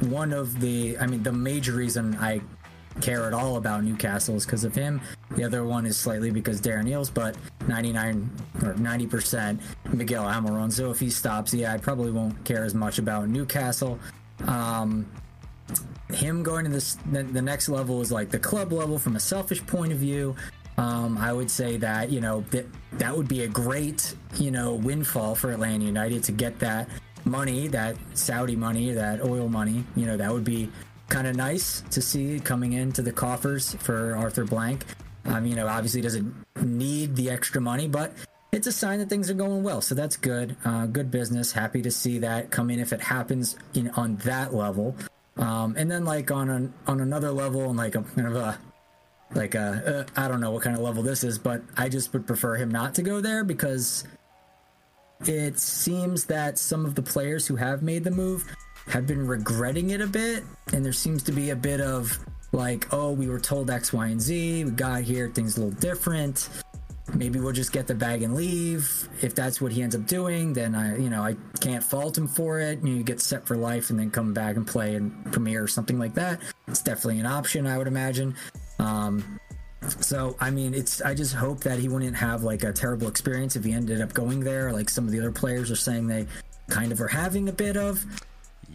one 0.00 0.32
of 0.32 0.60
the. 0.60 0.98
I 0.98 1.06
mean, 1.06 1.22
the 1.22 1.32
major 1.32 1.72
reason 1.72 2.16
I 2.16 2.40
care 3.00 3.26
at 3.26 3.34
all 3.34 3.56
about 3.56 3.84
Newcastle 3.84 4.36
is 4.36 4.46
because 4.46 4.64
of 4.64 4.74
him. 4.74 5.00
The 5.32 5.44
other 5.44 5.64
one 5.64 5.86
is 5.86 5.96
slightly 5.96 6.30
because 6.30 6.60
Darren 6.60 6.88
Eales, 6.88 7.12
but 7.12 7.36
99 7.68 8.30
or 8.62 8.74
90% 8.74 9.60
Miguel 9.92 10.24
Almiron. 10.24 10.72
So 10.72 10.90
if 10.90 10.98
he 10.98 11.10
stops, 11.10 11.52
yeah, 11.52 11.72
I 11.72 11.78
probably 11.78 12.10
won't 12.10 12.42
care 12.44 12.64
as 12.64 12.74
much 12.74 12.98
about 12.98 13.28
Newcastle. 13.28 13.98
Um, 14.46 15.06
him 16.10 16.42
going 16.42 16.64
to 16.64 16.70
this 16.70 16.98
the, 17.10 17.22
the 17.22 17.42
next 17.42 17.68
level 17.68 18.00
is 18.00 18.12
like 18.12 18.30
the 18.30 18.38
club 18.38 18.72
level 18.72 18.98
from 18.98 19.16
a 19.16 19.20
selfish 19.20 19.64
point 19.66 19.92
of 19.92 19.98
view. 19.98 20.36
Um, 20.78 21.16
I 21.18 21.32
would 21.32 21.50
say 21.50 21.76
that 21.78 22.10
you 22.10 22.20
know 22.20 22.44
that 22.50 22.66
that 22.92 23.16
would 23.16 23.28
be 23.28 23.42
a 23.42 23.48
great 23.48 24.14
you 24.36 24.50
know 24.50 24.74
windfall 24.74 25.34
for 25.34 25.50
Atlanta 25.50 25.84
United 25.84 26.22
to 26.24 26.32
get 26.32 26.58
that 26.60 26.88
money, 27.24 27.66
that 27.68 27.96
Saudi 28.14 28.56
money, 28.56 28.92
that 28.92 29.24
oil 29.24 29.48
money. 29.48 29.84
You 29.96 30.06
know 30.06 30.16
that 30.16 30.32
would 30.32 30.44
be 30.44 30.70
kind 31.08 31.26
of 31.26 31.36
nice 31.36 31.82
to 31.90 32.02
see 32.02 32.40
coming 32.40 32.72
into 32.74 33.02
the 33.02 33.12
coffers 33.12 33.74
for 33.74 34.16
Arthur 34.16 34.44
Blank. 34.44 34.84
Um, 35.24 35.44
you 35.46 35.56
know, 35.56 35.66
obviously 35.66 36.00
doesn't 36.00 36.32
need 36.62 37.16
the 37.16 37.30
extra 37.30 37.60
money, 37.60 37.88
but 37.88 38.12
it's 38.56 38.66
a 38.66 38.72
sign 38.72 39.00
that 39.00 39.10
things 39.10 39.28
are 39.28 39.34
going 39.34 39.62
well. 39.62 39.82
So 39.82 39.94
that's 39.94 40.16
good. 40.16 40.56
Uh, 40.64 40.86
good 40.86 41.10
business. 41.10 41.52
Happy 41.52 41.82
to 41.82 41.90
see 41.90 42.20
that 42.20 42.50
come 42.50 42.70
in 42.70 42.80
if 42.80 42.90
it 42.90 43.02
happens 43.02 43.54
in 43.74 43.90
on 43.90 44.16
that 44.24 44.54
level. 44.54 44.96
Um, 45.36 45.74
and 45.76 45.90
then 45.90 46.06
like 46.06 46.30
on 46.30 46.48
an, 46.48 46.72
on 46.86 47.02
another 47.02 47.30
level 47.30 47.68
and 47.68 47.76
like 47.76 47.94
a 47.94 48.02
kind 48.02 48.26
of 48.26 48.34
a 48.34 48.58
like 49.34 49.54
a 49.54 50.06
uh, 50.16 50.20
I 50.20 50.26
don't 50.26 50.40
know 50.40 50.52
what 50.52 50.62
kind 50.62 50.74
of 50.74 50.80
level 50.80 51.02
this 51.02 51.22
is, 51.22 51.38
but 51.38 51.60
I 51.76 51.90
just 51.90 52.14
would 52.14 52.26
prefer 52.26 52.56
him 52.56 52.70
not 52.70 52.94
to 52.94 53.02
go 53.02 53.20
there 53.20 53.44
because 53.44 54.04
it 55.26 55.58
seems 55.58 56.24
that 56.24 56.58
some 56.58 56.86
of 56.86 56.94
the 56.94 57.02
players 57.02 57.46
who 57.46 57.56
have 57.56 57.82
made 57.82 58.04
the 58.04 58.10
move 58.10 58.46
have 58.86 59.06
been 59.06 59.26
regretting 59.26 59.90
it 59.90 60.00
a 60.00 60.06
bit, 60.06 60.44
and 60.72 60.82
there 60.82 60.94
seems 60.94 61.22
to 61.24 61.32
be 61.32 61.50
a 61.50 61.56
bit 61.56 61.82
of 61.82 62.18
like, 62.52 62.86
oh, 62.94 63.12
we 63.12 63.28
were 63.28 63.40
told 63.40 63.68
X, 63.68 63.92
Y, 63.92 64.06
and 64.06 64.20
Z, 64.20 64.64
we 64.64 64.70
got 64.70 65.02
here, 65.02 65.28
things 65.28 65.58
a 65.58 65.60
little 65.60 65.78
different 65.78 66.48
maybe 67.14 67.38
we'll 67.38 67.52
just 67.52 67.72
get 67.72 67.86
the 67.86 67.94
bag 67.94 68.22
and 68.22 68.34
leave. 68.34 69.08
If 69.22 69.34
that's 69.34 69.60
what 69.60 69.72
he 69.72 69.82
ends 69.82 69.94
up 69.94 70.06
doing, 70.06 70.52
then 70.52 70.74
I, 70.74 70.98
you 70.98 71.10
know, 71.10 71.22
I 71.22 71.36
can't 71.60 71.82
fault 71.82 72.18
him 72.18 72.26
for 72.26 72.60
it. 72.60 72.80
You, 72.80 72.90
know, 72.90 72.96
you 72.96 73.02
get 73.04 73.20
set 73.20 73.46
for 73.46 73.56
life 73.56 73.90
and 73.90 73.98
then 73.98 74.10
come 74.10 74.34
back 74.34 74.56
and 74.56 74.66
play 74.66 74.94
in 74.94 75.10
Premier 75.32 75.62
or 75.62 75.68
something 75.68 75.98
like 75.98 76.14
that. 76.14 76.40
It's 76.66 76.82
definitely 76.82 77.20
an 77.20 77.26
option, 77.26 77.66
I 77.66 77.78
would 77.78 77.86
imagine. 77.86 78.34
Um, 78.78 79.38
so, 80.00 80.36
I 80.40 80.50
mean, 80.50 80.74
it's. 80.74 81.00
I 81.00 81.14
just 81.14 81.34
hope 81.34 81.60
that 81.60 81.78
he 81.78 81.88
wouldn't 81.88 82.16
have 82.16 82.42
like 82.42 82.64
a 82.64 82.72
terrible 82.72 83.08
experience 83.08 83.54
if 83.56 83.64
he 83.64 83.72
ended 83.72 84.00
up 84.00 84.12
going 84.12 84.40
there. 84.40 84.72
Like 84.72 84.88
some 84.90 85.04
of 85.04 85.12
the 85.12 85.20
other 85.20 85.30
players 85.30 85.70
are 85.70 85.76
saying 85.76 86.08
they 86.08 86.26
kind 86.68 86.90
of 86.92 87.00
are 87.00 87.08
having 87.08 87.48
a 87.48 87.52
bit 87.52 87.76
of. 87.76 88.04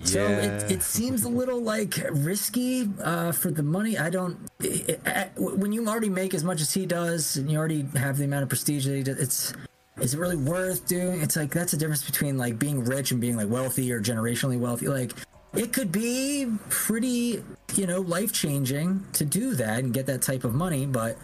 Yeah. 0.04 0.06
So 0.06 0.22
it, 0.22 0.72
it 0.72 0.84
seems 0.84 1.24
a 1.24 1.30
little 1.30 1.62
like 1.62 1.96
risky 2.12 2.90
uh, 3.04 3.32
for 3.32 3.52
the 3.52 3.64
money. 3.64 3.98
I 3.98 4.10
don't. 4.10 4.38
It, 4.60 5.00
it, 5.06 5.32
when 5.38 5.72
you 5.72 5.88
already 5.88 6.10
make 6.10 6.34
as 6.34 6.44
much 6.44 6.62
as 6.62 6.74
he 6.74 6.86
does, 6.86 7.38
and 7.38 7.52
you 7.52 7.58
already 7.58 7.86
have 7.96 8.18
the 8.18 8.26
amount 8.26 8.44
of 8.44 8.50
prestige 8.50 8.86
that 8.86 8.96
he 8.96 9.04
does, 9.04 9.18
it's 9.18 9.54
is 10.00 10.14
it 10.14 10.20
really 10.20 10.38
worth 10.38 10.88
doing? 10.88 11.22
It's 11.22 11.36
like 11.36 11.52
that's 11.52 11.74
a 11.74 11.78
difference 11.78 12.04
between 12.04 12.38
like 12.38 12.58
being 12.58 12.84
rich 12.84 13.12
and 13.12 13.22
being 13.22 13.36
like 13.36 13.50
wealthy 13.50 13.92
or 13.92 14.02
generationally 14.02 14.60
wealthy. 14.60 14.88
Like 14.88 15.14
it 15.54 15.72
could 15.72 15.92
be 15.92 16.48
pretty, 16.70 17.44
you 17.76 17.86
know, 17.86 18.02
life 18.02 18.34
changing 18.34 19.06
to 19.14 19.26
do 19.26 19.54
that 19.56 19.80
and 19.80 19.94
get 19.94 20.08
that 20.08 20.24
type 20.24 20.44
of 20.44 20.56
money, 20.56 20.88
but 20.88 21.18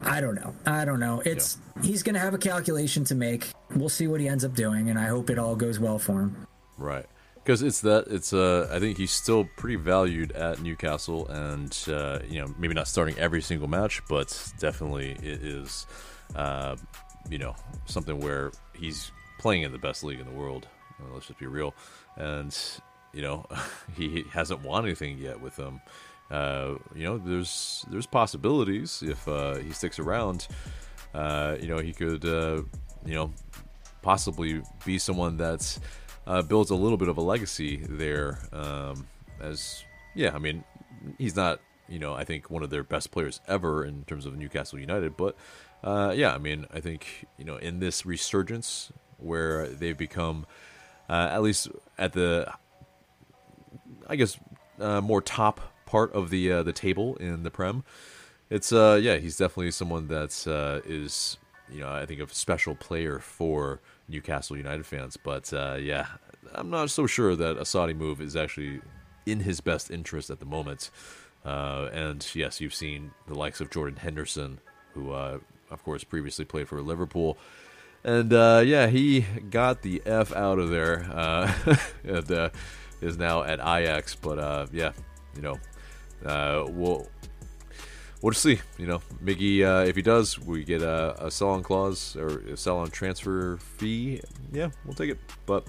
I 0.00 0.22
don't 0.22 0.36
know. 0.36 0.54
I 0.64 0.86
don't 0.86 1.00
know. 1.00 1.20
It's 1.26 1.58
yeah. 1.76 1.82
he's 1.82 2.02
going 2.02 2.14
to 2.14 2.20
have 2.20 2.32
a 2.32 2.38
calculation 2.38 3.04
to 3.04 3.14
make. 3.14 3.48
We'll 3.76 3.90
see 3.90 4.06
what 4.06 4.20
he 4.20 4.28
ends 4.28 4.44
up 4.46 4.54
doing, 4.54 4.88
and 4.88 4.98
I 4.98 5.08
hope 5.08 5.28
it 5.28 5.38
all 5.38 5.54
goes 5.54 5.78
well 5.78 5.98
for 5.98 6.22
him. 6.22 6.46
Right 6.78 7.04
because 7.42 7.62
it's 7.62 7.80
that 7.80 8.06
it's 8.08 8.32
uh 8.32 8.68
I 8.70 8.78
think 8.78 8.98
he's 8.98 9.10
still 9.10 9.44
pretty 9.56 9.76
valued 9.76 10.32
at 10.32 10.62
Newcastle, 10.62 11.26
and 11.28 11.76
uh, 11.88 12.20
you 12.28 12.40
know 12.40 12.54
maybe 12.58 12.74
not 12.74 12.88
starting 12.88 13.18
every 13.18 13.42
single 13.42 13.68
match, 13.68 14.02
but 14.08 14.52
definitely 14.58 15.12
it 15.22 15.42
is 15.42 15.86
uh, 16.36 16.76
you 17.28 17.38
know 17.38 17.54
something 17.86 18.20
where 18.20 18.52
he's 18.74 19.10
playing 19.38 19.62
in 19.62 19.72
the 19.72 19.78
best 19.78 20.04
league 20.04 20.20
in 20.20 20.26
the 20.26 20.32
world. 20.32 20.68
Uh, 21.00 21.14
let's 21.14 21.26
just 21.26 21.38
be 21.38 21.46
real, 21.46 21.74
and 22.16 22.56
you 23.12 23.22
know 23.22 23.46
he 23.96 24.24
hasn't 24.32 24.62
won 24.62 24.84
anything 24.84 25.18
yet 25.18 25.40
with 25.40 25.56
them. 25.56 25.80
Uh, 26.30 26.74
you 26.94 27.04
know, 27.04 27.18
there's 27.18 27.84
there's 27.90 28.06
possibilities 28.06 29.02
if 29.04 29.26
uh, 29.26 29.54
he 29.54 29.72
sticks 29.72 29.98
around. 29.98 30.46
Uh, 31.12 31.56
you 31.60 31.66
know, 31.66 31.78
he 31.78 31.92
could 31.92 32.22
you 32.22 33.14
know 33.14 33.32
possibly 34.02 34.62
be 34.84 34.98
someone 34.98 35.36
that's 35.36 35.80
uh, 36.26 36.42
builds 36.42 36.70
a 36.70 36.74
little 36.74 36.96
bit 36.96 37.08
of 37.08 37.16
a 37.16 37.22
legacy 37.22 37.76
there. 37.88 38.38
Um, 38.52 39.06
as 39.40 39.84
yeah, 40.14 40.34
I 40.34 40.38
mean, 40.38 40.64
he's 41.18 41.36
not 41.36 41.60
you 41.88 41.98
know 41.98 42.14
I 42.14 42.24
think 42.24 42.50
one 42.50 42.62
of 42.62 42.70
their 42.70 42.84
best 42.84 43.10
players 43.10 43.40
ever 43.48 43.84
in 43.84 44.04
terms 44.04 44.26
of 44.26 44.36
Newcastle 44.36 44.78
United, 44.78 45.16
but 45.16 45.36
uh, 45.82 46.12
yeah, 46.14 46.34
I 46.34 46.38
mean 46.38 46.66
I 46.72 46.80
think 46.80 47.26
you 47.38 47.44
know 47.44 47.56
in 47.56 47.80
this 47.80 48.06
resurgence 48.06 48.92
where 49.18 49.66
they've 49.68 49.96
become 49.96 50.46
uh, 51.08 51.28
at 51.32 51.42
least 51.42 51.68
at 51.98 52.12
the 52.12 52.52
I 54.08 54.16
guess 54.16 54.38
uh, 54.80 55.00
more 55.00 55.20
top 55.20 55.60
part 55.86 56.12
of 56.12 56.30
the 56.30 56.52
uh, 56.52 56.62
the 56.62 56.72
table 56.72 57.16
in 57.16 57.42
the 57.42 57.50
Prem. 57.50 57.84
It's 58.48 58.72
uh 58.72 58.98
yeah 59.00 59.16
he's 59.16 59.36
definitely 59.36 59.70
someone 59.70 60.08
that's 60.08 60.46
uh, 60.46 60.80
is 60.84 61.38
you 61.70 61.80
know 61.80 61.90
I 61.90 62.06
think 62.06 62.20
a 62.20 62.28
special 62.34 62.74
player 62.74 63.18
for 63.18 63.80
Newcastle 64.10 64.56
United 64.56 64.84
fans. 64.86 65.16
But 65.16 65.52
uh, 65.52 65.76
yeah, 65.80 66.06
I'm 66.52 66.70
not 66.70 66.90
so 66.90 67.06
sure 67.06 67.36
that 67.36 67.56
a 67.56 67.64
Saudi 67.64 67.94
move 67.94 68.20
is 68.20 68.36
actually 68.36 68.80
in 69.26 69.40
his 69.40 69.60
best 69.60 69.90
interest 69.90 70.30
at 70.30 70.40
the 70.40 70.46
moment. 70.46 70.90
Uh, 71.44 71.88
and 71.92 72.26
yes, 72.34 72.60
you've 72.60 72.74
seen 72.74 73.12
the 73.26 73.34
likes 73.34 73.60
of 73.60 73.70
Jordan 73.70 73.96
Henderson, 73.96 74.60
who, 74.94 75.12
uh, 75.12 75.38
of 75.70 75.82
course, 75.84 76.04
previously 76.04 76.44
played 76.44 76.68
for 76.68 76.80
Liverpool. 76.82 77.38
And 78.02 78.32
uh, 78.32 78.62
yeah, 78.64 78.88
he 78.88 79.22
got 79.50 79.82
the 79.82 80.02
F 80.04 80.34
out 80.34 80.58
of 80.58 80.70
there 80.70 81.06
uh, 81.12 81.52
and 82.04 82.32
uh, 82.32 82.50
is 83.00 83.16
now 83.16 83.42
at 83.42 83.60
Ajax. 83.60 84.14
But 84.14 84.70
yeah, 84.72 84.92
you 85.36 85.42
know, 85.42 85.58
we'll 86.70 87.06
we'll 88.22 88.32
just 88.32 88.42
see. 88.42 88.60
You 88.78 88.86
know, 88.86 89.02
Miggy, 89.22 89.62
uh, 89.64 89.86
if 89.86 89.96
he 89.96 90.02
does, 90.02 90.38
we 90.38 90.64
get 90.64 90.82
a, 90.82 91.26
a 91.26 91.30
sell 91.30 91.50
on 91.50 91.62
clause 91.62 92.16
or 92.16 92.40
a 92.40 92.56
sell 92.56 92.78
on 92.78 92.90
transfer 92.90 93.56
fee. 93.58 94.20
Yeah, 94.52 94.70
we'll 94.84 94.94
take 94.94 95.10
it. 95.10 95.18
But 95.46 95.66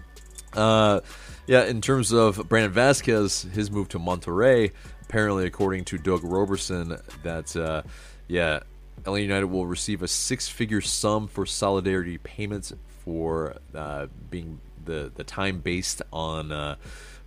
uh, 0.54 1.02
yeah, 1.48 1.66
in 1.66 1.82
terms 1.82 2.12
of 2.12 2.48
Brandon 2.50 2.74
Vazquez, 2.74 3.52
his 3.52 3.72
move 3.72 3.90
to 3.90 4.00
Monterrey, 4.00 4.72
apparently, 5.04 5.46
according 5.46 5.86
to 5.86 5.98
Doug 5.98 6.24
Roberson, 6.24 6.98
that 7.24 7.56
uh, 7.56 7.84
yeah, 8.28 8.62
ATL 9.04 9.22
United 9.22 9.48
will 9.48 9.66
receive 9.66 10.02
a 10.02 10.08
six-figure 10.08 10.82
sum 10.82 11.28
for 11.28 11.46
solidarity 11.46 12.18
payments 12.18 12.74
for 13.04 13.58
uh, 13.74 14.08
being 14.30 14.60
the 14.86 15.12
the 15.16 15.24
time 15.24 15.60
based 15.60 16.02
on 16.12 16.52
uh, 16.52 16.76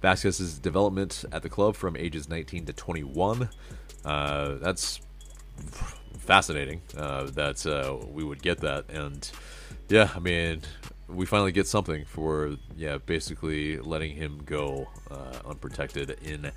Vazquez's 0.02 0.58
development 0.58 1.24
at 1.32 1.42
the 1.42 1.48
club 1.48 1.76
from 1.76 1.96
ages 1.96 2.28
19 2.28 2.66
to 2.66 2.72
21. 2.72 3.48
Uh, 4.04 4.54
that's 4.54 5.00
fascinating 6.18 6.80
uh, 6.96 7.24
that 7.32 7.66
uh, 7.66 7.96
we 8.06 8.24
would 8.24 8.42
get 8.42 8.60
that, 8.60 8.88
and 8.88 9.30
yeah, 9.88 10.10
I 10.14 10.18
mean, 10.18 10.62
we 11.08 11.26
finally 11.26 11.52
get 11.52 11.66
something 11.66 12.04
for 12.04 12.56
yeah, 12.76 12.98
basically 12.98 13.78
letting 13.78 14.14
him 14.16 14.42
go 14.44 14.88
uh, 15.10 15.38
unprotected 15.46 16.16
in 16.22 16.50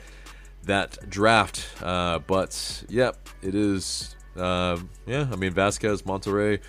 that 0.63 1.09
draft. 1.09 1.67
Uh, 1.81 2.19
but 2.19 2.83
yeah, 2.89 3.11
it 3.41 3.55
is. 3.55 4.15
Uh, 4.35 4.77
yeah, 5.05 5.27
I 5.31 5.35
mean 5.35 5.53
Vazquez, 5.53 6.03
Monterrey. 6.03 6.59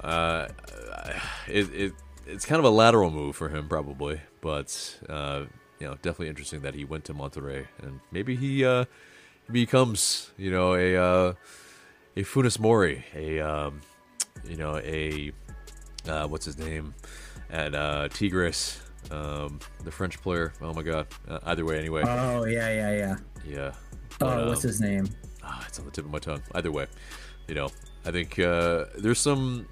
Uh, 0.00 0.48
it, 1.46 1.74
it 1.74 1.92
it's 2.26 2.46
kind 2.46 2.58
of 2.58 2.64
a 2.64 2.70
lateral 2.70 3.10
move 3.10 3.36
for 3.36 3.48
him 3.48 3.68
probably, 3.68 4.20
but 4.40 4.98
uh, 5.08 5.44
you 5.78 5.86
know 5.86 5.94
definitely 5.96 6.28
interesting 6.28 6.60
that 6.62 6.74
he 6.74 6.84
went 6.84 7.04
to 7.04 7.14
Monterrey 7.14 7.66
and 7.82 8.00
maybe 8.10 8.36
he 8.36 8.64
becomes 9.50 10.30
you 10.36 10.50
know 10.50 10.74
a 10.74 10.96
uh, 10.96 11.34
a 12.16 12.22
Funes 12.22 12.58
Mori, 12.58 13.04
a 13.14 13.40
um, 13.40 13.80
you 14.44 14.56
know 14.56 14.76
a 14.78 15.32
uh, 16.08 16.26
what's 16.26 16.44
his 16.44 16.58
name 16.58 16.94
at 17.50 17.74
uh, 17.74 18.08
Tigres, 18.08 18.80
um, 19.10 19.60
the 19.84 19.90
French 19.90 20.20
player. 20.20 20.52
Oh 20.60 20.72
my 20.72 20.82
God! 20.82 21.06
Uh, 21.28 21.38
either 21.46 21.64
way, 21.64 21.78
anyway. 21.78 22.02
Oh 22.04 22.44
yeah, 22.44 22.68
yeah, 22.68 22.96
yeah. 22.96 23.16
Yeah. 23.46 23.72
But, 24.18 24.38
oh, 24.38 24.48
what's 24.48 24.64
um, 24.64 24.68
his 24.68 24.80
name? 24.80 25.08
Ah, 25.42 25.64
it's 25.66 25.78
on 25.78 25.84
the 25.84 25.90
tip 25.90 26.04
of 26.04 26.10
my 26.10 26.18
tongue. 26.18 26.42
Either 26.54 26.70
way, 26.70 26.86
you 27.48 27.54
know, 27.54 27.68
I 28.04 28.10
think 28.10 28.38
uh, 28.38 28.86
there's 28.96 29.18
some 29.18 29.66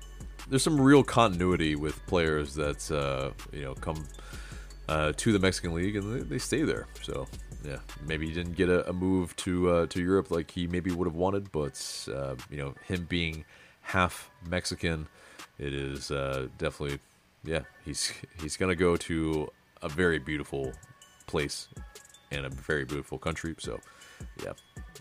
there's 0.49 0.63
some 0.63 0.81
real 0.81 1.05
continuity 1.05 1.77
with 1.77 2.05
players 2.07 2.55
that 2.55 2.91
uh, 2.91 3.31
you 3.53 3.63
know 3.63 3.75
come 3.75 4.05
uh, 4.89 5.13
to 5.17 5.33
the 5.33 5.39
Mexican 5.39 5.75
League 5.75 5.97
and 5.97 6.13
they, 6.13 6.21
they, 6.25 6.39
stay 6.39 6.63
there. 6.63 6.87
So 7.03 7.29
yeah, 7.65 7.79
maybe 8.07 8.27
he 8.27 8.33
didn't 8.33 8.57
get 8.57 8.69
a, 8.69 8.89
a 8.89 8.93
move 8.93 9.37
to 9.37 9.71
uh, 9.71 9.87
to 9.87 10.01
Europe 10.01 10.31
like 10.31 10.51
he 10.51 10.67
maybe 10.67 10.91
would 10.91 11.07
have 11.07 11.15
wanted, 11.15 11.53
but 11.53 12.09
uh, 12.15 12.35
you 12.51 12.57
know 12.57 12.75
him 12.87 13.07
being 13.09 13.45
half 13.83 14.31
Mexican, 14.49 15.09
it 15.59 15.75
is 15.75 16.11
uh, 16.11 16.49
definitely 16.59 16.99
yeah 17.45 17.61
he's 17.85 18.13
he's 18.41 18.57
gonna 18.57 18.75
go 18.75 18.97
to 18.97 19.51
a 19.83 19.89
very 19.89 20.19
beautiful 20.19 20.73
place 21.27 21.69
and 22.31 22.47
a 22.47 22.51
very 22.51 22.85
beautiful 22.85 23.19
country. 23.19 23.55
So 23.59 23.81
yeah, 24.43 24.53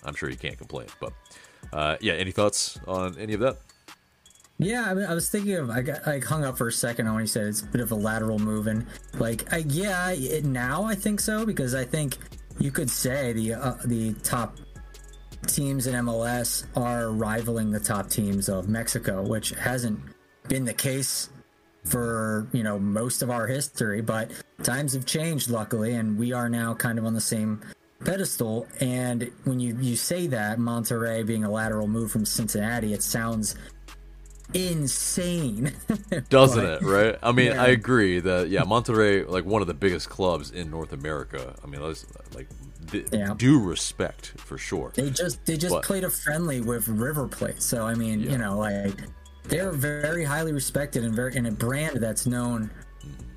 I'm 0.03 0.15
sure 0.15 0.29
he 0.29 0.35
can't 0.35 0.57
complain. 0.57 0.87
But 0.99 1.13
uh, 1.71 1.97
yeah, 2.01 2.13
any 2.13 2.31
thoughts 2.31 2.79
on 2.87 3.17
any 3.17 3.33
of 3.33 3.39
that? 3.41 3.57
Yeah, 4.61 4.83
I 4.89 4.93
mean, 4.93 5.05
I 5.05 5.13
was 5.13 5.29
thinking 5.29 5.55
of 5.55 5.69
I 5.69 5.81
got 5.81 6.05
like 6.05 6.25
hung 6.25 6.43
up 6.43 6.57
for 6.57 6.67
a 6.67 6.71
second 6.71 7.11
when 7.13 7.21
he 7.21 7.27
said 7.27 7.47
it's 7.47 7.61
a 7.61 7.65
bit 7.65 7.79
of 7.79 7.93
a 7.93 7.95
lateral 7.95 8.39
move, 8.39 8.67
and 8.67 8.85
like, 9.17 9.51
I, 9.53 9.57
yeah, 9.59 10.11
it, 10.11 10.43
now 10.43 10.83
I 10.83 10.95
think 10.95 11.21
so 11.21 11.45
because 11.45 11.73
I 11.73 11.85
think 11.85 12.17
you 12.59 12.71
could 12.71 12.89
say 12.89 13.33
the 13.33 13.53
uh, 13.53 13.75
the 13.85 14.13
top 14.23 14.57
teams 15.47 15.87
in 15.87 15.95
MLS 16.05 16.65
are 16.75 17.11
rivaling 17.11 17.71
the 17.71 17.79
top 17.79 18.09
teams 18.09 18.49
of 18.49 18.67
Mexico, 18.67 19.23
which 19.23 19.51
hasn't 19.51 19.99
been 20.47 20.65
the 20.65 20.73
case 20.73 21.29
for 21.85 22.47
you 22.51 22.63
know 22.63 22.77
most 22.77 23.21
of 23.21 23.29
our 23.29 23.47
history, 23.47 24.01
but 24.01 24.31
times 24.63 24.93
have 24.93 25.05
changed 25.05 25.49
luckily, 25.49 25.93
and 25.93 26.17
we 26.17 26.33
are 26.33 26.49
now 26.49 26.73
kind 26.73 26.99
of 26.99 27.05
on 27.05 27.13
the 27.13 27.21
same 27.21 27.61
pedestal. 28.03 28.67
And 28.79 29.31
when 29.45 29.59
you 29.59 29.77
you 29.79 29.95
say 29.95 30.27
that 30.27 30.59
Monterrey 30.59 31.25
being 31.25 31.43
a 31.43 31.51
lateral 31.51 31.87
move 31.87 32.11
from 32.11 32.25
Cincinnati, 32.25 32.93
it 32.93 33.03
sounds 33.03 33.55
insane. 34.53 35.73
Doesn't 36.29 36.63
but, 36.63 36.81
it, 36.81 36.85
right? 36.85 37.19
I 37.21 37.31
mean, 37.31 37.53
yeah. 37.53 37.63
I 37.63 37.67
agree 37.67 38.19
that 38.19 38.49
yeah, 38.49 38.61
Monterrey 38.61 39.27
like 39.27 39.45
one 39.45 39.61
of 39.61 39.67
the 39.67 39.73
biggest 39.73 40.09
clubs 40.09 40.51
in 40.51 40.69
North 40.69 40.93
America. 40.93 41.55
I 41.63 41.67
mean, 41.67 41.81
let's 41.81 42.05
like 42.33 42.47
yeah. 43.11 43.33
due 43.37 43.59
respect 43.59 44.33
for 44.37 44.57
sure. 44.57 44.91
They 44.95 45.09
just 45.09 45.45
they 45.45 45.57
just 45.57 45.73
but, 45.73 45.83
played 45.83 46.03
a 46.03 46.09
friendly 46.09 46.61
with 46.61 46.87
River 46.87 47.27
Plate. 47.27 47.61
So 47.61 47.85
I 47.85 47.93
mean, 47.93 48.21
yeah. 48.21 48.31
you 48.31 48.37
know, 48.37 48.57
like 48.57 48.95
they're 49.45 49.71
very 49.71 50.23
highly 50.23 50.53
respected 50.53 51.03
and 51.03 51.13
very 51.13 51.35
in 51.35 51.45
a 51.45 51.51
brand 51.51 51.97
that's 51.97 52.25
known 52.25 52.69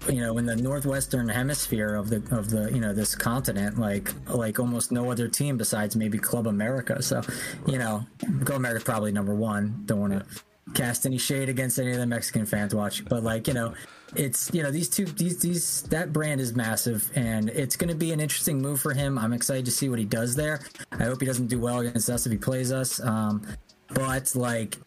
you 0.09 0.21
know 0.21 0.37
in 0.39 0.47
the 0.47 0.57
northwestern 0.57 1.29
hemisphere 1.29 1.95
of 1.95 2.11
the 2.11 2.17
of 2.37 2.51
the 2.51 2.71
you 2.73 2.81
know 2.81 2.93
this 2.93 3.15
continent 3.15 3.79
like 3.79 4.13
like 4.29 4.59
almost 4.59 4.91
no 4.91 5.11
other 5.13 5.29
team 5.29 5.57
besides 5.57 5.95
maybe 5.95 6.19
club 6.19 6.49
america 6.49 7.01
so 7.01 7.23
you 7.67 7.79
know 7.79 8.05
club 8.45 8.57
america 8.57 8.85
probably 8.85 9.13
number 9.13 9.33
one 9.33 9.81
don't 9.87 10.01
want 10.01 10.13
to 10.13 10.43
cast 10.75 11.07
any 11.07 11.19
shade 11.19 11.49
against 11.49 11.79
any 11.79 11.93
of 11.93 11.99
the 11.99 12.07
Mexican 12.07 12.47
fans 12.47 12.75
watching, 12.75 13.07
but 13.09 13.23
like 13.23 13.49
you 13.49 13.55
know, 13.55 13.75
it's 14.15 14.53
you 14.53 14.63
know 14.63 14.71
these 14.71 14.89
two 14.89 15.07
these 15.07 15.39
these 15.39 15.83
that 15.85 16.13
brand 16.13 16.41
is 16.41 16.55
massive, 16.55 17.11
and 17.15 17.49
it's 17.51 17.77
going 17.77 17.89
to 17.89 17.95
be 17.95 18.13
an 18.13 18.21
interesting 18.21 18.61
move 18.61 18.81
for 18.81 18.93
him. 18.93 19.19
I'm 19.19 19.33
excited 19.33 19.65
to 19.65 19.71
see 19.71 19.89
what 19.89 19.99
he 19.99 20.05
does 20.05 20.37
there. 20.37 20.61
I 20.93 21.05
hope 21.05 21.21
he 21.21 21.27
doesn't 21.27 21.49
do 21.49 21.59
well 21.59 21.81
against 21.81 22.09
us 22.09 22.27
if 22.27 22.33
he 22.33 22.39
plays 22.39 22.73
us. 22.73 23.01
Um, 23.01 23.47
but 23.89 24.35
like, 24.35 24.79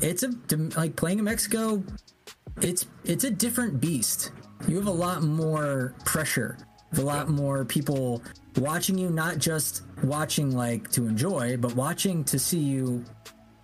it's 0.00 0.22
a 0.22 0.32
like 0.76 0.96
playing 0.96 1.18
in 1.18 1.24
Mexico. 1.24 1.82
It's 2.60 2.86
it's 3.04 3.24
a 3.24 3.30
different 3.30 3.80
beast. 3.80 4.32
You 4.66 4.76
have 4.76 4.86
a 4.86 4.92
lot 4.92 5.22
more 5.22 5.94
pressure, 6.04 6.58
a 6.96 7.00
lot 7.00 7.28
more 7.28 7.64
people 7.64 8.22
watching 8.56 8.98
you, 8.98 9.10
not 9.10 9.38
just 9.38 9.82
watching 10.02 10.56
like 10.56 10.90
to 10.92 11.06
enjoy, 11.06 11.56
but 11.56 11.74
watching 11.74 12.24
to 12.24 12.38
see 12.38 12.58
you 12.58 13.04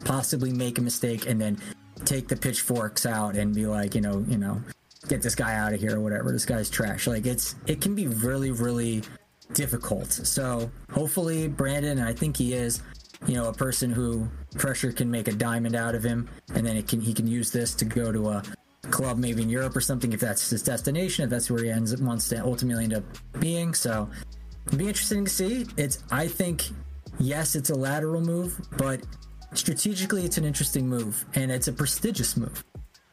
possibly 0.05 0.53
make 0.53 0.79
a 0.79 0.83
mistake 0.83 1.27
and 1.27 1.41
then 1.41 1.59
take 2.05 2.29
the 2.29 2.37
pitchforks 2.37 3.07
out 3.07 3.37
and 3.37 3.55
be 3.55 3.67
like, 3.67 3.95
you 3.95 4.01
know, 4.01 4.25
you 4.29 4.39
know, 4.39 4.61
get 5.09 5.23
this 5.23 5.35
guy 5.35 5.55
out 5.55 5.73
of 5.73 5.81
here 5.81 5.97
or 5.97 6.01
whatever. 6.01 6.33
This 6.33 6.45
guy's 6.45 6.71
trash. 6.71 7.07
Like 7.07 7.27
it's 7.27 7.55
it 7.67 7.81
can 7.81 7.95
be 7.95 8.07
really 8.07 8.51
really 8.51 9.03
difficult. 9.53 10.13
So 10.13 10.71
hopefully 10.91 11.49
Brandon, 11.49 11.99
and 11.99 12.09
I 12.09 12.13
think 12.13 12.37
he 12.37 12.55
is, 12.55 12.83
you 13.27 13.35
know, 13.35 13.49
a 13.49 13.53
person 13.53 13.91
who 13.91 14.29
pressure 14.57 14.93
can 14.93 15.11
make 15.11 15.29
a 15.29 15.33
diamond 15.33 15.75
out 15.75 15.95
of 15.95 16.03
him, 16.03 16.29
and 16.55 16.67
then 16.67 16.77
it 16.77 16.89
can 16.89 17.01
he 17.01 17.13
can 17.13 17.27
use 17.27 17.51
this 17.51 17.75
to 17.77 17.85
go 17.85 18.13
to 18.13 18.29
a 18.31 18.43
club 18.91 19.19
maybe 19.19 19.43
in 19.43 19.49
Europe 19.49 19.75
or 19.75 19.81
something 19.81 20.13
if 20.13 20.21
that's 20.21 20.51
his 20.51 20.63
destination, 20.63 21.25
if 21.25 21.31
that's 21.31 21.51
where 21.51 21.65
he 21.65 21.71
ends 21.71 21.93
up 21.93 22.01
wants 22.01 22.29
to 22.29 22.45
ultimately 22.45 22.85
end 22.85 22.95
up 22.95 23.05
being. 23.41 23.75
So 23.75 24.09
it'd 24.67 24.79
be 24.79 24.89
interesting 24.89 25.25
to 25.25 25.31
see. 25.31 25.67
It's 25.77 26.03
I 26.11 26.29
think 26.29 26.65
yes, 27.19 27.57
it's 27.57 27.71
a 27.71 27.75
lateral 27.75 28.21
move, 28.21 28.61
but 28.77 29.01
strategically, 29.55 30.25
it's 30.25 30.39
an 30.39 30.45
interesting 30.45 30.89
move, 30.89 31.25
and 31.35 31.51
it's 31.51 31.69
a 31.69 31.73
prestigious 31.73 32.37
move. 32.37 32.65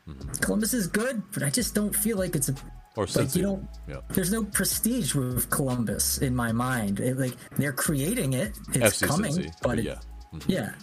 Mm-hmm. 0.07 0.31
Columbus 0.43 0.73
is 0.73 0.87
good, 0.87 1.21
but 1.33 1.43
I 1.43 1.49
just 1.49 1.75
don't 1.75 1.95
feel 1.95 2.17
like 2.17 2.35
it's 2.35 2.49
a 2.49 2.55
or 2.97 3.07
like 3.15 3.35
you 3.35 3.41
don't. 3.43 3.67
Yeah. 3.87 4.01
There's 4.09 4.31
no 4.31 4.43
prestige 4.43 5.15
with 5.15 5.49
Columbus 5.49 6.17
in 6.17 6.35
my 6.35 6.51
mind. 6.51 6.99
It, 6.99 7.17
like 7.17 7.35
they're 7.57 7.71
creating 7.71 8.33
it, 8.33 8.57
it's 8.73 9.01
FC 9.01 9.07
coming, 9.07 9.33
Cincy, 9.33 9.53
but, 9.61 9.75
but 9.75 9.83
yeah, 9.83 9.95
mm-hmm. 10.33 10.51
yeah. 10.51 10.73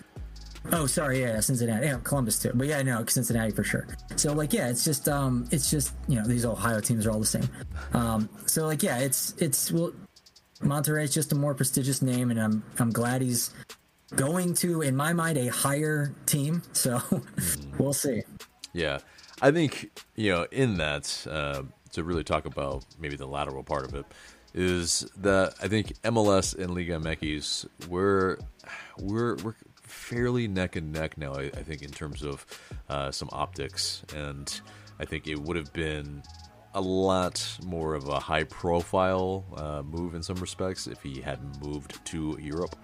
Oh, 0.73 0.87
sorry, 0.87 1.21
yeah, 1.21 1.41
Cincinnati, 1.41 1.87
yeah, 1.87 1.99
Columbus 2.03 2.39
too, 2.41 2.53
but 2.55 2.67
yeah, 2.67 2.83
no, 2.83 3.05
Cincinnati 3.07 3.53
for 3.53 3.65
sure. 3.65 3.87
So 4.17 4.33
like, 4.33 4.53
yeah, 4.53 4.69
it's 4.69 4.85
just, 4.85 5.09
um, 5.09 5.47
it's 5.51 5.71
just, 5.71 5.95
you 6.09 6.17
know, 6.17 6.27
these 6.27 6.45
Ohio 6.45 6.81
teams 6.81 7.07
are 7.07 7.11
all 7.11 7.21
the 7.21 7.27
same. 7.27 7.49
Um, 7.95 8.29
so 8.47 8.67
like, 8.67 8.83
yeah, 8.83 8.99
it's, 8.99 9.35
it's 9.39 9.73
well, 9.73 9.93
Monterrey's 10.61 11.15
just 11.15 11.33
a 11.33 11.35
more 11.35 11.55
prestigious 11.55 12.03
name, 12.03 12.31
and 12.31 12.41
I'm, 12.41 12.63
I'm 12.79 12.91
glad 12.91 13.23
he's 13.23 13.51
going 14.15 14.55
to, 14.55 14.83
in 14.83 14.97
my 14.97 15.13
mind, 15.13 15.39
a 15.39 15.49
higher 15.49 16.15
team. 16.27 16.63
So 16.73 17.01
we'll 17.79 17.93
see. 17.93 18.23
Yeah. 18.73 18.99
I 19.41 19.51
think, 19.51 19.91
you 20.17 20.33
know, 20.33 20.47
in 20.51 20.79
that, 20.79 21.27
uh, 21.31 21.63
to 21.93 22.05
really 22.05 22.25
talk 22.25 22.45
about 22.45 22.85
maybe 22.99 23.17
the 23.17 23.27
lateral 23.27 23.63
part 23.63 23.87
of 23.87 23.95
it, 23.95 24.07
is 24.55 25.09
that 25.19 25.55
I 25.63 25.69
think 25.69 25.93
MLS 26.03 26.59
and 26.59 26.75
Liga 26.75 26.99
MX, 26.99 27.67
we're, 27.89 28.39
we're, 28.99 29.37
we're 29.37 29.55
fairly 29.83 30.49
neck 30.49 30.77
and 30.77 30.93
neck 30.93 31.17
now, 31.19 31.35
I, 31.35 31.45
I 31.45 31.63
think, 31.63 31.83
in 31.83 31.91
terms 31.91 32.23
of 32.23 32.45
uh, 32.89 33.11
some 33.11 33.29
optics. 33.33 34.03
And 34.15 34.61
I 34.99 35.05
think 35.05 35.27
it 35.27 35.39
would 35.39 35.57
have 35.57 35.73
been 35.73 36.23
a 36.75 36.81
lot 36.81 37.59
more 37.65 37.95
of 37.95 38.09
a 38.09 38.21
high 38.21 38.45
profile 38.45 39.45
uh, 39.57 39.83
move 39.83 40.15
in 40.15 40.23
some 40.23 40.37
respects 40.37 40.87
if 40.87 41.03
he 41.03 41.21
hadn't 41.21 41.65
moved 41.65 42.05
to 42.07 42.39
Europe. 42.41 42.77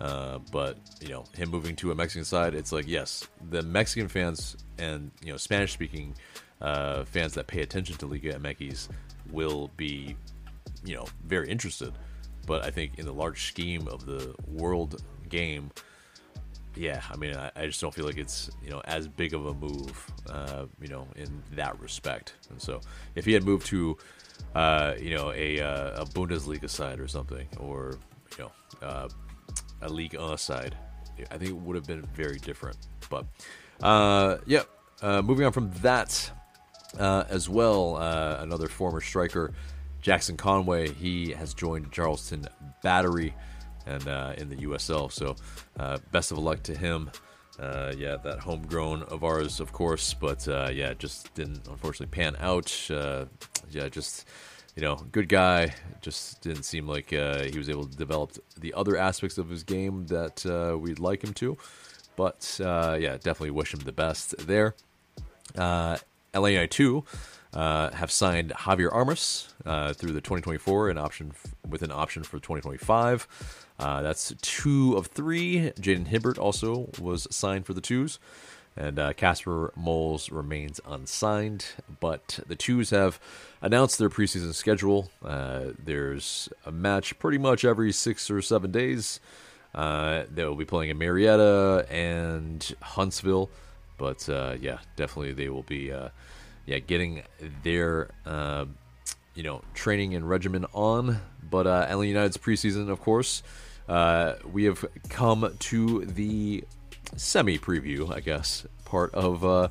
Uh, 0.00 0.38
but 0.52 0.78
you 1.00 1.08
know, 1.08 1.24
him 1.34 1.50
moving 1.50 1.74
to 1.76 1.90
a 1.90 1.94
Mexican 1.94 2.24
side, 2.24 2.54
it's 2.54 2.72
like 2.72 2.86
yes, 2.86 3.26
the 3.50 3.62
Mexican 3.62 4.08
fans 4.08 4.56
and 4.78 5.10
you 5.22 5.32
know 5.32 5.36
Spanish 5.36 5.72
speaking 5.72 6.14
uh, 6.60 7.04
fans 7.04 7.34
that 7.34 7.46
pay 7.46 7.62
attention 7.62 7.96
to 7.96 8.06
Liga 8.06 8.34
MX 8.34 8.88
will 9.30 9.70
be 9.76 10.16
you 10.84 10.94
know 10.94 11.06
very 11.24 11.48
interested. 11.48 11.92
But 12.46 12.62
I 12.64 12.70
think 12.70 12.98
in 12.98 13.06
the 13.06 13.12
large 13.12 13.48
scheme 13.48 13.88
of 13.88 14.06
the 14.06 14.34
world 14.46 15.02
game, 15.28 15.70
yeah, 16.76 17.00
I 17.10 17.16
mean, 17.16 17.34
I, 17.34 17.50
I, 17.56 17.66
just 17.66 17.80
don't 17.80 17.92
feel 17.92 18.04
like 18.04 18.18
it's 18.18 18.50
you 18.62 18.70
know 18.70 18.80
as 18.84 19.08
big 19.08 19.34
of 19.34 19.46
a 19.46 19.54
move, 19.54 20.06
uh, 20.28 20.66
you 20.80 20.88
know, 20.88 21.08
in 21.16 21.42
that 21.52 21.80
respect. 21.80 22.34
And 22.50 22.60
so, 22.60 22.80
if 23.14 23.24
he 23.24 23.32
had 23.32 23.44
moved 23.44 23.66
to, 23.68 23.96
uh, 24.54 24.94
you 25.00 25.14
know, 25.16 25.32
a, 25.32 25.60
uh, 25.60 26.02
a 26.02 26.04
Bundesliga 26.04 26.68
side 26.68 27.00
or 27.00 27.08
something, 27.08 27.48
or 27.58 27.98
you 28.38 28.44
know, 28.44 28.52
uh, 28.86 29.08
a 29.82 29.88
Ligue 29.88 30.18
1 30.18 30.38
side, 30.38 30.76
I 31.30 31.38
think 31.38 31.50
it 31.50 31.56
would 31.56 31.76
have 31.76 31.86
been 31.86 32.02
very 32.14 32.38
different. 32.38 32.76
But 33.08 33.26
uh, 33.80 34.38
yeah, 34.46 34.62
uh, 35.02 35.22
moving 35.22 35.46
on 35.46 35.52
from 35.52 35.70
that 35.82 36.30
uh, 36.98 37.24
as 37.28 37.48
well, 37.48 37.96
uh, 37.96 38.38
another 38.40 38.68
former 38.68 39.00
striker, 39.00 39.52
Jackson 40.00 40.36
Conway, 40.36 40.92
he 40.92 41.32
has 41.32 41.54
joined 41.54 41.92
Charleston 41.92 42.46
Battery 42.82 43.34
and 43.86 44.06
uh, 44.08 44.34
in 44.36 44.48
the 44.48 44.56
USL. 44.56 45.10
So 45.10 45.36
uh, 45.78 45.98
best 46.12 46.32
of 46.32 46.38
luck 46.38 46.62
to 46.64 46.76
him. 46.76 47.10
Uh, 47.58 47.94
yeah, 47.96 48.16
that 48.16 48.38
homegrown 48.38 49.02
of 49.04 49.24
ours, 49.24 49.60
of 49.60 49.72
course, 49.72 50.12
but 50.12 50.46
uh, 50.46 50.68
yeah, 50.70 50.92
just 50.92 51.32
didn't 51.34 51.66
unfortunately 51.68 52.06
pan 52.14 52.36
out. 52.38 52.90
yeah, 53.70 53.88
just 53.88 54.26
you 54.76 54.82
know, 54.82 54.96
good 55.10 55.28
guy. 55.28 55.74
Just 56.00 56.40
didn't 56.42 56.62
seem 56.62 56.86
like 56.86 57.10
he 57.10 57.58
was 57.58 57.68
able 57.68 57.86
to 57.86 57.96
develop 57.96 58.32
the 58.56 58.72
other 58.74 58.96
aspects 58.96 59.38
of 59.38 59.48
his 59.48 59.64
game 59.64 60.06
that 60.06 60.44
we'd 60.80 60.98
like 61.00 61.24
him 61.24 61.34
to. 61.34 61.56
But 62.14 62.56
yeah, 62.60 63.16
definitely 63.16 63.50
wish 63.50 63.74
him 63.74 63.80
the 63.80 63.92
best 63.92 64.46
there. 64.46 64.74
Uh, 65.56 65.96
ATL 66.34 66.68
2 66.68 67.04
uh, 67.54 67.90
have 67.92 68.10
signed 68.10 68.50
Javier 68.50 68.92
Armas 68.92 69.54
uh, 69.64 69.92
through 69.94 70.12
the 70.12 70.20
2024 70.20 70.90
and 70.90 70.98
option 70.98 71.32
f- 71.32 71.54
with 71.66 71.82
an 71.82 71.90
option 71.90 72.22
for 72.22 72.38
2025. 72.38 73.26
Uh, 73.78 74.02
that's 74.02 74.34
two 74.42 74.94
of 74.96 75.06
three. 75.06 75.72
Jayden 75.80 76.08
Hibbert 76.08 76.38
also 76.38 76.90
was 77.00 77.26
signed 77.30 77.66
for 77.66 77.72
the 77.72 77.80
twos. 77.80 78.18
And 78.76 78.98
uh, 78.98 79.12
Casper 79.14 79.72
Moles 79.74 80.30
remains 80.30 80.80
unsigned, 80.86 81.66
but 81.98 82.40
the 82.46 82.56
twos 82.56 82.90
have 82.90 83.18
announced 83.62 83.98
their 83.98 84.10
preseason 84.10 84.52
schedule. 84.52 85.10
Uh, 85.24 85.68
there's 85.82 86.50
a 86.66 86.70
match 86.70 87.18
pretty 87.18 87.38
much 87.38 87.64
every 87.64 87.90
six 87.90 88.30
or 88.30 88.42
seven 88.42 88.70
days. 88.70 89.18
Uh, 89.74 90.24
they 90.30 90.44
will 90.44 90.56
be 90.56 90.64
playing 90.64 90.90
in 90.90 90.98
Marietta 90.98 91.86
and 91.90 92.74
Huntsville. 92.82 93.48
But 93.98 94.28
uh, 94.28 94.56
yeah, 94.60 94.78
definitely 94.96 95.32
they 95.32 95.48
will 95.48 95.62
be 95.62 95.92
uh, 95.92 96.10
yeah 96.66 96.78
getting 96.78 97.22
their 97.62 98.10
uh, 98.24 98.66
you 99.34 99.42
know 99.42 99.62
training 99.74 100.14
and 100.14 100.28
regimen 100.28 100.66
on. 100.72 101.20
But 101.48 101.66
uh, 101.66 101.86
ATL 101.88 102.08
United's 102.08 102.36
preseason, 102.36 102.88
of 102.88 103.00
course, 103.00 103.42
uh, 103.88 104.34
we 104.50 104.64
have 104.64 104.84
come 105.08 105.54
to 105.58 106.04
the 106.04 106.64
semi 107.16 107.58
preview, 107.58 108.14
I 108.14 108.20
guess, 108.20 108.66
part 108.84 109.14
of 109.14 109.44
uh, 109.44 109.68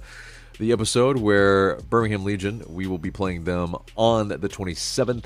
the 0.59 0.71
episode 0.71 1.17
where 1.17 1.77
Birmingham 1.89 2.23
Legion 2.23 2.63
we 2.67 2.88
will 2.88 2.97
be 2.97 3.11
playing 3.11 3.43
them 3.43 3.75
on 3.95 4.29
the 4.29 4.38
27th 4.38 5.25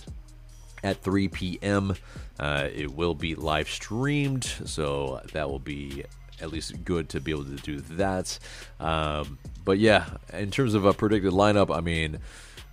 at 0.83 1.01
3 1.01 1.27
p.m. 1.27 1.95
Uh, 2.39 2.69
it 2.73 2.93
will 2.93 3.13
be 3.13 3.35
live 3.35 3.69
streamed, 3.69 4.45
so 4.45 5.21
that 5.33 5.49
will 5.49 5.59
be 5.59 6.05
at 6.41 6.51
least 6.51 6.83
good 6.85 7.09
to 7.09 7.19
be 7.19 7.31
able 7.31 7.45
to 7.45 7.55
do 7.57 7.81
that. 7.81 8.39
Um, 8.79 9.37
but 9.65 9.77
yeah, 9.77 10.05
in 10.33 10.51
terms 10.51 10.73
of 10.73 10.85
a 10.85 10.93
predicted 10.93 11.33
lineup, 11.33 11.75
I 11.75 11.81
mean, 11.81 12.19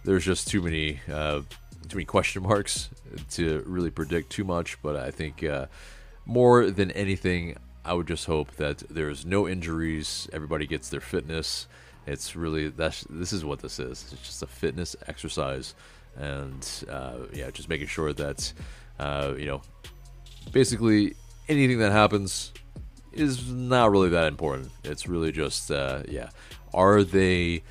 there's 0.05 0.24
just 0.24 0.49
too 0.49 0.62
many 0.62 1.01
uh, 1.12 1.43
too 1.89 1.97
many 1.97 2.05
question 2.05 2.43
marks 2.43 2.89
to 3.32 3.62
really 3.66 3.91
predict 3.91 4.30
too 4.30 4.45
much. 4.45 4.80
But 4.82 4.97
I 4.97 5.11
think 5.11 5.43
uh, 5.43 5.66
more 6.24 6.70
than 6.70 6.91
anything, 6.93 7.57
I 7.87 7.95
would 7.95 8.09
just 8.09 8.26
hope 8.26 8.57
that 8.57 8.78
there's 8.91 9.24
no 9.24 9.49
injuries. 9.49 10.28
Everybody 10.32 10.66
gets 10.66 10.89
their 10.89 11.01
fitness. 11.01 11.66
It's 12.07 12.37
really 12.37 12.68
that's 12.68 13.07
this 13.09 13.32
is 13.32 13.45
what 13.45 13.61
this 13.61 13.78
is. 13.78 14.12
It's 14.12 14.26
just 14.26 14.43
a 14.43 14.47
fitness 14.47 14.97
exercise, 15.07 15.74
and 16.16 16.84
uh, 16.91 17.26
yeah, 17.32 17.51
just 17.51 17.68
making 17.68 17.87
sure 17.87 18.12
that 18.12 18.53
uh, 18.99 19.34
you 19.39 19.47
know, 19.47 19.62
basically 20.53 21.14
anything 21.49 21.78
that 21.78 21.93
happens 21.93 22.53
is 23.12 23.51
not 23.51 23.91
really 23.91 24.11
that 24.11 24.26
important. 24.26 24.70
It's 24.84 25.07
really 25.07 25.32
just, 25.32 25.70
uh, 25.70 26.03
yeah, 26.09 26.30
are 26.74 27.03
they, 27.03 27.62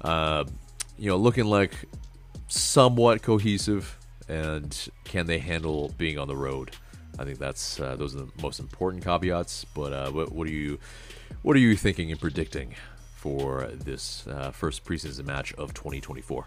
uh, 0.00 0.44
you 0.98 1.10
know, 1.10 1.16
looking 1.16 1.44
like 1.44 1.74
somewhat 2.48 3.22
cohesive, 3.22 3.98
and 4.28 4.88
can 5.04 5.26
they 5.26 5.38
handle 5.38 5.92
being 5.98 6.18
on 6.18 6.28
the 6.28 6.36
road? 6.36 6.70
I 7.18 7.24
think 7.24 7.38
that's 7.38 7.80
uh, 7.80 7.96
those 7.96 8.14
are 8.14 8.20
the 8.20 8.28
most 8.42 8.60
important 8.60 9.04
caveats. 9.04 9.64
But 9.74 9.92
uh, 9.92 10.10
what, 10.10 10.32
what 10.32 10.46
are 10.46 10.52
you, 10.52 10.78
what 11.42 11.56
are 11.56 11.60
you 11.60 11.76
thinking 11.76 12.10
and 12.10 12.20
predicting 12.20 12.74
for 13.16 13.68
this 13.72 14.26
uh, 14.26 14.50
first 14.50 14.84
preseason 14.84 15.26
match 15.26 15.52
of 15.54 15.74
2024? 15.74 16.46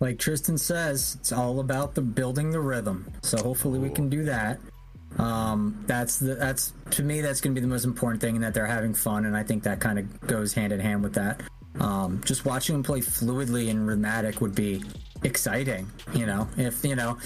Like 0.00 0.18
Tristan 0.18 0.58
says, 0.58 1.16
it's 1.20 1.32
all 1.32 1.60
about 1.60 1.94
the 1.94 2.02
building 2.02 2.50
the 2.50 2.60
rhythm. 2.60 3.10
So 3.22 3.38
hopefully 3.42 3.78
we 3.78 3.90
can 3.90 4.08
do 4.08 4.24
that. 4.24 4.58
Um, 5.18 5.84
that's 5.86 6.18
the, 6.18 6.34
that's 6.34 6.72
to 6.90 7.02
me 7.02 7.20
that's 7.20 7.40
going 7.40 7.54
to 7.54 7.60
be 7.60 7.64
the 7.64 7.70
most 7.70 7.84
important 7.84 8.20
thing, 8.20 8.34
and 8.34 8.44
that 8.44 8.52
they're 8.52 8.66
having 8.66 8.94
fun, 8.94 9.26
and 9.26 9.36
I 9.36 9.44
think 9.44 9.62
that 9.62 9.80
kind 9.80 9.98
of 9.98 10.20
goes 10.22 10.52
hand 10.52 10.72
in 10.72 10.80
hand 10.80 11.02
with 11.02 11.14
that. 11.14 11.40
Um, 11.78 12.20
just 12.24 12.44
watching 12.44 12.74
them 12.74 12.82
play 12.82 13.00
fluidly 13.00 13.70
and 13.70 13.86
rhythmic 13.86 14.40
would 14.40 14.54
be 14.54 14.82
exciting. 15.22 15.88
You 16.14 16.26
know, 16.26 16.48
if 16.56 16.84
you 16.84 16.96
know 16.96 17.18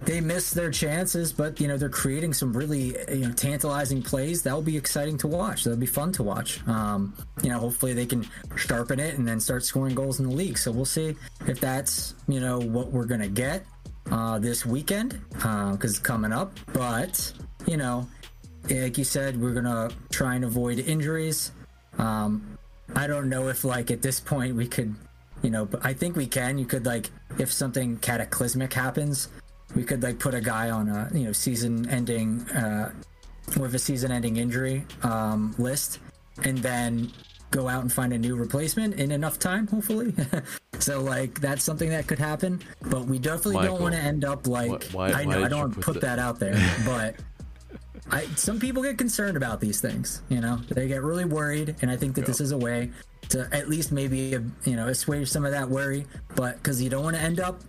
they 0.00 0.20
miss 0.20 0.52
their 0.52 0.70
chances, 0.70 1.32
but 1.32 1.60
you 1.60 1.66
know 1.66 1.76
they're 1.76 1.88
creating 1.88 2.32
some 2.32 2.52
really 2.52 2.96
you 3.10 3.26
know 3.26 3.32
tantalizing 3.32 4.02
plays. 4.02 4.42
That 4.42 4.54
will 4.54 4.62
be 4.62 4.76
exciting 4.76 5.18
to 5.18 5.26
watch. 5.26 5.64
That'll 5.64 5.78
be 5.78 5.86
fun 5.86 6.12
to 6.12 6.22
watch. 6.22 6.66
Um, 6.68 7.14
you 7.42 7.50
know, 7.50 7.58
hopefully 7.58 7.94
they 7.94 8.06
can 8.06 8.26
sharpen 8.56 9.00
it 9.00 9.18
and 9.18 9.26
then 9.26 9.40
start 9.40 9.64
scoring 9.64 9.94
goals 9.94 10.20
in 10.20 10.28
the 10.28 10.34
league. 10.34 10.56
So 10.56 10.70
we'll 10.70 10.84
see 10.84 11.16
if 11.46 11.60
that's 11.60 12.14
you 12.28 12.40
know 12.40 12.58
what 12.60 12.92
we're 12.92 13.06
gonna 13.06 13.28
get 13.28 13.64
uh, 14.10 14.38
this 14.38 14.64
weekend 14.64 15.20
because 15.30 15.74
uh, 15.74 15.78
it's 15.82 15.98
coming 15.98 16.32
up. 16.32 16.52
But 16.72 17.32
you 17.66 17.76
know, 17.76 18.08
like 18.70 18.98
you 18.98 19.04
said, 19.04 19.40
we're 19.40 19.54
gonna 19.54 19.90
try 20.10 20.36
and 20.36 20.44
avoid 20.44 20.78
injuries. 20.78 21.52
Um, 21.98 22.56
I 22.94 23.06
don't 23.06 23.28
know 23.28 23.48
if 23.48 23.64
like 23.64 23.90
at 23.90 24.02
this 24.02 24.20
point 24.20 24.54
we 24.54 24.66
could, 24.66 24.94
you 25.42 25.50
know, 25.50 25.64
but 25.64 25.84
I 25.84 25.92
think 25.92 26.16
we 26.16 26.26
can. 26.26 26.56
You 26.56 26.66
could 26.66 26.86
like 26.86 27.10
if 27.38 27.52
something 27.52 27.98
cataclysmic 27.98 28.72
happens, 28.72 29.28
we 29.74 29.84
could 29.84 30.02
like 30.02 30.18
put 30.18 30.34
a 30.34 30.40
guy 30.40 30.70
on 30.70 30.88
a 30.88 31.10
you 31.12 31.24
know 31.24 31.32
season-ending 31.32 32.48
uh, 32.50 32.92
with 33.58 33.74
a 33.74 33.78
season-ending 33.78 34.36
injury 34.36 34.84
um, 35.02 35.54
list, 35.58 35.98
and 36.44 36.58
then 36.58 37.10
go 37.50 37.68
out 37.68 37.82
and 37.82 37.92
find 37.92 38.12
a 38.12 38.18
new 38.18 38.36
replacement 38.36 38.94
in 38.94 39.10
enough 39.10 39.38
time, 39.38 39.66
hopefully. 39.66 40.14
so 40.78 41.00
like 41.00 41.40
that's 41.40 41.62
something 41.62 41.90
that 41.90 42.06
could 42.06 42.18
happen, 42.18 42.60
but 42.82 43.06
we 43.06 43.18
definitely 43.18 43.56
Michael, 43.56 43.74
don't 43.74 43.82
want 43.82 43.94
to 43.94 44.00
end 44.00 44.24
up 44.24 44.46
like 44.46 44.84
why, 44.92 45.10
why, 45.10 45.20
I 45.20 45.24
know 45.24 45.44
I 45.44 45.48
don't 45.48 45.60
want 45.60 45.74
to 45.74 45.80
put, 45.80 45.94
put 45.94 46.00
that 46.02 46.18
out 46.18 46.38
there, 46.38 46.54
but 46.84 47.16
I 48.10 48.24
some 48.36 48.58
people 48.58 48.82
get 48.82 48.98
concerned 48.98 49.36
about 49.36 49.60
these 49.60 49.80
things. 49.80 50.22
You 50.28 50.40
know, 50.40 50.56
they 50.68 50.88
get 50.88 51.02
really 51.02 51.24
worried, 51.24 51.76
and 51.82 51.90
I 51.90 51.96
think 51.96 52.14
that 52.16 52.26
this 52.26 52.40
is 52.40 52.52
a 52.52 52.58
way 52.58 52.90
to 53.30 53.48
at 53.52 53.68
least 53.68 53.92
maybe 53.92 54.38
you 54.64 54.76
know 54.76 54.88
assuage 54.88 55.28
some 55.28 55.44
of 55.44 55.52
that 55.52 55.68
worry. 55.68 56.06
But 56.34 56.56
because 56.56 56.80
you 56.82 56.90
don't 56.90 57.04
want 57.04 57.16
to 57.16 57.22
end 57.22 57.40
up 57.40 57.62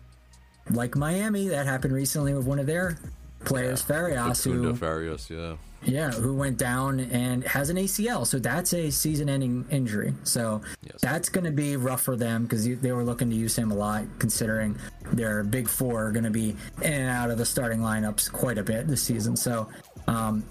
like 0.71 0.95
Miami, 0.95 1.47
that 1.49 1.65
happened 1.65 1.93
recently 1.93 2.33
with 2.33 2.45
one 2.45 2.59
of 2.59 2.65
their 2.65 2.97
players, 3.45 3.81
yeah, 3.81 3.85
Farias, 3.85 4.43
who 4.43 4.75
Farias, 4.75 5.29
yeah 5.29 5.55
yeah, 5.83 6.11
who 6.11 6.35
went 6.35 6.57
down 6.57 6.99
and 6.99 7.43
has 7.45 7.69
an 7.69 7.77
ACL. 7.77 8.27
So 8.27 8.39
that's 8.39 8.73
a 8.73 8.89
season-ending 8.89 9.65
injury. 9.69 10.13
So 10.23 10.61
yes. 10.83 10.99
that's 11.01 11.29
going 11.29 11.45
to 11.45 11.51
be 11.51 11.77
rough 11.77 12.01
for 12.01 12.15
them 12.15 12.43
because 12.43 12.67
they 12.79 12.91
were 12.91 13.03
looking 13.03 13.29
to 13.29 13.35
use 13.35 13.55
him 13.55 13.71
a 13.71 13.75
lot, 13.75 14.05
considering 14.19 14.77
their 15.13 15.43
big 15.43 15.67
four 15.67 16.07
are 16.07 16.11
going 16.11 16.25
to 16.25 16.31
be 16.31 16.55
in 16.81 16.93
and 16.93 17.09
out 17.09 17.31
of 17.31 17.37
the 17.37 17.45
starting 17.45 17.79
lineups 17.79 18.31
quite 18.31 18.57
a 18.57 18.63
bit 18.63 18.87
this 18.87 19.01
season. 19.01 19.35
So, 19.35 19.69
um, 20.07 20.43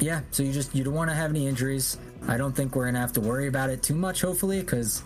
yeah, 0.00 0.22
so 0.32 0.42
you 0.42 0.52
just 0.52 0.74
you 0.74 0.82
don't 0.82 0.94
want 0.94 1.10
to 1.10 1.14
have 1.14 1.30
any 1.30 1.46
injuries. 1.46 1.98
I 2.26 2.36
don't 2.36 2.52
think 2.52 2.74
we're 2.74 2.84
going 2.84 2.94
to 2.94 3.00
have 3.00 3.12
to 3.12 3.20
worry 3.20 3.46
about 3.46 3.70
it 3.70 3.82
too 3.82 3.94
much, 3.94 4.22
hopefully, 4.22 4.60
because 4.60 5.02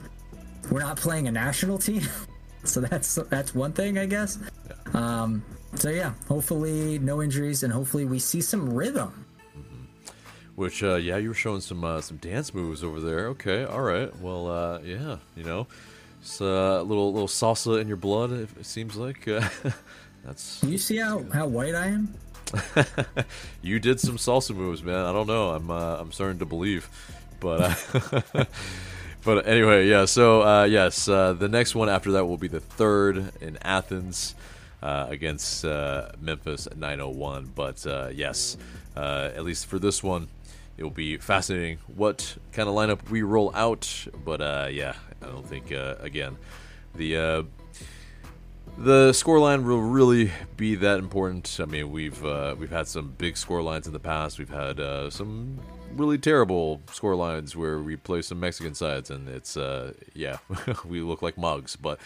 we're 0.70 0.80
not 0.80 0.96
playing 0.96 1.28
a 1.28 1.32
national 1.32 1.78
team. 1.78 2.02
so 2.64 2.80
that's 2.80 3.14
that's 3.30 3.54
one 3.54 3.72
thing, 3.72 3.98
I 3.98 4.06
guess. 4.06 4.38
Um, 4.94 5.44
so 5.74 5.90
yeah, 5.90 6.14
hopefully 6.26 6.98
no 6.98 7.22
injuries, 7.22 7.62
and 7.62 7.72
hopefully 7.72 8.04
we 8.04 8.18
see 8.18 8.40
some 8.40 8.72
rhythm 8.72 9.26
which, 10.59 10.82
uh, 10.82 10.96
yeah, 10.96 11.16
you 11.18 11.28
were 11.28 11.34
showing 11.34 11.61
some 11.61 11.84
uh, 11.84 12.00
some 12.00 12.16
dance 12.16 12.52
moves 12.52 12.82
over 12.82 12.98
there. 12.98 13.28
Okay, 13.28 13.62
all 13.62 13.80
right. 13.80 14.14
Well, 14.20 14.50
uh, 14.50 14.80
yeah, 14.80 15.18
you 15.36 15.44
know, 15.44 15.68
it's 16.20 16.40
uh, 16.40 16.78
a 16.80 16.82
little 16.82 17.12
little 17.12 17.28
salsa 17.28 17.80
in 17.80 17.86
your 17.86 17.96
blood. 17.96 18.32
It, 18.32 18.66
seems 18.66 18.96
like 18.96 19.24
that's. 20.24 20.61
You 20.64 20.76
see 20.76 20.96
how 20.96 21.22
how 21.32 21.46
white 21.46 21.76
I 21.76 21.86
am. 21.86 22.12
you 23.62 23.78
did 23.78 24.00
some 24.00 24.16
salsa 24.16 24.52
moves, 24.52 24.82
man. 24.82 25.06
I 25.06 25.12
don't 25.12 25.28
know. 25.28 25.50
I'm 25.50 25.70
uh, 25.70 25.98
I'm 26.00 26.11
starting 26.11 26.40
to 26.40 26.46
believe, 26.46 26.90
but. 27.38 27.78
but 29.24 29.46
anyway, 29.46 29.88
yeah. 29.88 30.04
So 30.04 30.42
uh, 30.42 30.64
yes, 30.64 31.08
uh, 31.08 31.32
the 31.32 31.48
next 31.48 31.74
one 31.74 31.88
after 31.88 32.12
that 32.12 32.26
will 32.26 32.38
be 32.38 32.48
the 32.48 32.60
third 32.60 33.32
in 33.40 33.58
Athens 33.62 34.34
uh, 34.82 35.06
against 35.08 35.64
uh, 35.64 36.10
Memphis 36.20 36.68
901. 36.76 37.52
But 37.54 37.84
yes, 38.14 38.56
at 38.96 39.44
least 39.44 39.66
for 39.66 39.78
this 39.78 40.02
one, 40.02 40.28
it 40.78 40.84
will 40.84 40.90
be 40.90 41.16
fascinating 41.16 41.78
what 41.88 42.36
kind 42.52 42.68
of 42.68 42.74
lineup 42.74 43.10
we 43.10 43.22
roll 43.22 43.50
out. 43.54 44.06
But 44.24 44.40
uh, 44.40 44.68
yeah, 44.70 44.94
I 45.20 45.26
don't 45.26 45.46
think 45.46 45.72
uh, 45.72 45.96
again 46.00 46.38
the 46.94 47.16
uh, 47.16 47.42
the 48.78 49.10
scoreline 49.10 49.64
will 49.64 49.82
really 49.82 50.30
be 50.56 50.76
that 50.76 50.98
important. 50.98 51.58
I 51.60 51.64
mean, 51.64 51.90
we've 51.90 52.24
uh, 52.24 52.54
we've 52.58 52.70
had 52.70 52.86
some 52.86 53.14
big 53.18 53.34
scorelines 53.34 53.86
in 53.86 53.92
the 53.92 53.98
past. 54.00 54.38
We've 54.38 54.48
had 54.48 54.78
uh, 54.78 55.10
some 55.10 55.58
really 55.96 56.18
terrible 56.18 56.80
scorelines 56.86 57.56
where 57.56 57.80
we 57.80 57.96
play 57.96 58.22
some 58.22 58.38
Mexican 58.38 58.74
sides, 58.74 59.10
and 59.10 59.28
it's 59.28 59.56
uh, 59.56 59.92
yeah, 60.14 60.38
we 60.84 61.00
look 61.00 61.22
like 61.22 61.36
mugs. 61.36 61.74
But 61.74 61.98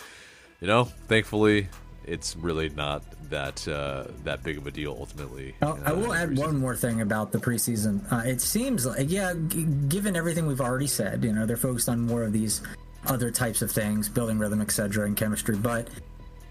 you 0.60 0.66
know, 0.66 0.84
thankfully, 0.84 1.68
it's 2.06 2.36
really 2.36 2.70
not 2.70 3.04
that 3.28 3.66
uh, 3.68 4.04
that 4.24 4.42
big 4.42 4.56
of 4.56 4.66
a 4.66 4.70
deal 4.70 4.96
ultimately. 4.98 5.54
Oh, 5.60 5.78
I 5.84 5.92
will 5.92 6.14
add 6.14 6.38
one 6.38 6.58
more 6.58 6.74
thing 6.74 7.02
about 7.02 7.32
the 7.32 7.38
preseason. 7.38 8.10
Uh, 8.10 8.28
it 8.28 8.40
seems 8.40 8.86
like, 8.86 9.10
yeah, 9.10 9.34
g- 9.48 9.64
given 9.88 10.16
everything 10.16 10.46
we've 10.46 10.60
already 10.60 10.86
said, 10.86 11.22
you 11.22 11.32
know, 11.32 11.44
they're 11.44 11.56
focused 11.56 11.88
on 11.88 12.00
more 12.00 12.24
of 12.24 12.32
these 12.32 12.62
other 13.06 13.30
types 13.30 13.62
of 13.62 13.70
things, 13.70 14.08
building 14.08 14.38
rhythm, 14.38 14.60
etc., 14.60 15.06
and 15.06 15.16
chemistry. 15.16 15.56
But 15.56 15.88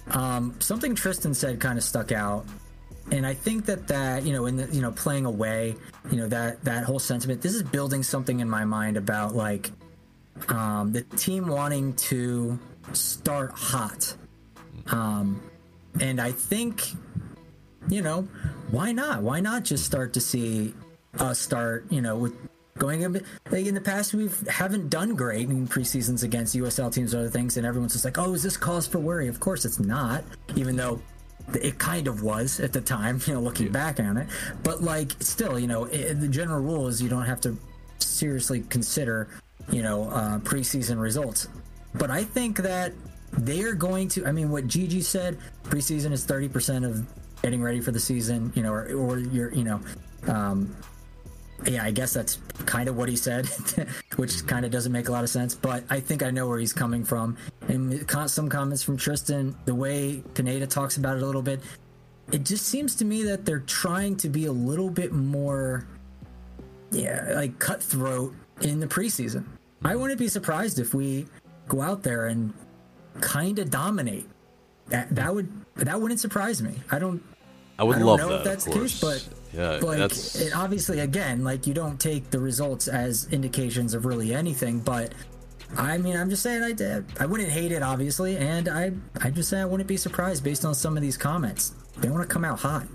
um, 0.09 0.55
something 0.59 0.95
Tristan 0.95 1.33
said 1.33 1.59
kind 1.59 1.77
of 1.77 1.83
stuck 1.83 2.11
out, 2.11 2.45
and 3.11 3.25
I 3.25 3.33
think 3.33 3.65
that 3.65 3.87
that 3.87 4.23
you 4.23 4.33
know, 4.33 4.45
in 4.45 4.57
the 4.57 4.67
you 4.67 4.81
know, 4.81 4.91
playing 4.91 5.25
away, 5.25 5.75
you 6.09 6.17
know, 6.17 6.27
that 6.27 6.63
that 6.63 6.83
whole 6.83 6.99
sentiment. 6.99 7.41
This 7.41 7.53
is 7.53 7.63
building 7.63 8.03
something 8.03 8.39
in 8.39 8.49
my 8.49 8.65
mind 8.65 8.97
about 8.97 9.35
like 9.35 9.71
um, 10.49 10.91
the 10.91 11.01
team 11.01 11.47
wanting 11.47 11.93
to 11.95 12.59
start 12.93 13.51
hot. 13.51 14.15
Um, 14.87 15.41
and 15.99 16.19
I 16.19 16.31
think, 16.31 16.83
you 17.89 18.01
know, 18.01 18.27
why 18.71 18.91
not? 18.91 19.21
Why 19.21 19.39
not 19.39 19.63
just 19.63 19.85
start 19.85 20.13
to 20.13 20.21
see 20.21 20.73
us 21.19 21.39
start, 21.39 21.85
you 21.89 22.01
know, 22.01 22.15
with 22.15 22.33
going 22.81 23.05
a 23.05 23.09
bit 23.09 23.23
like 23.51 23.67
in 23.67 23.75
the 23.75 23.81
past 23.81 24.11
we 24.15 24.27
haven't 24.49 24.89
done 24.89 25.15
great 25.15 25.47
in 25.47 25.67
preseasons 25.67 26.23
against 26.23 26.55
USL 26.55 26.91
teams 26.91 27.13
or 27.13 27.19
other 27.19 27.29
things, 27.29 27.57
and 27.57 27.65
everyone's 27.65 27.93
just 27.93 28.03
like, 28.03 28.17
oh, 28.17 28.33
is 28.33 28.41
this 28.41 28.57
cause 28.57 28.87
for 28.87 28.97
worry? 28.97 29.27
Of 29.27 29.39
course 29.39 29.65
it's 29.65 29.79
not, 29.79 30.23
even 30.55 30.75
though 30.75 30.99
it 31.53 31.77
kind 31.77 32.07
of 32.07 32.23
was 32.23 32.59
at 32.59 32.73
the 32.73 32.81
time, 32.81 33.21
you 33.27 33.35
know, 33.35 33.39
looking 33.39 33.67
yeah. 33.67 33.71
back 33.71 33.99
on 33.99 34.17
it. 34.17 34.27
But 34.63 34.81
like, 34.81 35.11
still, 35.19 35.59
you 35.59 35.67
know, 35.67 35.85
it, 35.85 36.15
the 36.15 36.27
general 36.27 36.59
rule 36.59 36.87
is 36.87 36.99
you 36.99 37.09
don't 37.09 37.25
have 37.25 37.39
to 37.41 37.55
seriously 37.99 38.61
consider, 38.61 39.27
you 39.71 39.83
know, 39.83 40.09
uh, 40.09 40.39
preseason 40.39 40.99
results. 40.99 41.49
But 41.93 42.09
I 42.09 42.23
think 42.23 42.57
that 42.59 42.93
they 43.31 43.61
are 43.61 43.73
going 43.73 44.07
to. 44.09 44.25
I 44.25 44.31
mean, 44.31 44.49
what 44.49 44.65
Gigi 44.65 45.01
said, 45.01 45.37
preseason 45.65 46.13
is 46.13 46.25
thirty 46.25 46.49
percent 46.49 46.85
of 46.85 47.05
getting 47.43 47.61
ready 47.61 47.79
for 47.79 47.91
the 47.91 47.99
season. 47.99 48.51
You 48.55 48.63
know, 48.63 48.73
or, 48.73 48.93
or 48.93 49.19
you're, 49.19 49.53
you 49.53 49.65
know, 49.65 49.81
um, 50.27 50.75
yeah, 51.65 51.83
I 51.83 51.91
guess 51.91 52.13
that's 52.13 52.39
kind 52.65 52.89
of 52.89 52.97
what 52.97 53.09
he 53.09 53.15
said, 53.15 53.45
which 54.15 54.45
kind 54.47 54.65
of 54.65 54.71
doesn't 54.71 54.91
make 54.91 55.09
a 55.09 55.11
lot 55.11 55.23
of 55.23 55.29
sense. 55.29 55.55
But 55.55 55.83
I 55.89 55.99
think 55.99 56.23
I 56.23 56.31
know 56.31 56.47
where 56.47 56.59
he's 56.59 56.73
coming 56.73 57.03
from. 57.03 57.37
And 57.67 58.09
some 58.27 58.49
comments 58.49 58.83
from 58.83 58.97
Tristan, 58.97 59.55
the 59.65 59.75
way 59.75 60.23
Pineda 60.33 60.67
talks 60.67 60.97
about 60.97 61.17
it 61.17 61.23
a 61.23 61.25
little 61.25 61.41
bit, 61.41 61.61
it 62.31 62.43
just 62.43 62.65
seems 62.65 62.95
to 62.95 63.05
me 63.05 63.23
that 63.23 63.45
they're 63.45 63.59
trying 63.59 64.15
to 64.17 64.29
be 64.29 64.45
a 64.45 64.51
little 64.51 64.89
bit 64.89 65.11
more, 65.11 65.85
yeah, 66.91 67.31
like 67.35 67.59
cutthroat 67.59 68.33
in 68.61 68.79
the 68.79 68.87
preseason. 68.87 69.45
I 69.83 69.95
wouldn't 69.95 70.19
be 70.19 70.27
surprised 70.27 70.79
if 70.79 70.93
we 70.93 71.25
go 71.67 71.81
out 71.81 72.03
there 72.03 72.27
and 72.27 72.53
kind 73.19 73.59
of 73.59 73.69
dominate. 73.69 74.27
That 74.87 75.13
that 75.15 75.33
would 75.33 75.49
that 75.75 75.99
wouldn't 75.99 76.19
surprise 76.19 76.61
me. 76.61 76.75
I 76.91 76.99
don't. 76.99 77.23
I 77.79 77.83
would 77.83 77.95
I 77.95 77.99
don't 77.99 78.07
love 78.07 78.19
know 78.19 78.29
that. 78.29 78.37
If 78.39 78.43
that's 78.43 78.65
the 78.65 78.71
case, 78.71 78.99
but 78.99 79.27
yeah, 79.53 79.77
like 79.81 79.97
that's... 79.97 80.35
it, 80.35 80.55
obviously, 80.55 80.99
again, 80.99 81.43
like 81.43 81.67
you 81.67 81.73
don't 81.73 81.99
take 81.99 82.29
the 82.29 82.39
results 82.39 82.87
as 82.87 83.27
indications 83.31 83.93
of 83.93 84.05
really 84.05 84.33
anything. 84.33 84.79
But 84.79 85.13
I 85.77 85.97
mean, 85.97 86.15
I'm 86.15 86.29
just 86.29 86.43
saying, 86.43 86.63
I 86.63 86.71
did. 86.71 87.05
I 87.19 87.25
wouldn't 87.25 87.49
hate 87.49 87.71
it, 87.71 87.83
obviously, 87.83 88.37
and 88.37 88.67
I 88.67 88.91
I 89.21 89.29
just 89.29 89.49
say 89.49 89.59
I 89.59 89.65
wouldn't 89.65 89.87
be 89.87 89.97
surprised 89.97 90.43
based 90.43 90.65
on 90.65 90.73
some 90.73 90.95
of 90.95 91.03
these 91.03 91.17
comments. 91.17 91.73
They 91.97 92.09
want 92.09 92.27
to 92.27 92.33
come 92.33 92.45
out 92.45 92.59
hot. 92.59 92.87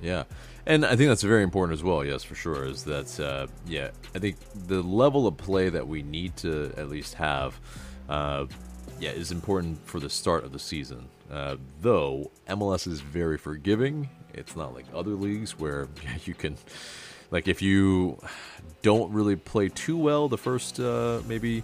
Yeah. 0.00 0.24
And 0.64 0.84
I 0.84 0.94
think 0.94 1.08
that's 1.08 1.22
very 1.22 1.42
important 1.42 1.76
as 1.76 1.82
well. 1.82 2.04
Yes, 2.04 2.22
for 2.22 2.34
sure. 2.34 2.64
Is 2.66 2.84
that 2.84 3.18
uh, 3.18 3.46
yeah? 3.66 3.90
I 4.14 4.18
think 4.18 4.36
the 4.66 4.82
level 4.82 5.26
of 5.26 5.36
play 5.36 5.68
that 5.68 5.86
we 5.86 6.02
need 6.02 6.36
to 6.38 6.72
at 6.76 6.88
least 6.88 7.14
have 7.14 7.58
uh, 8.08 8.46
yeah, 9.00 9.10
is 9.10 9.32
important 9.32 9.84
for 9.86 9.98
the 9.98 10.08
start 10.08 10.44
of 10.44 10.52
the 10.52 10.58
season. 10.58 11.08
Uh, 11.30 11.56
though 11.80 12.30
MLS 12.48 12.86
is 12.86 13.00
very 13.00 13.38
forgiving. 13.38 14.08
It's 14.34 14.56
not 14.56 14.74
like 14.74 14.86
other 14.94 15.10
leagues 15.10 15.58
where 15.58 15.88
you 16.24 16.34
can, 16.34 16.56
like, 17.30 17.48
if 17.48 17.62
you 17.62 18.18
don't 18.82 19.12
really 19.12 19.36
play 19.36 19.68
too 19.68 19.96
well 19.96 20.28
the 20.28 20.38
first 20.38 20.80
uh, 20.80 21.20
maybe 21.26 21.62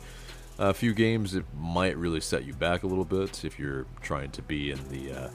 a 0.58 0.74
few 0.74 0.94
games, 0.94 1.34
it 1.34 1.44
might 1.56 1.96
really 1.96 2.20
set 2.20 2.44
you 2.44 2.52
back 2.54 2.82
a 2.82 2.86
little 2.86 3.04
bit 3.04 3.44
if 3.44 3.58
you're 3.58 3.86
trying 4.00 4.30
to 4.32 4.42
be 4.42 4.70
in 4.70 4.88
the, 4.88 5.12
uh, 5.12 5.30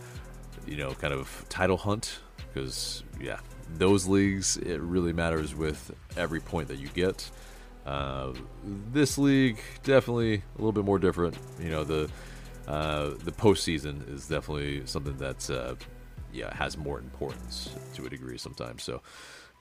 you 0.68 0.78
know, 0.78 0.94
kind 0.94 1.14
of 1.14 1.46
title 1.50 1.78
hunt. 1.78 2.20
Because 2.54 3.04
yeah, 3.20 3.40
those 3.78 4.08
leagues 4.08 4.58
it 4.58 4.80
really 4.82 5.14
matters 5.14 5.56
with 5.56 5.92
every 6.18 6.40
point 6.40 6.68
that 6.68 6.78
you 6.78 6.90
get. 6.90 7.30
Uh, 7.86 8.34
this 8.92 9.18
league 9.18 9.60
definitely 9.84 10.36
a 10.36 10.58
little 10.58 10.72
bit 10.72 10.86
more 10.86 11.00
different. 11.00 11.38
You 11.60 11.70
know 11.70 11.84
the 11.84 12.10
uh, 12.68 13.12
the 13.24 13.32
postseason 13.32 14.08
is 14.14 14.28
definitely 14.28 14.86
something 14.86 15.18
that's 15.18 15.50
uh, 15.50 15.76
yeah 16.34 16.54
has 16.56 16.78
more 16.78 17.00
importance 17.00 17.70
to 17.96 18.06
a 18.06 18.10
degree 18.10 18.38
sometimes. 18.38 18.84
So 18.84 19.02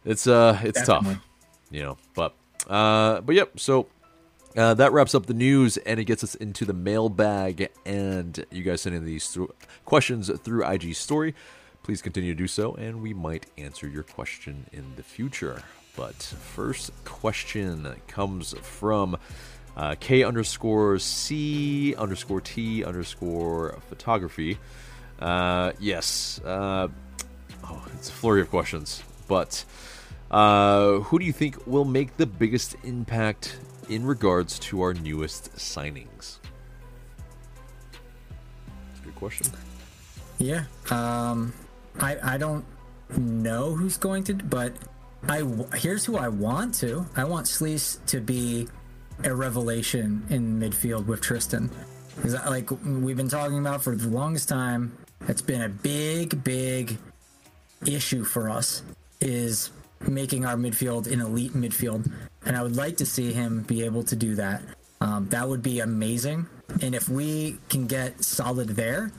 it's 0.05 0.27
uh 0.27 0.59
it's 0.62 0.87
definitely. 0.87 1.14
tough, 1.14 1.25
you 1.70 1.83
know. 1.83 1.97
But 2.14 2.35
uh, 2.68 3.20
but 3.20 3.35
yep. 3.35 3.59
So 3.59 3.87
uh, 4.57 4.75
that 4.75 4.93
wraps 4.93 5.14
up 5.14 5.27
the 5.27 5.35
news 5.35 5.77
and 5.79 5.99
it 5.99 6.05
gets 6.05 6.23
us 6.23 6.35
into 6.35 6.64
the 6.64 6.75
mailbag. 6.75 7.70
And 7.87 8.45
you 8.51 8.62
guys 8.62 8.83
send 8.83 8.95
in 8.95 9.05
these 9.05 9.29
th- 9.33 9.49
questions 9.85 10.31
through 10.41 10.66
IG 10.66 10.95
story. 10.95 11.35
Please 11.83 12.01
continue 12.01 12.33
to 12.33 12.39
do 12.39 12.47
so, 12.47 12.75
and 12.75 13.03
we 13.03 13.12
might 13.12 13.47
answer 13.59 13.89
your 13.89 14.05
question 14.05 14.66
in 14.73 14.85
the 14.95 15.03
future. 15.03 15.64
But 15.97 16.14
first 16.14 16.93
question 17.05 17.97
comes 18.07 18.55
from 18.61 19.16
uh, 19.77 19.97
K 19.99 20.23
underscore 20.23 21.01
C 21.01 21.95
underscore 21.97 22.41
T 22.41 22.85
underscore 22.85 23.81
photography. 23.89 24.59
Uh, 25.23 25.73
yes. 25.79 26.41
Uh, 26.45 26.89
oh, 27.64 27.87
it's 27.95 28.09
a 28.09 28.12
flurry 28.12 28.41
of 28.41 28.51
questions. 28.51 29.03
But 29.29 29.64
uh, 30.31 30.99
who 30.99 31.18
do 31.18 31.25
you 31.25 31.33
think 31.33 31.64
will 31.66 31.85
make 31.85 32.16
the 32.16 32.27
biggest 32.27 32.75
impact 32.83 33.57
in 33.89 34.05
regards 34.05 34.59
to 34.59 34.83
our 34.83 34.95
newest 34.95 35.55
signings? 35.55 36.39
Good 39.05 39.14
question. 39.14 39.47
Yeah. 40.39 40.64
Um, 40.91 41.53
I 42.01 42.35
I 42.35 42.39
don't 42.39 42.64
know 43.16 43.75
who's 43.75 43.97
going 43.97 44.25
to, 44.25 44.35
but 44.35 44.73
I 45.29 45.43
here's 45.77 46.05
who 46.05 46.16
I 46.16 46.29
want 46.29 46.75
to. 46.77 47.07
I 47.16 47.25
want 47.25 47.47
Slisz 47.47 48.05
to 48.07 48.20
be 48.20 48.66
a 49.23 49.33
revelation 49.33 50.25
in 50.31 50.59
midfield 50.59 51.07
with 51.07 51.20
Tristan. 51.20 51.70
Because 52.16 52.35
like 52.35 52.70
we've 52.85 53.16
been 53.16 53.29
talking 53.29 53.59
about 53.59 53.83
for 53.83 53.95
the 53.95 54.09
longest 54.09 54.49
time, 54.49 54.97
it's 55.29 55.43
been 55.43 55.62
a 55.62 55.68
big, 55.68 56.43
big 56.45 56.99
issue 57.87 58.25
for 58.25 58.51
us 58.51 58.83
is 59.20 59.70
making 60.09 60.45
our 60.45 60.57
midfield 60.57 61.11
an 61.11 61.20
elite 61.20 61.53
midfield, 61.53 62.11
and 62.45 62.57
I 62.57 62.62
would 62.62 62.77
like 62.77 62.97
to 62.99 63.07
see 63.07 63.33
him 63.33 63.62
be 63.62 63.85
able 63.85 64.03
to 64.05 64.16
do 64.16 64.35
that. 64.37 64.62
Um, 65.01 65.29
that 65.31 65.49
would 65.49 65.62
be 65.62 65.81
amazing. 65.81 66.47
And 66.81 66.95
if 66.95 67.09
we 67.09 67.59
can 67.68 67.87
get 67.87 68.23
solid 68.23 68.70
there, 68.70 69.12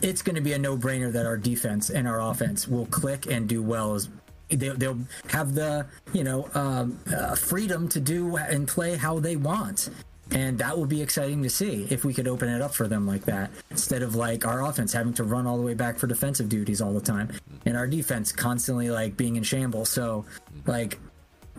it's 0.00 0.22
going 0.22 0.36
to 0.36 0.42
be 0.42 0.52
a 0.52 0.58
no-brainer 0.58 1.12
that 1.12 1.26
our 1.26 1.36
defense 1.36 1.90
and 1.90 2.06
our 2.06 2.20
offense 2.20 2.68
will 2.68 2.86
click 2.86 3.26
and 3.26 3.48
do 3.48 3.62
well 3.62 3.94
as 3.94 4.08
they, 4.48 4.70
will 4.70 4.98
have 5.28 5.54
the 5.54 5.86
you 6.12 6.24
know 6.24 6.48
um, 6.54 6.98
uh, 7.14 7.34
freedom 7.34 7.88
to 7.88 8.00
do 8.00 8.36
and 8.36 8.66
play 8.66 8.96
how 8.96 9.18
they 9.18 9.36
want 9.36 9.90
and 10.30 10.58
that 10.58 10.76
would 10.76 10.88
be 10.88 11.00
exciting 11.00 11.42
to 11.42 11.50
see 11.50 11.86
if 11.90 12.04
we 12.04 12.12
could 12.12 12.28
open 12.28 12.48
it 12.48 12.60
up 12.60 12.74
for 12.74 12.86
them 12.86 13.06
like 13.06 13.24
that 13.24 13.50
instead 13.70 14.02
of 14.02 14.14
like 14.14 14.46
our 14.46 14.64
offense 14.64 14.92
having 14.92 15.14
to 15.14 15.24
run 15.24 15.46
all 15.46 15.56
the 15.56 15.62
way 15.62 15.74
back 15.74 15.98
for 15.98 16.06
defensive 16.06 16.48
duties 16.48 16.80
all 16.80 16.92
the 16.92 17.00
time 17.00 17.30
and 17.64 17.76
our 17.76 17.86
defense 17.86 18.32
constantly 18.32 18.90
like 18.90 19.16
being 19.16 19.36
in 19.36 19.42
shambles 19.42 19.88
so 19.88 20.24
like 20.66 20.98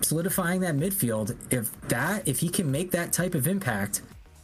solidifying 0.02 0.62
that 0.62 0.76
midfield 0.76 1.36
if 1.52 1.80
that 1.90 2.28
if 2.28 2.40
he 2.40 2.50
can 2.50 2.72
make 2.72 2.92
that 2.92 3.12
type 3.12 3.36
of 3.36 3.48
impact 3.48 4.02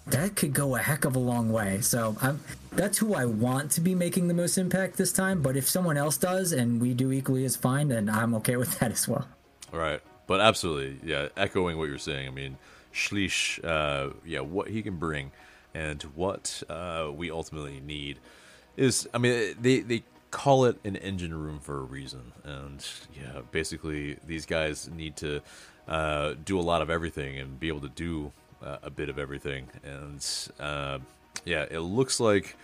that 0.07 0.35
could 0.35 0.53
go 0.53 0.75
a 0.75 0.79
heck 0.79 1.05
of 1.05 1.15
a 1.15 1.19
long 1.19 1.51
way. 1.51 1.81
So 1.81 2.15
I'm, 2.21 2.39
that's 2.73 2.97
who 2.97 3.15
I 3.15 3.25
want 3.25 3.71
to 3.71 3.81
be 3.81 3.95
making 3.95 4.27
the 4.27 4.33
most 4.33 4.57
impact 4.57 4.97
this 4.97 5.11
time. 5.11 5.41
But 5.41 5.57
if 5.57 5.67
someone 5.67 5.97
else 5.97 6.17
does 6.17 6.51
and 6.51 6.79
we 6.79 6.93
do 6.93 7.11
equally 7.11 7.45
as 7.45 7.55
fine, 7.55 7.87
then 7.87 8.09
I'm 8.09 8.35
okay 8.35 8.55
with 8.55 8.79
that 8.79 8.91
as 8.91 9.07
well. 9.07 9.27
All 9.73 9.79
right, 9.79 10.01
but 10.27 10.41
absolutely, 10.41 10.99
yeah. 11.03 11.29
Echoing 11.35 11.77
what 11.77 11.89
you're 11.89 11.97
saying, 11.97 12.27
I 12.27 12.31
mean, 12.31 12.57
Slisz, 12.95 13.63
uh, 13.63 14.13
yeah, 14.25 14.39
what 14.39 14.69
he 14.69 14.81
can 14.81 14.95
bring 14.97 15.31
and 15.75 16.01
what 16.15 16.63
uh, 16.69 17.11
we 17.13 17.29
ultimately 17.29 17.81
need 17.81 18.17
is, 18.77 19.07
I 19.13 19.17
mean, 19.17 19.55
they 19.59 19.81
they 19.81 20.03
call 20.31 20.65
it 20.65 20.77
an 20.83 20.95
engine 20.95 21.33
room 21.33 21.59
for 21.59 21.77
a 21.77 21.83
reason, 21.83 22.31
and 22.43 22.85
yeah, 23.15 23.41
basically 23.51 24.17
these 24.25 24.45
guys 24.45 24.89
need 24.89 25.17
to 25.17 25.41
uh, 25.87 26.33
do 26.43 26.59
a 26.59 26.61
lot 26.61 26.81
of 26.81 26.89
everything 26.89 27.37
and 27.37 27.59
be 27.59 27.67
able 27.67 27.81
to 27.81 27.89
do 27.89 28.31
uh, 28.63 28.77
a 28.83 28.89
bit 28.89 29.09
of 29.09 29.19
everything. 29.19 29.67
And 29.83 30.25
uh, 30.59 30.99
yeah, 31.43 31.65
it 31.69 31.79
looks 31.79 32.19
like 32.19 32.55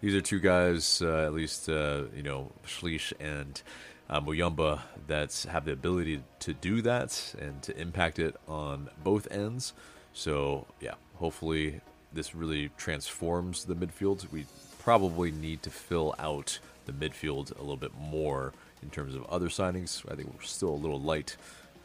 these 0.00 0.14
are 0.14 0.20
two 0.20 0.40
guys, 0.40 1.02
uh, 1.02 1.24
at 1.26 1.34
least 1.34 1.68
uh, 1.68 2.04
you 2.14 2.22
know 2.22 2.52
Slisz 2.66 3.12
and 3.20 3.60
uh, 4.10 4.20
Muyumba 4.20 4.80
that 5.06 5.46
have 5.50 5.64
the 5.64 5.72
ability 5.72 6.22
to 6.40 6.52
do 6.52 6.82
that 6.82 7.34
and 7.40 7.62
to 7.62 7.76
impact 7.80 8.18
it 8.18 8.36
on 8.48 8.90
both 9.02 9.30
ends. 9.30 9.72
So 10.12 10.66
yeah, 10.80 10.94
hopefully 11.16 11.80
this 12.12 12.34
really 12.34 12.70
transforms 12.76 13.64
the 13.64 13.74
midfield. 13.74 14.30
We 14.32 14.46
probably 14.80 15.30
need 15.30 15.62
to 15.62 15.70
fill 15.70 16.14
out 16.18 16.58
the 16.86 16.92
midfield 16.92 17.56
a 17.56 17.60
little 17.60 17.76
bit 17.76 17.92
more 17.98 18.52
in 18.82 18.90
terms 18.90 19.14
of 19.14 19.24
other 19.26 19.48
signings. 19.48 20.04
I 20.10 20.16
think 20.16 20.32
we're 20.34 20.42
still 20.42 20.70
a 20.70 20.82
little 20.82 21.00
light, 21.00 21.36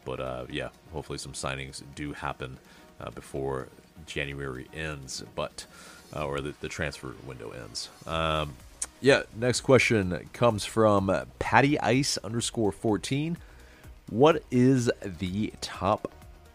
but 0.04 0.18
uh, 0.18 0.46
yeah, 0.50 0.70
hopefully 0.92 1.18
some 1.18 1.32
signings 1.32 1.82
do 1.94 2.12
happen 2.12 2.58
uh, 3.00 3.10
before 3.10 3.68
January 4.06 4.66
ends, 4.74 5.22
but 5.36 5.66
uh, 6.14 6.26
or 6.26 6.40
the, 6.40 6.54
the, 6.60 6.68
transfer 6.68 7.14
window 7.26 7.50
ends. 7.50 7.88
Um, 8.06 8.54
yeah, 9.00 9.22
next 9.36 9.60
question 9.60 10.28
comes 10.32 10.64
from 10.64 11.12
Patty 11.38 11.78
Ice 11.80 12.18
underscore 12.18 12.72
fourteen. 12.72 13.36
What 14.10 14.42
is 14.50 14.90
the 15.02 15.52
top 15.60 16.12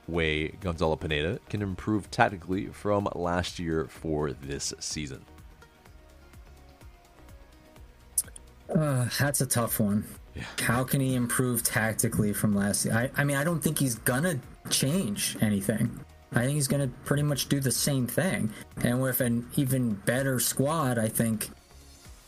way 0.07 0.49
Gonzalo 0.61 0.95
Pineda 0.95 1.39
can 1.49 1.61
improve 1.61 2.09
tactically 2.11 2.67
from 2.67 3.07
last 3.13 3.59
year 3.59 3.87
for 3.87 4.31
this 4.31 4.73
season? 4.79 5.23
Uh, 8.73 9.07
that's 9.19 9.41
a 9.41 9.45
tough 9.45 9.79
one. 9.79 10.05
Yeah. 10.33 10.43
How 10.61 10.85
can 10.85 11.01
he 11.01 11.15
improve 11.15 11.61
tactically 11.61 12.31
from 12.31 12.55
last 12.55 12.85
year? 12.85 12.95
I, 12.95 13.11
I 13.17 13.23
mean, 13.25 13.35
I 13.35 13.43
don't 13.43 13.59
think 13.59 13.77
he's 13.77 13.95
gonna 13.95 14.39
change 14.69 15.35
anything. 15.41 15.99
I 16.33 16.45
think 16.45 16.53
he's 16.53 16.69
gonna 16.69 16.87
pretty 17.03 17.23
much 17.23 17.49
do 17.49 17.59
the 17.59 17.71
same 17.71 18.07
thing. 18.07 18.49
And 18.77 19.01
with 19.01 19.19
an 19.19 19.45
even 19.57 19.93
better 19.93 20.39
squad, 20.39 20.97
I 20.97 21.09
think 21.09 21.49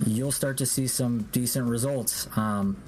you'll 0.06 0.32
start 0.32 0.58
to 0.58 0.66
see 0.66 0.88
some 0.88 1.24
decent 1.32 1.68
results. 1.68 2.28
Um, 2.38 2.82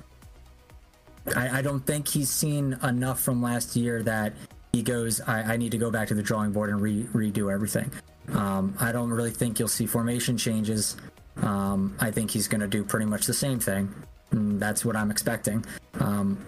I, 1.36 1.60
I, 1.60 1.62
don't 1.62 1.86
think 1.86 2.08
he's 2.08 2.30
seen 2.30 2.78
enough 2.84 3.20
from 3.20 3.42
last 3.42 3.76
year 3.76 4.04
that 4.04 4.34
he 4.74 4.84
goes, 4.84 5.22
I, 5.22 5.54
I 5.54 5.58
need 5.58 5.72
to 5.72 5.78
go 5.78 5.90
back 5.90 6.08
to 6.10 6.14
the 6.14 6.22
drawing 6.22 6.52
board 6.52 6.70
and 6.70 6.82
re- 6.82 7.04
redo 7.14 7.52
everything. 7.52 7.92
Um, 8.34 8.76
I 8.80 8.92
don't 8.92 9.10
really 9.10 9.32
think 9.32 9.58
you'll 9.58 9.68
see 9.68 9.86
formation 9.86 10.38
changes. 10.38 10.98
Um, 11.38 11.96
I 12.00 12.12
think 12.12 12.32
he's 12.32 12.48
going 12.48 12.62
to 12.62 12.68
do 12.68 12.84
pretty 12.84 13.06
much 13.06 13.26
the 13.26 13.34
same 13.34 13.60
thing. 13.60 13.94
And 14.32 14.60
that's 14.60 14.84
what 14.84 14.96
I'm 14.96 15.12
expecting. 15.12 15.66
Um, 16.00 16.44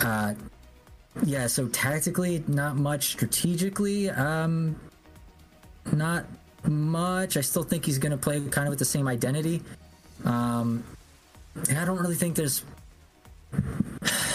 uh, 0.00 0.34
yeah, 1.24 1.46
so 1.46 1.68
tactically, 1.68 2.44
not 2.46 2.76
much. 2.76 3.08
Strategically, 3.08 4.10
um, 4.10 4.78
not 5.92 6.26
much. 6.66 7.36
I 7.36 7.40
still 7.40 7.62
think 7.62 7.84
he's 7.84 7.98
going 7.98 8.12
to 8.12 8.18
play 8.18 8.40
kind 8.40 8.66
of 8.66 8.70
with 8.70 8.78
the 8.78 8.84
same 8.84 9.08
identity. 9.08 9.62
Um, 10.24 10.84
I 11.70 11.84
don't 11.84 11.98
really 11.98 12.14
think 12.14 12.36
there's 12.36 12.64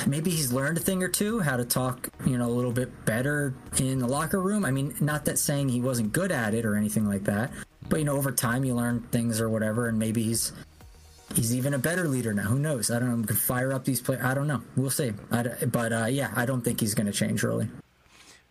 maybe 0.08 0.32
he's 0.32 0.52
learned 0.52 0.78
a 0.78 0.82
thing 0.82 1.04
or 1.04 1.08
two 1.08 1.40
how 1.40 1.58
to 1.58 1.66
talk, 1.66 2.10
you 2.26 2.38
know, 2.38 2.48
a 2.48 2.52
little 2.52 2.72
bit 2.72 3.06
better 3.06 3.54
in 3.78 4.00
the 4.00 4.08
locker 4.08 4.40
room. 4.42 4.66
I 4.66 4.72
mean, 4.72 4.96
not 5.00 5.26
that 5.26 5.40
saying 5.40 5.70
he 5.70 5.82
wasn't 5.82 6.14
good 6.14 6.32
at 6.32 6.54
it 6.54 6.66
or 6.66 6.76
anything 6.76 7.08
like 7.08 7.24
that, 7.26 7.52
but 7.90 8.00
you 8.00 8.06
know, 8.06 8.16
over 8.16 8.32
time 8.32 8.64
you 8.64 8.74
learn 8.76 9.02
things 9.12 9.40
or 9.40 9.50
whatever, 9.50 9.88
and 9.88 10.00
maybe 10.00 10.24
he's 10.24 10.52
he's 11.36 11.56
even 11.56 11.74
a 11.74 11.80
better 11.80 12.08
leader 12.08 12.34
now. 12.34 12.44
Who 12.44 12.60
knows? 12.60 12.92
I 12.92 13.00
don't 13.00 13.22
know. 13.22 13.28
Can 13.28 13.36
fire 13.36 13.74
up 13.74 13.86
these 13.86 14.02
players. 14.02 14.24
I 14.24 14.34
don't 14.34 14.48
know. 14.48 14.62
We'll 14.76 14.90
see. 14.90 15.14
I, 15.32 15.44
but 15.66 15.94
uh, 15.94 16.06
yeah, 16.06 16.32
I 16.36 16.46
don't 16.46 16.62
think 16.62 16.80
he's 16.80 16.94
going 16.94 17.08
to 17.08 17.14
change 17.14 17.44
really. 17.44 17.70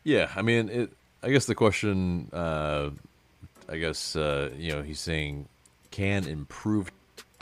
Yeah, 0.04 0.30
I 0.34 0.42
mean, 0.42 0.68
it, 0.68 0.92
I 1.22 1.30
guess 1.30 1.46
the 1.46 1.54
question, 1.54 2.28
uh, 2.32 2.90
I 3.68 3.76
guess 3.76 4.16
uh, 4.16 4.50
you 4.56 4.72
know, 4.72 4.82
he's 4.82 5.00
saying 5.00 5.48
can 5.90 6.26
improve 6.26 6.90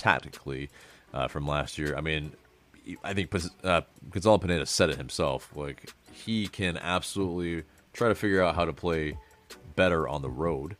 tactically 0.00 0.70
uh, 1.12 1.28
from 1.28 1.46
last 1.46 1.78
year. 1.78 1.96
I 1.96 2.00
mean, 2.00 2.32
I 3.04 3.14
think 3.14 3.32
uh, 3.62 3.82
Gonzalo 4.10 4.38
Pineda 4.38 4.66
said 4.66 4.90
it 4.90 4.96
himself. 4.96 5.50
Like 5.54 5.92
he 6.12 6.48
can 6.48 6.76
absolutely 6.78 7.64
try 7.92 8.08
to 8.08 8.14
figure 8.14 8.42
out 8.42 8.54
how 8.54 8.64
to 8.64 8.72
play 8.72 9.16
better 9.76 10.08
on 10.08 10.22
the 10.22 10.30
road. 10.30 10.76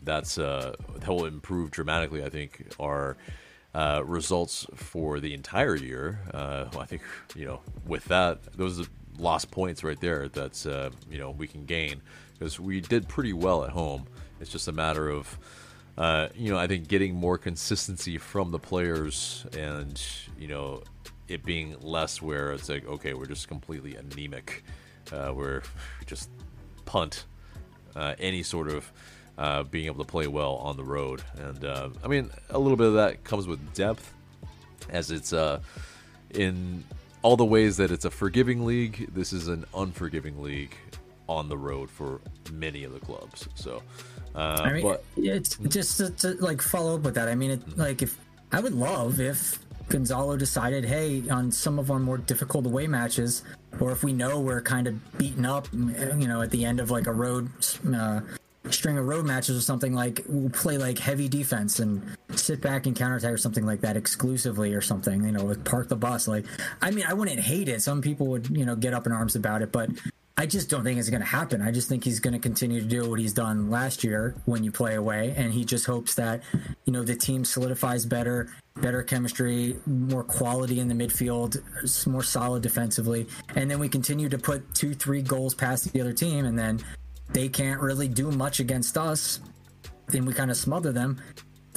That's 0.00 0.38
uh, 0.38 0.74
that 0.96 1.08
will 1.08 1.26
improve 1.26 1.70
dramatically. 1.70 2.24
I 2.24 2.28
think 2.28 2.72
our 2.80 3.16
uh, 3.74 4.02
results 4.04 4.66
for 4.74 5.20
the 5.20 5.34
entire 5.34 5.76
year. 5.76 6.20
Uh, 6.32 6.66
I 6.78 6.84
think 6.84 7.02
you 7.34 7.46
know 7.46 7.60
with 7.86 8.04
that 8.06 8.42
those 8.56 8.80
are 8.80 8.90
lost 9.18 9.50
points 9.50 9.84
right 9.84 10.00
there. 10.00 10.28
That's 10.28 10.66
uh, 10.66 10.90
you 11.10 11.18
know 11.18 11.30
we 11.30 11.46
can 11.46 11.64
gain 11.64 12.00
because 12.38 12.58
we 12.58 12.80
did 12.80 13.08
pretty 13.08 13.32
well 13.32 13.64
at 13.64 13.70
home. 13.70 14.06
It's 14.40 14.50
just 14.50 14.66
a 14.68 14.72
matter 14.72 15.08
of 15.08 15.38
uh, 15.98 16.28
you 16.34 16.50
know, 16.50 16.58
I 16.58 16.66
think 16.66 16.88
getting 16.88 17.14
more 17.14 17.38
consistency 17.38 18.18
from 18.18 18.50
the 18.50 18.58
players 18.58 19.46
and, 19.56 20.00
you 20.38 20.48
know, 20.48 20.82
it 21.28 21.44
being 21.44 21.76
less 21.80 22.20
where 22.20 22.52
it's 22.52 22.68
like, 22.68 22.86
okay, 22.86 23.14
we're 23.14 23.26
just 23.26 23.48
completely 23.48 23.96
anemic. 23.96 24.64
Uh, 25.12 25.32
we're 25.34 25.62
just 26.06 26.30
punt 26.84 27.24
uh, 27.94 28.14
any 28.18 28.42
sort 28.42 28.68
of 28.68 28.90
uh, 29.38 29.62
being 29.64 29.86
able 29.86 30.04
to 30.04 30.10
play 30.10 30.26
well 30.26 30.56
on 30.56 30.76
the 30.76 30.84
road. 30.84 31.22
And 31.36 31.64
uh, 31.64 31.90
I 32.02 32.08
mean, 32.08 32.30
a 32.50 32.58
little 32.58 32.76
bit 32.76 32.88
of 32.88 32.94
that 32.94 33.24
comes 33.24 33.46
with 33.46 33.74
depth, 33.74 34.12
as 34.90 35.10
it's 35.10 35.32
uh, 35.32 35.60
in 36.30 36.84
all 37.22 37.36
the 37.36 37.44
ways 37.44 37.76
that 37.76 37.90
it's 37.90 38.04
a 38.04 38.10
forgiving 38.10 38.64
league. 38.64 39.08
This 39.14 39.32
is 39.32 39.48
an 39.48 39.64
unforgiving 39.74 40.42
league 40.42 40.74
on 41.28 41.48
the 41.48 41.56
road 41.56 41.90
for 41.90 42.20
many 42.52 42.84
of 42.84 42.92
the 42.92 43.00
clubs. 43.00 43.48
So, 43.54 43.82
uh, 44.34 44.60
I 44.62 44.72
mean, 44.72 44.82
but 44.82 45.04
it's 45.16 45.56
just 45.56 45.98
to, 45.98 46.10
to, 46.10 46.34
like 46.34 46.62
follow 46.62 46.96
up 46.96 47.02
with 47.02 47.14
that. 47.14 47.28
I 47.28 47.34
mean, 47.34 47.52
it, 47.52 47.78
like 47.78 48.02
if 48.02 48.18
I 48.50 48.60
would 48.60 48.74
love 48.74 49.20
if 49.20 49.58
Gonzalo 49.88 50.36
decided, 50.36 50.84
hey, 50.84 51.28
on 51.28 51.52
some 51.52 51.78
of 51.78 51.90
our 51.90 51.98
more 51.98 52.18
difficult 52.18 52.66
away 52.66 52.86
matches, 52.86 53.42
or 53.80 53.92
if 53.92 54.02
we 54.02 54.12
know 54.12 54.40
we're 54.40 54.62
kind 54.62 54.86
of 54.86 55.18
beaten 55.18 55.44
up, 55.44 55.68
you 55.72 56.28
know, 56.28 56.40
at 56.40 56.50
the 56.50 56.64
end 56.64 56.80
of 56.80 56.90
like 56.90 57.06
a 57.06 57.12
road 57.12 57.50
uh, 57.94 58.20
string 58.70 58.96
of 58.96 59.06
road 59.06 59.26
matches 59.26 59.56
or 59.56 59.60
something, 59.60 59.94
like 59.94 60.22
we'll 60.28 60.50
play 60.50 60.78
like 60.78 60.98
heavy 60.98 61.28
defense 61.28 61.78
and 61.78 62.02
sit 62.34 62.60
back 62.60 62.86
and 62.86 62.96
counterattack 62.96 63.32
or 63.32 63.38
something 63.38 63.66
like 63.66 63.80
that 63.80 63.96
exclusively 63.96 64.72
or 64.72 64.80
something, 64.80 65.24
you 65.24 65.32
know, 65.32 65.44
like 65.44 65.62
park 65.64 65.88
the 65.88 65.96
bus. 65.96 66.26
Like, 66.26 66.46
I 66.80 66.90
mean, 66.90 67.04
I 67.06 67.12
wouldn't 67.12 67.40
hate 67.40 67.68
it. 67.68 67.82
Some 67.82 68.00
people 68.00 68.28
would, 68.28 68.48
you 68.56 68.64
know, 68.64 68.76
get 68.76 68.94
up 68.94 69.06
in 69.06 69.12
arms 69.12 69.36
about 69.36 69.62
it, 69.62 69.72
but 69.72 69.90
I 70.36 70.46
just 70.46 70.70
don't 70.70 70.82
think 70.82 70.98
it's 70.98 71.10
going 71.10 71.20
to 71.20 71.26
happen. 71.26 71.60
I 71.60 71.70
just 71.70 71.88
think 71.88 72.04
he's 72.04 72.18
going 72.18 72.32
to 72.32 72.38
continue 72.38 72.80
to 72.80 72.86
do 72.86 73.08
what 73.08 73.20
he's 73.20 73.34
done 73.34 73.70
last 73.70 74.02
year 74.02 74.34
when 74.46 74.64
you 74.64 74.72
play 74.72 74.94
away, 74.94 75.34
and 75.36 75.52
he 75.52 75.64
just 75.64 75.84
hopes 75.84 76.14
that 76.14 76.42
you 76.86 76.92
know 76.92 77.02
the 77.02 77.14
team 77.14 77.44
solidifies 77.44 78.06
better, 78.06 78.48
better 78.76 79.02
chemistry, 79.02 79.76
more 79.86 80.24
quality 80.24 80.80
in 80.80 80.88
the 80.88 80.94
midfield, 80.94 81.60
more 82.06 82.22
solid 82.22 82.62
defensively, 82.62 83.26
and 83.54 83.70
then 83.70 83.78
we 83.78 83.88
continue 83.88 84.28
to 84.30 84.38
put 84.38 84.74
two, 84.74 84.94
three 84.94 85.20
goals 85.20 85.54
past 85.54 85.92
the 85.92 86.00
other 86.00 86.14
team, 86.14 86.46
and 86.46 86.58
then 86.58 86.80
they 87.30 87.48
can't 87.48 87.80
really 87.80 88.08
do 88.08 88.30
much 88.30 88.58
against 88.58 88.96
us, 88.96 89.40
and 90.14 90.26
we 90.26 90.32
kind 90.32 90.50
of 90.50 90.56
smother 90.56 90.92
them, 90.92 91.20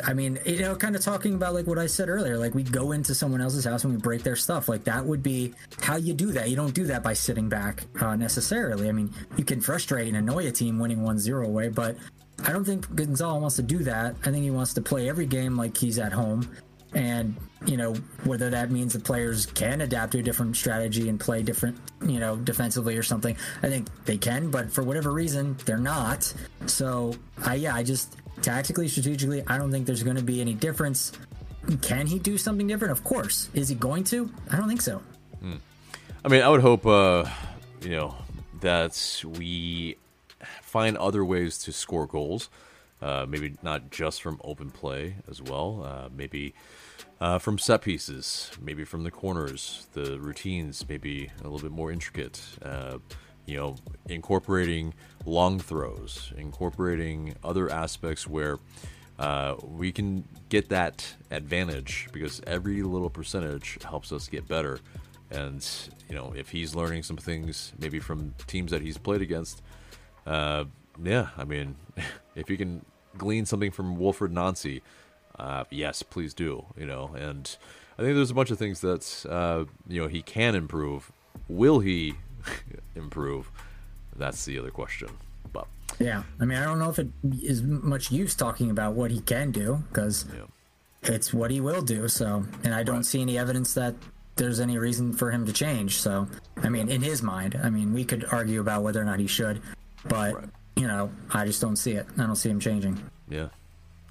I 0.03 0.13
mean, 0.13 0.39
you 0.45 0.59
know, 0.59 0.75
kind 0.75 0.95
of 0.95 1.01
talking 1.01 1.35
about 1.35 1.53
like 1.53 1.67
what 1.67 1.79
I 1.79 1.87
said 1.87 2.09
earlier, 2.09 2.37
like 2.37 2.53
we 2.53 2.63
go 2.63 2.91
into 2.91 3.15
someone 3.15 3.41
else's 3.41 3.63
house 3.63 3.83
and 3.85 3.93
we 3.93 3.99
break 3.99 4.23
their 4.23 4.35
stuff. 4.35 4.67
Like 4.67 4.83
that 4.85 5.05
would 5.05 5.23
be 5.23 5.53
how 5.81 5.95
you 5.95 6.13
do 6.13 6.31
that. 6.33 6.49
You 6.49 6.55
don't 6.55 6.73
do 6.73 6.85
that 6.85 7.01
by 7.01 7.13
sitting 7.13 7.47
back 7.47 7.85
uh, 8.01 8.15
necessarily. 8.15 8.89
I 8.89 8.91
mean, 8.91 9.13
you 9.37 9.45
can 9.45 9.61
frustrate 9.61 10.07
and 10.07 10.17
annoy 10.17 10.47
a 10.47 10.51
team 10.51 10.79
winning 10.79 11.01
1 11.01 11.19
0 11.19 11.45
away, 11.47 11.69
but 11.69 11.95
I 12.43 12.51
don't 12.51 12.65
think 12.65 12.93
Gonzalo 12.93 13.39
wants 13.39 13.55
to 13.55 13.63
do 13.63 13.79
that. 13.79 14.15
I 14.25 14.31
think 14.31 14.43
he 14.43 14.51
wants 14.51 14.73
to 14.73 14.81
play 14.81 15.07
every 15.07 15.25
game 15.25 15.55
like 15.55 15.77
he's 15.77 15.97
at 15.97 16.11
home. 16.11 16.49
And, 16.93 17.35
you 17.65 17.75
know, 17.75 17.93
whether 18.23 18.49
that 18.49 18.71
means 18.71 18.93
the 18.93 18.99
players 18.99 19.45
can 19.47 19.81
adapt 19.81 20.13
to 20.13 20.19
a 20.19 20.23
different 20.23 20.55
strategy 20.55 21.09
and 21.09 21.19
play 21.19 21.43
different, 21.43 21.77
you 22.05 22.19
know, 22.19 22.37
defensively 22.37 22.97
or 22.97 23.03
something, 23.03 23.35
I 23.63 23.69
think 23.69 23.87
they 24.05 24.17
can, 24.17 24.49
but 24.49 24.71
for 24.71 24.81
whatever 24.83 25.11
reason, 25.11 25.57
they're 25.65 25.77
not. 25.77 26.33
So, 26.67 27.13
I, 27.43 27.55
yeah, 27.55 27.75
I 27.75 27.83
just, 27.83 28.15
tactically, 28.41 28.87
strategically, 28.87 29.43
I 29.47 29.57
don't 29.57 29.71
think 29.71 29.85
there's 29.85 30.03
going 30.03 30.17
to 30.17 30.23
be 30.23 30.41
any 30.41 30.53
difference. 30.53 31.11
Can 31.81 32.07
he 32.07 32.19
do 32.19 32.37
something 32.37 32.67
different? 32.67 32.91
Of 32.91 33.03
course. 33.03 33.49
Is 33.53 33.69
he 33.69 33.75
going 33.75 34.03
to? 34.05 34.31
I 34.51 34.57
don't 34.57 34.67
think 34.67 34.81
so. 34.81 35.01
Hmm. 35.39 35.55
I 36.23 36.27
mean, 36.27 36.41
I 36.41 36.49
would 36.49 36.61
hope, 36.61 36.85
uh, 36.85 37.25
you 37.81 37.91
know, 37.91 38.15
that 38.61 39.23
we 39.37 39.97
find 40.61 40.97
other 40.97 41.23
ways 41.23 41.57
to 41.59 41.71
score 41.71 42.05
goals. 42.07 42.49
Uh, 43.01 43.25
maybe 43.27 43.55
not 43.61 43.91
just 43.91 44.21
from 44.21 44.39
open 44.43 44.71
play 44.71 45.15
as 45.29 45.41
well. 45.41 45.83
Uh, 45.85 46.09
maybe 46.15 46.53
uh, 47.19 47.37
from 47.37 47.57
set 47.57 47.81
pieces, 47.81 48.51
maybe 48.59 48.83
from 48.83 49.03
the 49.03 49.11
corners, 49.11 49.87
the 49.93 50.19
routines, 50.19 50.87
maybe 50.87 51.29
a 51.41 51.43
little 51.43 51.59
bit 51.59 51.71
more 51.71 51.91
intricate. 51.91 52.41
You 53.45 53.57
know, 53.57 53.75
incorporating 54.09 54.93
long 55.25 55.59
throws, 55.59 56.33
incorporating 56.37 57.35
other 57.43 57.69
aspects 57.69 58.27
where 58.27 58.59
uh, 59.17 59.55
we 59.61 59.91
can 59.91 60.25
get 60.49 60.69
that 60.69 61.15
advantage 61.31 62.07
because 62.11 62.41
every 62.45 62.83
little 62.83 63.09
percentage 63.09 63.77
helps 63.83 64.11
us 64.11 64.27
get 64.27 64.47
better. 64.47 64.79
And 65.31 65.65
you 66.09 66.15
know, 66.15 66.33
if 66.35 66.49
he's 66.49 66.75
learning 66.75 67.03
some 67.03 67.17
things 67.17 67.73
maybe 67.79 67.99
from 67.99 68.33
teams 68.47 68.71
that 68.71 68.81
he's 68.81 68.97
played 68.97 69.21
against, 69.21 69.61
uh, 70.25 70.65
yeah, 71.03 71.29
I 71.37 71.43
mean, 71.43 71.75
if 72.35 72.49
you 72.49 72.57
can 72.57 72.85
glean 73.17 73.45
something 73.45 73.71
from 73.71 73.97
Wilfried 73.97 74.31
Nancy, 74.31 74.81
uh, 75.39 75.63
yes, 75.69 76.03
please 76.03 76.33
do. 76.33 76.65
You 76.77 76.85
know, 76.85 77.11
and 77.17 77.55
I 77.97 78.01
think 78.01 78.15
there's 78.15 78.31
a 78.31 78.35
bunch 78.35 78.51
of 78.51 78.59
things 78.59 78.81
that 78.81 79.25
uh, 79.29 79.65
you 79.87 80.01
know 80.01 80.07
he 80.07 80.21
can 80.21 80.55
improve. 80.55 81.11
Will 81.47 81.79
he 81.79 82.15
improve? 82.95 83.49
That's 84.15 84.45
the 84.45 84.59
other 84.59 84.71
question. 84.71 85.09
But 85.51 85.67
yeah, 85.99 86.23
I 86.39 86.45
mean, 86.45 86.57
I 86.57 86.63
don't 86.63 86.79
know 86.79 86.89
if 86.89 86.99
it 86.99 87.09
is 87.41 87.61
much 87.63 88.11
use 88.11 88.35
talking 88.35 88.69
about 88.69 88.93
what 88.93 89.11
he 89.11 89.21
can 89.21 89.51
do 89.51 89.83
because 89.89 90.25
yeah. 90.33 91.13
it's 91.13 91.33
what 91.33 91.51
he 91.51 91.61
will 91.61 91.81
do. 91.81 92.07
So, 92.07 92.45
and 92.63 92.73
I 92.73 92.83
don't 92.83 92.97
right. 92.97 93.05
see 93.05 93.21
any 93.21 93.37
evidence 93.37 93.73
that 93.73 93.95
there's 94.35 94.59
any 94.59 94.77
reason 94.77 95.13
for 95.13 95.31
him 95.31 95.45
to 95.45 95.53
change. 95.53 95.99
So, 95.99 96.27
I 96.57 96.69
mean, 96.69 96.89
in 96.89 97.01
his 97.01 97.21
mind, 97.21 97.59
I 97.61 97.69
mean, 97.69 97.93
we 97.93 98.03
could 98.03 98.25
argue 98.31 98.59
about 98.59 98.83
whether 98.83 99.01
or 99.01 99.05
not 99.05 99.19
he 99.19 99.27
should, 99.27 99.61
but 100.05 100.35
right. 100.35 100.49
you 100.75 100.87
know, 100.87 101.11
I 101.33 101.45
just 101.45 101.61
don't 101.61 101.77
see 101.77 101.93
it. 101.93 102.05
I 102.17 102.25
don't 102.25 102.35
see 102.35 102.49
him 102.49 102.59
changing. 102.59 103.01
Yeah. 103.29 103.47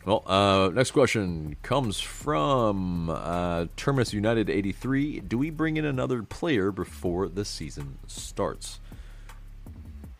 Well, 0.05 0.23
uh, 0.27 0.71
next 0.75 0.91
question 0.91 1.57
comes 1.63 1.99
from 1.99 3.09
uh, 3.09 3.67
Terminus 3.77 4.13
United 4.13 4.51
83. 4.51 5.21
Do 5.21 5.39
we 5.39 5.49
bring 5.49 5.79
in 5.79 5.87
another 5.87 6.23
player 6.23 6.71
before 6.71 7.29
the 7.29 7.45
season 7.45 7.99
starts? 8.07 8.81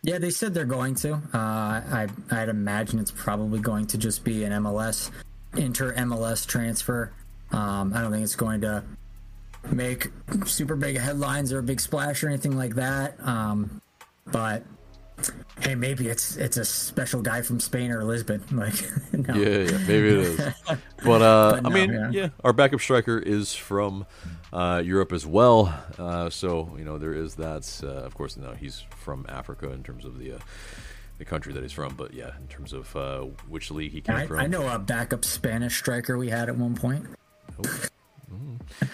Yeah, 0.01 0.17
they 0.17 0.31
said 0.31 0.53
they're 0.53 0.65
going 0.65 0.95
to. 0.95 1.13
Uh, 1.13 1.19
I, 1.33 2.07
I'd 2.31 2.49
imagine 2.49 2.99
it's 2.99 3.11
probably 3.11 3.59
going 3.59 3.85
to 3.87 3.97
just 3.97 4.23
be 4.23 4.43
an 4.43 4.51
MLS, 4.63 5.11
inter 5.55 5.93
MLS 5.95 6.47
transfer. 6.47 7.11
Um, 7.51 7.93
I 7.93 8.01
don't 8.01 8.11
think 8.11 8.23
it's 8.23 8.35
going 8.35 8.61
to 8.61 8.83
make 9.71 10.11
super 10.45 10.75
big 10.75 10.97
headlines 10.97 11.53
or 11.53 11.59
a 11.59 11.63
big 11.63 11.79
splash 11.79 12.23
or 12.23 12.27
anything 12.27 12.57
like 12.57 12.75
that. 12.75 13.19
Um, 13.19 13.81
but 14.25 14.63
hey, 15.61 15.75
maybe 15.75 16.07
it's 16.07 16.35
it's 16.37 16.57
a 16.57 16.65
special 16.65 17.21
guy 17.21 17.41
from 17.41 17.59
Spain 17.59 17.91
or 17.91 18.03
Lisbon. 18.03 18.43
Like, 18.51 18.75
no. 19.13 19.35
yeah, 19.35 19.69
yeah, 19.69 19.77
maybe 19.79 20.07
it 20.07 20.17
is. 20.17 20.39
But, 21.03 21.21
uh, 21.21 21.51
but 21.51 21.63
no, 21.63 21.69
I 21.69 21.73
mean, 21.73 21.93
yeah. 21.93 22.09
yeah. 22.11 22.29
our 22.43 22.51
backup 22.51 22.79
striker 22.79 23.19
is 23.19 23.53
from 23.53 24.07
uh, 24.51 24.81
Europe 24.83 25.11
as 25.13 25.25
well. 25.25 25.71
Uh, 25.99 26.29
so 26.31 26.73
you 26.77 26.83
know 26.85 26.97
there 26.97 27.13
is 27.13 27.35
that. 27.35 27.81
Uh, 27.83 27.87
of 27.87 28.15
course, 28.15 28.37
no, 28.37 28.53
he's 28.53 28.83
from 28.89 29.25
Africa 29.29 29.71
in 29.71 29.83
terms 29.83 30.05
of 30.05 30.19
the. 30.19 30.33
Uh, 30.33 30.39
the 31.17 31.23
country 31.23 31.53
that 31.53 31.63
he's 31.63 31.71
from, 31.71 31.95
but 31.95 32.13
yeah, 32.13 32.31
in 32.41 32.47
terms 32.49 32.73
of 32.73 32.93
uh, 32.93 33.21
which 33.47 33.71
league 33.71 33.93
he 33.93 34.01
came 34.01 34.17
I, 34.17 34.27
from. 34.27 34.37
I 34.37 34.47
know 34.47 34.67
a 34.67 34.77
backup 34.77 35.23
Spanish 35.23 35.77
striker 35.77 36.17
we 36.17 36.29
had 36.29 36.49
at 36.49 36.57
one 36.57 36.75
point. 36.75 37.05
Oh. 37.57 37.87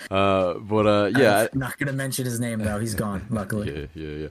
Uh, 0.09 0.55
but 0.55 0.85
uh, 0.85 1.11
yeah, 1.17 1.47
I'm 1.51 1.59
not 1.59 1.77
gonna 1.77 1.93
mention 1.93 2.25
his 2.25 2.39
name 2.39 2.59
though. 2.59 2.79
He's 2.79 2.95
gone. 2.95 3.25
Luckily. 3.29 3.71
yeah, 3.71 3.85
yeah, 3.95 4.15
yeah. 4.23 4.27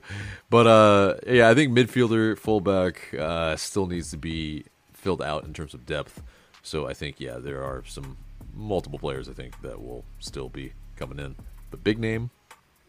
But 0.49 0.67
uh, 0.67 1.15
yeah, 1.27 1.49
I 1.49 1.55
think 1.55 1.73
midfielder, 1.73 2.37
fullback 2.37 3.13
uh, 3.13 3.55
still 3.55 3.87
needs 3.87 4.11
to 4.11 4.17
be 4.17 4.65
filled 4.93 5.21
out 5.21 5.43
in 5.43 5.53
terms 5.53 5.73
of 5.73 5.85
depth. 5.85 6.21
So 6.63 6.87
I 6.87 6.93
think 6.93 7.19
yeah, 7.19 7.37
there 7.37 7.63
are 7.63 7.83
some 7.87 8.17
multiple 8.53 8.99
players 8.99 9.27
I 9.27 9.33
think 9.33 9.61
that 9.61 9.81
will 9.81 10.03
still 10.19 10.49
be 10.49 10.73
coming 10.95 11.19
in. 11.19 11.35
But 11.71 11.83
big 11.83 11.97
name, 11.97 12.29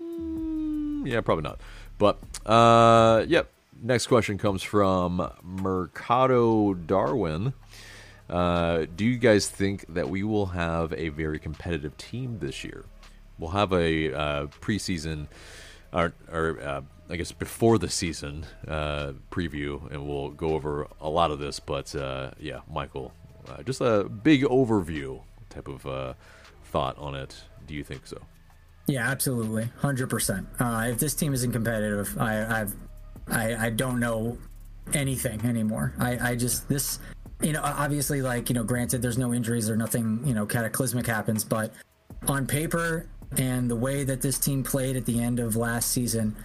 mm, 0.02 1.06
yeah, 1.08 1.20
probably 1.22 1.44
not. 1.44 1.60
But 1.98 2.18
uh, 2.46 3.24
yep. 3.26 3.48
Next 3.84 4.06
question 4.06 4.38
comes 4.38 4.62
from 4.62 5.28
Mercado 5.42 6.72
Darwin. 6.72 7.52
Uh, 8.32 8.86
do 8.96 9.04
you 9.04 9.18
guys 9.18 9.46
think 9.46 9.84
that 9.92 10.08
we 10.08 10.22
will 10.22 10.46
have 10.46 10.90
a 10.94 11.10
very 11.10 11.38
competitive 11.38 11.94
team 11.98 12.38
this 12.38 12.64
year? 12.64 12.86
We'll 13.38 13.50
have 13.50 13.72
a 13.74 14.14
uh, 14.14 14.46
preseason, 14.62 15.26
or, 15.92 16.14
or 16.32 16.58
uh, 16.60 16.80
I 17.10 17.16
guess 17.16 17.30
before 17.30 17.76
the 17.78 17.90
season 17.90 18.46
uh, 18.66 19.12
preview, 19.30 19.90
and 19.92 20.08
we'll 20.08 20.30
go 20.30 20.54
over 20.54 20.88
a 20.98 21.10
lot 21.10 21.30
of 21.30 21.40
this. 21.40 21.60
But 21.60 21.94
uh, 21.94 22.30
yeah, 22.40 22.60
Michael, 22.72 23.12
just 23.66 23.82
a 23.82 24.04
big 24.04 24.44
overview 24.44 25.20
type 25.50 25.68
of 25.68 26.16
thought 26.64 26.96
on 26.96 27.14
it. 27.14 27.36
Do 27.66 27.74
you 27.74 27.84
think 27.84 28.06
so? 28.06 28.16
Yeah, 28.86 29.10
absolutely, 29.10 29.68
hundred 29.76 30.08
percent. 30.08 30.48
If 30.58 30.98
this 30.98 31.14
team 31.14 31.34
isn't 31.34 31.52
competitive, 31.52 32.16
I, 32.18 32.62
I've, 32.62 32.74
I, 33.28 33.66
I 33.66 33.70
don't 33.70 34.00
know 34.00 34.38
anything 34.94 35.44
anymore. 35.44 35.92
I, 35.98 36.30
I 36.30 36.34
just 36.34 36.68
this 36.68 36.98
you 37.42 37.52
know, 37.52 37.60
obviously, 37.62 38.22
like, 38.22 38.48
you 38.48 38.54
know, 38.54 38.64
granted, 38.64 39.02
there's 39.02 39.18
no 39.18 39.34
injuries 39.34 39.68
or 39.68 39.76
nothing, 39.76 40.20
you 40.24 40.34
know, 40.34 40.46
cataclysmic 40.46 41.06
happens, 41.06 41.44
but 41.44 41.72
on 42.28 42.46
paper 42.46 43.06
and 43.36 43.70
the 43.70 43.76
way 43.76 44.04
that 44.04 44.20
this 44.20 44.38
team 44.38 44.62
played 44.62 44.96
at 44.96 45.06
the 45.06 45.20
end 45.20 45.40
of 45.40 45.56
last 45.56 45.90
season, 45.90 46.36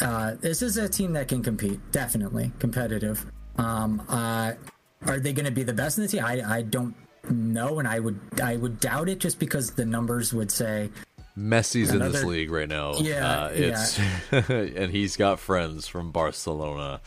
uh, 0.00 0.34
this 0.40 0.62
is 0.62 0.76
a 0.76 0.88
team 0.88 1.12
that 1.14 1.28
can 1.28 1.42
compete, 1.42 1.80
definitely 1.92 2.52
competitive. 2.58 3.24
Um, 3.56 4.02
uh, 4.08 4.52
are 5.06 5.18
they 5.18 5.32
going 5.32 5.46
to 5.46 5.50
be 5.50 5.62
the 5.62 5.72
best 5.72 5.98
in 5.98 6.02
the 6.04 6.08
team? 6.08 6.24
I, 6.24 6.58
I 6.58 6.62
don't 6.62 6.94
know, 7.28 7.78
and 7.78 7.88
I 7.88 7.98
would 7.98 8.18
I 8.42 8.56
would 8.56 8.80
doubt 8.80 9.08
it 9.08 9.18
just 9.18 9.38
because 9.38 9.72
the 9.72 9.84
numbers 9.84 10.32
would 10.32 10.50
say 10.50 10.90
Messi's 11.36 11.90
another, 11.90 12.06
in 12.06 12.12
this 12.12 12.24
league 12.24 12.50
right 12.50 12.68
now. 12.68 12.94
Yeah, 12.94 13.44
uh, 13.44 13.48
it's 13.48 13.98
yeah. 13.98 14.42
and 14.48 14.90
he's 14.92 15.16
got 15.16 15.40
friends 15.40 15.86
from 15.86 16.12
Barcelona 16.12 17.00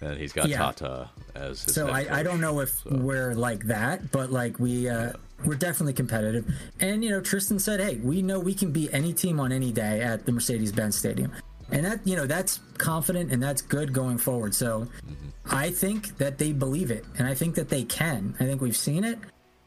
and 0.00 0.18
he's 0.18 0.32
got 0.32 0.48
yeah. 0.48 0.58
Tata 0.58 1.10
as 1.34 1.62
his 1.64 1.74
so 1.74 1.88
I, 1.88 2.20
I, 2.20 2.22
don't 2.22 2.40
know 2.40 2.60
if 2.60 2.70
so. 2.70 2.90
we're 2.96 3.34
like 3.34 3.64
that 3.64 4.10
but 4.10 4.30
like 4.30 4.58
we 4.58 4.88
uh, 4.88 5.06
yeah. 5.06 5.12
we're 5.44 5.56
definitely 5.56 5.92
competitive 5.92 6.46
and 6.80 7.04
you 7.04 7.10
know 7.10 7.20
tristan 7.20 7.58
said 7.58 7.80
hey 7.80 7.96
we 7.96 8.22
know 8.22 8.38
we 8.38 8.54
can 8.54 8.70
beat 8.70 8.90
any 8.92 9.12
team 9.12 9.40
on 9.40 9.52
any 9.52 9.72
day 9.72 10.00
at 10.00 10.26
the 10.26 10.32
mercedes-benz 10.32 10.96
stadium 10.96 11.32
and 11.70 11.84
that 11.84 12.00
you 12.06 12.16
know 12.16 12.26
that's 12.26 12.60
confident 12.78 13.32
and 13.32 13.42
that's 13.42 13.62
good 13.62 13.92
going 13.92 14.18
forward 14.18 14.54
so 14.54 14.80
mm-hmm. 14.80 15.28
i 15.46 15.70
think 15.70 16.16
that 16.18 16.38
they 16.38 16.52
believe 16.52 16.90
it 16.90 17.04
and 17.18 17.26
i 17.26 17.34
think 17.34 17.54
that 17.54 17.68
they 17.68 17.84
can 17.84 18.34
i 18.40 18.44
think 18.44 18.60
we've 18.60 18.76
seen 18.76 19.04
it 19.04 19.18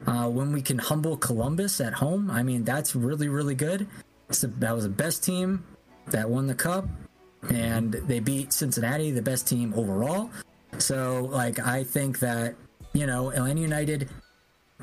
uh, 0.07 0.27
when 0.27 0.51
we 0.51 0.61
can 0.61 0.79
humble 0.79 1.15
columbus 1.17 1.79
at 1.79 1.93
home 1.93 2.31
i 2.31 2.41
mean 2.41 2.63
that's 2.63 2.95
really 2.95 3.27
really 3.27 3.55
good 3.55 3.87
a, 4.29 4.47
that 4.47 4.73
was 4.73 4.83
the 4.83 4.89
best 4.89 5.23
team 5.23 5.63
that 6.07 6.29
won 6.29 6.47
the 6.47 6.55
cup 6.55 6.85
and 7.49 7.93
they 7.93 8.19
beat 8.19 8.53
Cincinnati, 8.53 9.11
the 9.11 9.21
best 9.21 9.47
team 9.47 9.73
overall. 9.75 10.29
So, 10.77 11.27
like, 11.31 11.59
I 11.59 11.83
think 11.83 12.19
that, 12.19 12.55
you 12.93 13.05
know, 13.05 13.31
Atlanta 13.31 13.61
United 13.61 14.09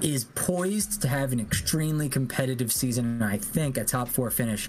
is 0.00 0.24
poised 0.24 1.02
to 1.02 1.09
have 1.09 1.32
an 1.32 1.40
extremely 1.40 2.09
competitive 2.09 2.72
season, 2.72 3.04
and 3.06 3.24
I 3.24 3.38
think 3.38 3.76
a 3.76 3.84
top 3.84 4.09
four 4.09 4.30
finish 4.30 4.68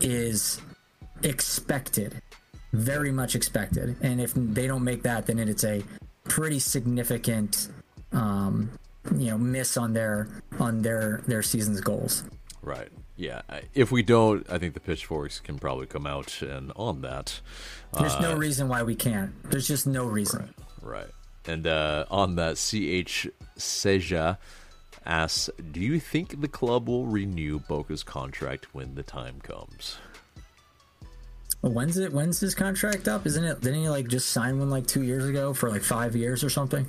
is 0.00 0.60
expected, 1.22 2.20
very 2.72 3.10
much 3.10 3.34
expected. 3.34 3.96
And 4.02 4.20
if 4.20 4.34
they 4.34 4.66
don't 4.66 4.84
make 4.84 5.02
that, 5.04 5.26
then 5.26 5.38
it's 5.38 5.64
a 5.64 5.82
pretty 6.24 6.58
significant, 6.58 7.68
um, 8.12 8.70
you 9.16 9.30
know, 9.30 9.38
miss 9.38 9.76
on 9.76 9.92
their 9.92 10.28
on 10.58 10.82
their 10.82 11.22
their 11.26 11.42
season's 11.42 11.80
goals. 11.80 12.24
Right. 12.62 12.88
Yeah, 13.16 13.40
if 13.74 13.90
we 13.90 14.02
don't, 14.02 14.48
I 14.50 14.58
think 14.58 14.74
the 14.74 14.80
pitchforks 14.80 15.40
can 15.40 15.58
probably 15.58 15.86
come 15.86 16.06
out 16.06 16.42
and 16.42 16.70
on 16.76 17.00
that. 17.00 17.40
There's 17.98 18.12
uh, 18.12 18.20
no 18.20 18.36
reason 18.36 18.68
why 18.68 18.82
we 18.82 18.94
can't. 18.94 19.32
There's 19.50 19.66
just 19.66 19.86
no 19.86 20.04
reason. 20.04 20.52
Right. 20.82 20.98
right. 20.98 21.10
And 21.46 21.66
uh, 21.66 22.04
on 22.10 22.36
that, 22.36 22.56
CH 22.56 23.28
Seja 23.56 24.38
asks, 25.06 25.48
"Do 25.70 25.80
you 25.80 25.98
think 25.98 26.40
the 26.40 26.48
club 26.48 26.88
will 26.88 27.06
renew 27.06 27.58
Boca's 27.60 28.02
contract 28.02 28.74
when 28.74 28.96
the 28.96 29.02
time 29.02 29.40
comes?" 29.40 29.98
When's 31.62 31.96
it? 31.96 32.12
When's 32.12 32.38
his 32.38 32.54
contract 32.54 33.08
up? 33.08 33.26
Isn't 33.26 33.44
it? 33.44 33.60
Didn't 33.60 33.80
he 33.80 33.88
like 33.88 34.08
just 34.08 34.30
sign 34.30 34.58
one 34.58 34.70
like 34.70 34.86
two 34.86 35.02
years 35.02 35.24
ago 35.24 35.54
for 35.54 35.70
like 35.70 35.82
five 35.82 36.14
years 36.14 36.44
or 36.44 36.50
something? 36.50 36.86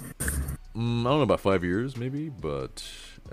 Mm, 0.76 1.02
I 1.02 1.04
don't 1.04 1.04
know 1.04 1.22
about 1.22 1.40
five 1.40 1.64
years, 1.64 1.98
maybe, 1.98 2.30
but 2.30 2.84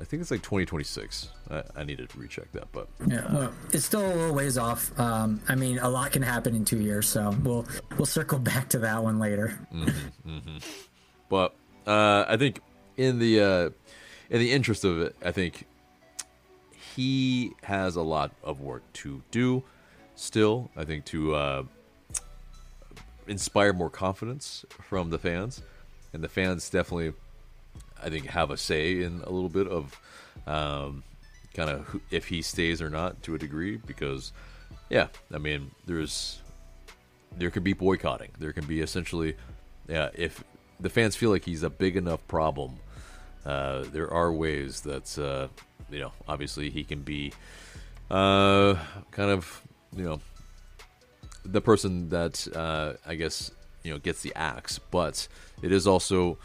I 0.01 0.05
think 0.05 0.21
it's 0.23 0.31
like 0.31 0.43
2026. 0.43 1.29
I, 1.51 1.63
I 1.77 1.85
needed 1.85 2.09
to 2.11 2.19
recheck 2.19 2.51
that, 2.53 2.69
but 2.73 2.89
yeah, 3.07 3.33
well, 3.33 3.53
it's 3.73 3.85
still 3.85 4.05
a 4.05 4.13
little 4.15 4.35
ways 4.35 4.59
off. 4.59 4.99
Um, 4.99 5.41
I 5.49 5.55
mean, 5.55 5.79
a 5.79 5.89
lot 5.89 6.13
can 6.13 6.23
happen 6.23 6.55
in 6.55 6.65
two 6.65 6.81
years, 6.81 7.09
so 7.09 7.35
we'll 7.43 7.67
we'll 7.97 8.07
circle 8.07 8.39
back 8.41 8.69
to 8.71 8.79
that 8.81 9.03
one 9.03 9.19
later. 9.19 9.59
Mm-hmm, 9.73 10.31
mm-hmm. 10.31 10.57
But 11.29 11.55
uh, 11.87 12.25
I 12.29 12.37
think 12.37 12.61
in 12.97 13.19
the 13.19 13.41
uh, 13.41 13.71
in 14.31 14.41
the 14.41 14.53
interest 14.53 14.85
of 14.85 15.01
it, 15.01 15.17
I 15.25 15.33
think 15.33 15.67
he 16.95 17.53
has 17.63 17.97
a 17.97 18.03
lot 18.03 18.33
of 18.43 18.61
work 18.61 18.83
to 18.95 19.23
do. 19.31 19.63
Still, 20.17 20.71
I 20.77 20.85
think 20.85 21.05
to 21.07 21.35
uh, 21.35 21.63
inspire 23.27 23.73
more 23.73 23.91
confidence 23.91 24.65
from 24.71 25.11
the 25.11 25.19
fans, 25.19 25.63
and 26.13 26.23
the 26.23 26.29
fans 26.29 26.71
definitely 26.71 27.15
I 28.03 28.11
think 28.11 28.27
have 28.27 28.51
a 28.51 28.57
say 28.57 29.03
in 29.03 29.23
a 29.25 29.31
little 29.31 29.49
bit 29.49 29.67
of 29.67 30.01
um, 30.47 31.03
kind 31.55 31.71
of 31.71 32.01
if 32.11 32.27
he 32.27 32.43
stays 32.43 32.83
or 32.83 32.91
not 32.91 33.23
to 33.23 33.35
a 33.35 33.39
degree 33.39 33.77
because 33.77 34.33
yeah, 34.91 35.09
I 35.33 35.39
mean 35.39 35.71
there's 35.87 36.41
there 37.37 37.51
can 37.51 37.63
be 37.63 37.73
boycotting. 37.73 38.31
There 38.39 38.53
can 38.53 38.67
be 38.67 38.81
essentially 38.81 39.37
yeah, 39.89 40.11
if 40.15 40.43
the 40.81 40.91
fans 40.91 41.17
feel 41.17 41.31
like 41.31 41.45
he's 41.45 41.63
a 41.63 41.71
big 41.71 41.97
enough 41.97 42.27
problem, 42.29 42.77
uh, 43.45 43.85
there 43.93 44.11
are 44.13 44.33
ways 44.33 44.83
that 44.83 45.19
uh, 45.19 45.49
you 45.91 46.01
know 46.01 46.13
obviously 46.29 46.71
he 46.71 46.85
can 46.85 47.03
be 47.03 47.33
uh, 48.11 48.75
kind 49.11 49.31
of 49.31 49.63
you 49.97 50.05
know 50.05 50.21
the 51.45 51.61
person 51.61 52.09
that 52.09 52.47
uh, 52.55 52.95
I 53.07 53.15
guess 53.15 53.51
you 53.83 53.93
know 53.93 53.99
gets 53.99 54.23
the 54.23 54.35
axe, 54.35 54.79
but 54.91 55.29
it 55.63 55.73
is 55.73 55.87
also 55.87 56.39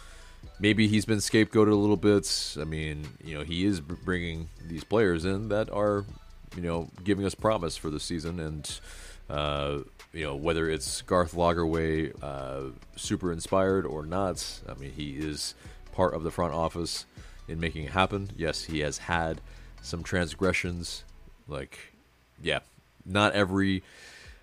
maybe 0.59 0.87
he's 0.87 1.05
been 1.05 1.19
scapegoated 1.19 1.71
a 1.71 1.75
little 1.75 1.97
bit. 1.97 2.57
I 2.59 2.63
mean, 2.63 3.07
you 3.23 3.37
know, 3.37 3.43
he 3.43 3.65
is 3.65 3.79
bringing 3.79 4.49
these 4.65 4.83
players 4.83 5.25
in 5.25 5.49
that 5.49 5.69
are 5.69 6.05
you 6.55 6.61
know, 6.61 6.89
giving 7.03 7.25
us 7.25 7.35
promise 7.35 7.77
for 7.77 7.89
the 7.89 7.99
season, 7.99 8.39
and 8.39 8.79
uh, 9.29 9.79
you 10.13 10.25
know 10.25 10.35
whether 10.35 10.69
it's 10.69 11.01
Garth 11.03 11.33
Lagerwey 11.33 12.13
uh, 12.21 12.71
super 12.95 13.31
inspired 13.31 13.85
or 13.85 14.05
not. 14.05 14.61
I 14.67 14.73
mean, 14.75 14.91
he 14.91 15.11
is 15.17 15.55
part 15.93 16.13
of 16.13 16.23
the 16.23 16.31
front 16.31 16.53
office 16.53 17.05
in 17.47 17.59
making 17.59 17.85
it 17.85 17.91
happen. 17.91 18.31
Yes, 18.37 18.65
he 18.65 18.79
has 18.79 18.99
had 18.99 19.41
some 19.81 20.03
transgressions, 20.03 21.03
like 21.47 21.93
yeah, 22.41 22.59
not 23.05 23.33
every 23.33 23.83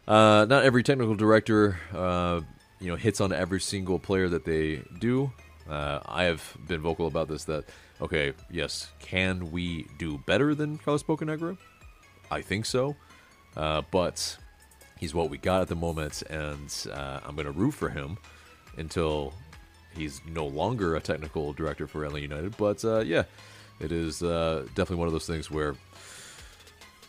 uh, 0.07 0.47
not 0.49 0.65
every 0.65 0.83
technical 0.83 1.15
director 1.15 1.79
uh, 1.95 2.41
you 2.81 2.89
know 2.89 2.97
hits 2.97 3.21
on 3.21 3.33
every 3.33 3.61
single 3.61 3.99
player 3.99 4.29
that 4.29 4.45
they 4.45 4.83
do. 4.99 5.33
Uh, 5.69 6.01
I 6.07 6.25
have 6.25 6.57
been 6.69 6.81
vocal 6.81 7.07
about 7.07 7.29
this 7.29 7.45
that 7.45 7.65
okay, 8.01 8.33
yes, 8.51 8.91
can 9.01 9.51
we 9.51 9.87
do 9.99 10.19
better 10.19 10.55
than 10.55 10.79
Carlos 10.79 11.03
Bocanegra? 11.03 11.57
I 12.31 12.41
think 12.41 12.67
so, 12.67 12.97
uh, 13.57 13.83
but 13.91 14.37
he's 14.99 15.15
what 15.15 15.31
we 15.31 15.39
got 15.39 15.63
at 15.63 15.69
the 15.69 15.77
moment, 15.77 16.23
and 16.29 16.73
uh, 16.93 17.21
I'm 17.25 17.35
going 17.35 17.47
to 17.47 17.53
root 17.53 17.73
for 17.73 17.89
him 17.89 18.19
until 18.77 19.33
he's 19.95 20.21
no 20.27 20.47
longer 20.47 20.97
a 20.97 21.01
technical 21.01 21.53
director 21.53 21.87
for 21.87 22.07
ATL 22.07 22.21
United. 22.21 22.57
But 22.57 22.85
uh, 22.85 23.01
yeah, 23.01 23.25
it 23.81 23.93
is 23.93 24.23
uh, 24.23 24.67
definitely 24.75 24.97
one 24.97 25.09
of 25.09 25.13
those 25.13 25.27
things 25.27 25.51
where, 25.51 25.75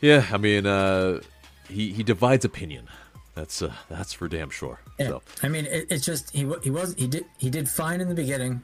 yeah, 0.02 0.26
I 0.32 0.38
mean, 0.38 0.66
uh, 0.66 1.22
he 1.70 1.92
he 1.92 2.04
divides 2.04 2.46
opinion. 2.46 2.88
That's 3.36 3.62
that's 3.90 4.14
for 4.14 4.28
damn 4.28 4.50
sure. 4.50 4.80
Yeah. 5.00 5.08
So 5.08 5.22
I 5.44 5.48
mean, 5.50 5.66
it, 5.66 5.88
it's 5.90 6.06
just 6.06 6.32
he 6.32 6.50
he 6.64 6.70
was 6.70 6.96
he 6.96 7.08
did 7.08 7.26
he 7.38 7.50
did 7.50 7.70
fine 7.70 8.02
in 8.02 8.10
the 8.10 8.16
beginning. 8.16 8.62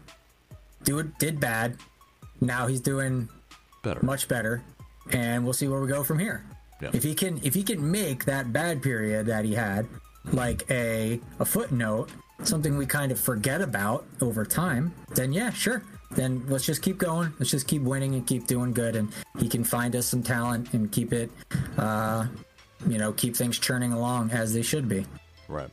Do 0.84 1.00
it 1.00 1.18
did 1.20 1.40
bad. 1.40 1.78
Now 2.42 2.68
he's 2.68 2.82
doing 2.82 3.30
better. 3.84 4.04
much 4.04 4.28
better, 4.28 4.64
and 5.12 5.44
we'll 5.44 5.54
see 5.54 5.68
where 5.68 5.80
we 5.80 5.88
go 5.88 6.04
from 6.04 6.20
here. 6.20 6.46
Yeah. 6.82 6.90
If 6.94 7.04
he 7.04 7.14
can 7.14 7.40
if 7.44 7.54
he 7.54 7.64
can 7.64 7.90
make 7.90 8.26
that 8.26 8.52
bad 8.52 8.82
period 8.82 9.28
that 9.28 9.46
he 9.46 9.54
had 9.54 9.88
like 10.32 10.70
a 10.70 11.20
a 11.40 11.46
footnote, 11.46 12.10
something 12.44 12.78
we 12.78 12.86
kind 12.86 13.12
of 13.12 13.20
forget 13.20 13.62
about 13.62 14.06
over 14.22 14.46
time, 14.46 14.94
then 15.16 15.32
yeah, 15.32 15.52
sure. 15.52 15.84
Then 16.12 16.44
let's 16.48 16.66
just 16.66 16.82
keep 16.82 16.98
going. 16.98 17.34
Let's 17.40 17.50
just 17.50 17.68
keep 17.68 17.82
winning 17.82 18.14
and 18.16 18.26
keep 18.26 18.46
doing 18.46 18.72
good, 18.72 18.96
and 18.96 19.12
he 19.40 19.50
can 19.50 19.64
find 19.64 19.96
us 19.96 20.06
some 20.06 20.22
talent 20.22 20.74
and 20.74 20.92
keep 20.92 21.12
it, 21.12 21.32
uh, 21.78 22.28
you 22.88 22.98
know, 23.00 23.14
keep 23.14 23.36
things 23.36 23.58
churning 23.58 23.94
along 23.94 24.32
as 24.32 24.54
they 24.54 24.62
should 24.62 24.88
be. 24.88 25.06
Right. 25.48 25.70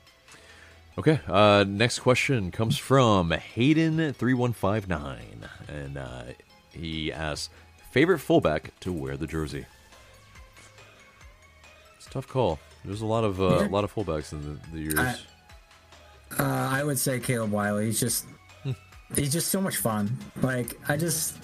Okay. 1.01 1.19
Uh, 1.27 1.65
next 1.67 2.01
question 2.01 2.51
comes 2.51 2.77
from 2.77 3.31
Hayden 3.31 4.13
three 4.13 4.35
one 4.35 4.53
five 4.53 4.87
nine, 4.87 5.49
and 5.67 5.97
uh, 5.97 6.25
he 6.71 7.11
asks 7.11 7.49
favorite 7.91 8.19
fullback 8.19 8.79
to 8.81 8.93
wear 8.93 9.17
the 9.17 9.27
jersey. 9.27 9.65
It's 11.97 12.07
a 12.07 12.11
tough 12.11 12.29
call. 12.29 12.59
There's 12.85 13.01
a 13.01 13.07
lot 13.07 13.25
of 13.25 13.41
uh, 13.41 13.45
a 13.67 13.69
lot 13.71 13.85
of 13.85 13.95
fullbacks 13.95 14.33
in 14.33 14.43
the, 14.45 14.59
the 14.73 14.79
years. 14.81 14.99
I- 14.99 15.17
Uh, 16.39 16.69
I 16.71 16.85
would 16.85 16.99
say 16.99 17.19
Caleb 17.19 17.51
Wiley. 17.51 17.87
He's 17.87 17.99
just 17.99 18.27
he's 19.17 19.33
just 19.33 19.49
so 19.49 19.61
much 19.61 19.79
fun. 19.79 20.17
Like 20.43 20.79
I 20.89 20.97
just 20.99 21.35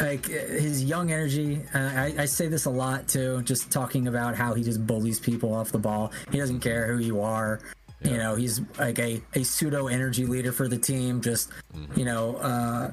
like 0.00 0.26
his 0.26 0.84
young 0.84 1.12
energy. 1.12 1.62
Uh, 1.74 1.78
I, 1.78 2.14
I 2.18 2.24
say 2.26 2.48
this 2.48 2.64
a 2.66 2.70
lot 2.70 3.06
too. 3.08 3.40
Just 3.42 3.70
talking 3.70 4.08
about 4.08 4.34
how 4.34 4.54
he 4.54 4.62
just 4.64 4.84
bullies 4.86 5.18
people 5.20 5.54
off 5.54 5.70
the 5.72 5.78
ball. 5.78 6.12
He 6.32 6.38
doesn't 6.38 6.60
care 6.60 6.92
who 6.92 6.98
you 6.98 7.20
are. 7.22 7.60
You 8.04 8.16
know, 8.16 8.34
he's 8.34 8.60
like 8.78 8.98
a, 8.98 9.22
a 9.34 9.44
pseudo 9.44 9.86
energy 9.86 10.26
leader 10.26 10.52
for 10.52 10.68
the 10.68 10.78
team. 10.78 11.20
Just 11.20 11.50
you 11.96 12.04
know, 12.04 12.36
uh, 12.36 12.90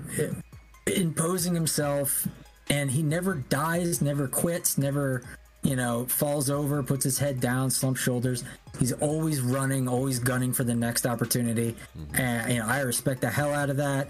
imposing 0.86 1.54
himself, 1.54 2.28
and 2.70 2.92
he 2.92 3.02
never 3.02 3.36
dies, 3.36 4.02
never 4.02 4.28
quits, 4.28 4.78
never 4.78 5.24
you 5.64 5.76
know 5.76 6.06
falls 6.06 6.50
over, 6.50 6.84
puts 6.84 7.04
his 7.04 7.18
head 7.18 7.40
down, 7.40 7.70
slumps 7.70 8.00
shoulders. 8.00 8.44
He's 8.80 8.94
always 8.94 9.42
running, 9.42 9.88
always 9.88 10.20
gunning 10.20 10.54
for 10.54 10.64
the 10.64 10.76
next 10.76 11.06
opportunity, 11.06 11.76
and 12.14 12.54
you 12.54 12.60
know 12.60 12.68
I 12.68 12.82
respect 12.82 13.22
the 13.22 13.30
hell 13.30 13.54
out 13.54 13.70
of 13.70 13.78
that. 13.78 14.10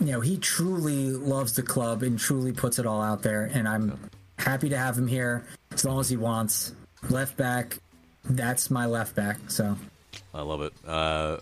You 0.00 0.12
know 0.12 0.20
he 0.20 0.36
truly 0.38 1.10
loves 1.10 1.54
the 1.54 1.62
club 1.62 2.02
and 2.02 2.18
truly 2.18 2.52
puts 2.52 2.78
it 2.78 2.86
all 2.86 3.00
out 3.00 3.22
there, 3.22 3.50
and 3.54 3.68
I'm 3.68 3.98
happy 4.38 4.68
to 4.68 4.76
have 4.76 4.98
him 4.98 5.06
here 5.06 5.46
as 5.72 5.84
long 5.84 6.00
as 6.00 6.08
he 6.08 6.16
wants. 6.16 6.72
Left 7.08 7.36
back, 7.36 7.78
that's 8.24 8.70
my 8.70 8.86
left 8.86 9.14
back. 9.14 9.38
So 9.48 9.76
I 10.36 10.42
love 10.42 10.62
it. 10.62 10.72
Uh, 10.86 11.38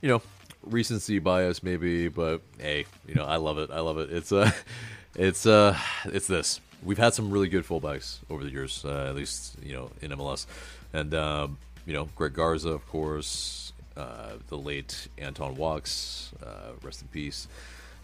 you 0.00 0.08
know, 0.08 0.22
recency 0.64 1.18
bias 1.18 1.62
maybe, 1.62 2.08
but 2.08 2.42
hey, 2.58 2.86
you 3.06 3.14
know, 3.14 3.24
I 3.24 3.36
love 3.36 3.58
it. 3.58 3.70
I 3.70 3.80
love 3.80 3.98
it. 3.98 4.12
It's 4.12 4.32
uh, 4.32 4.50
it's 5.16 5.46
uh, 5.46 5.76
it's 6.06 6.26
this. 6.26 6.60
We've 6.82 6.98
had 6.98 7.14
some 7.14 7.30
really 7.30 7.48
good 7.48 7.64
fullbacks 7.64 8.18
over 8.28 8.42
the 8.42 8.50
years, 8.50 8.84
uh, 8.84 9.06
at 9.08 9.14
least 9.14 9.56
you 9.62 9.72
know 9.72 9.90
in 10.00 10.10
MLS, 10.10 10.46
and 10.92 11.14
um, 11.14 11.58
you 11.86 11.92
know, 11.92 12.08
Greg 12.16 12.34
Garza, 12.34 12.70
of 12.70 12.86
course, 12.88 13.72
uh, 13.96 14.32
the 14.48 14.58
late 14.58 15.08
Anton 15.18 15.56
Walkes, 15.56 16.32
uh, 16.44 16.72
rest 16.82 17.02
in 17.02 17.08
peace, 17.08 17.48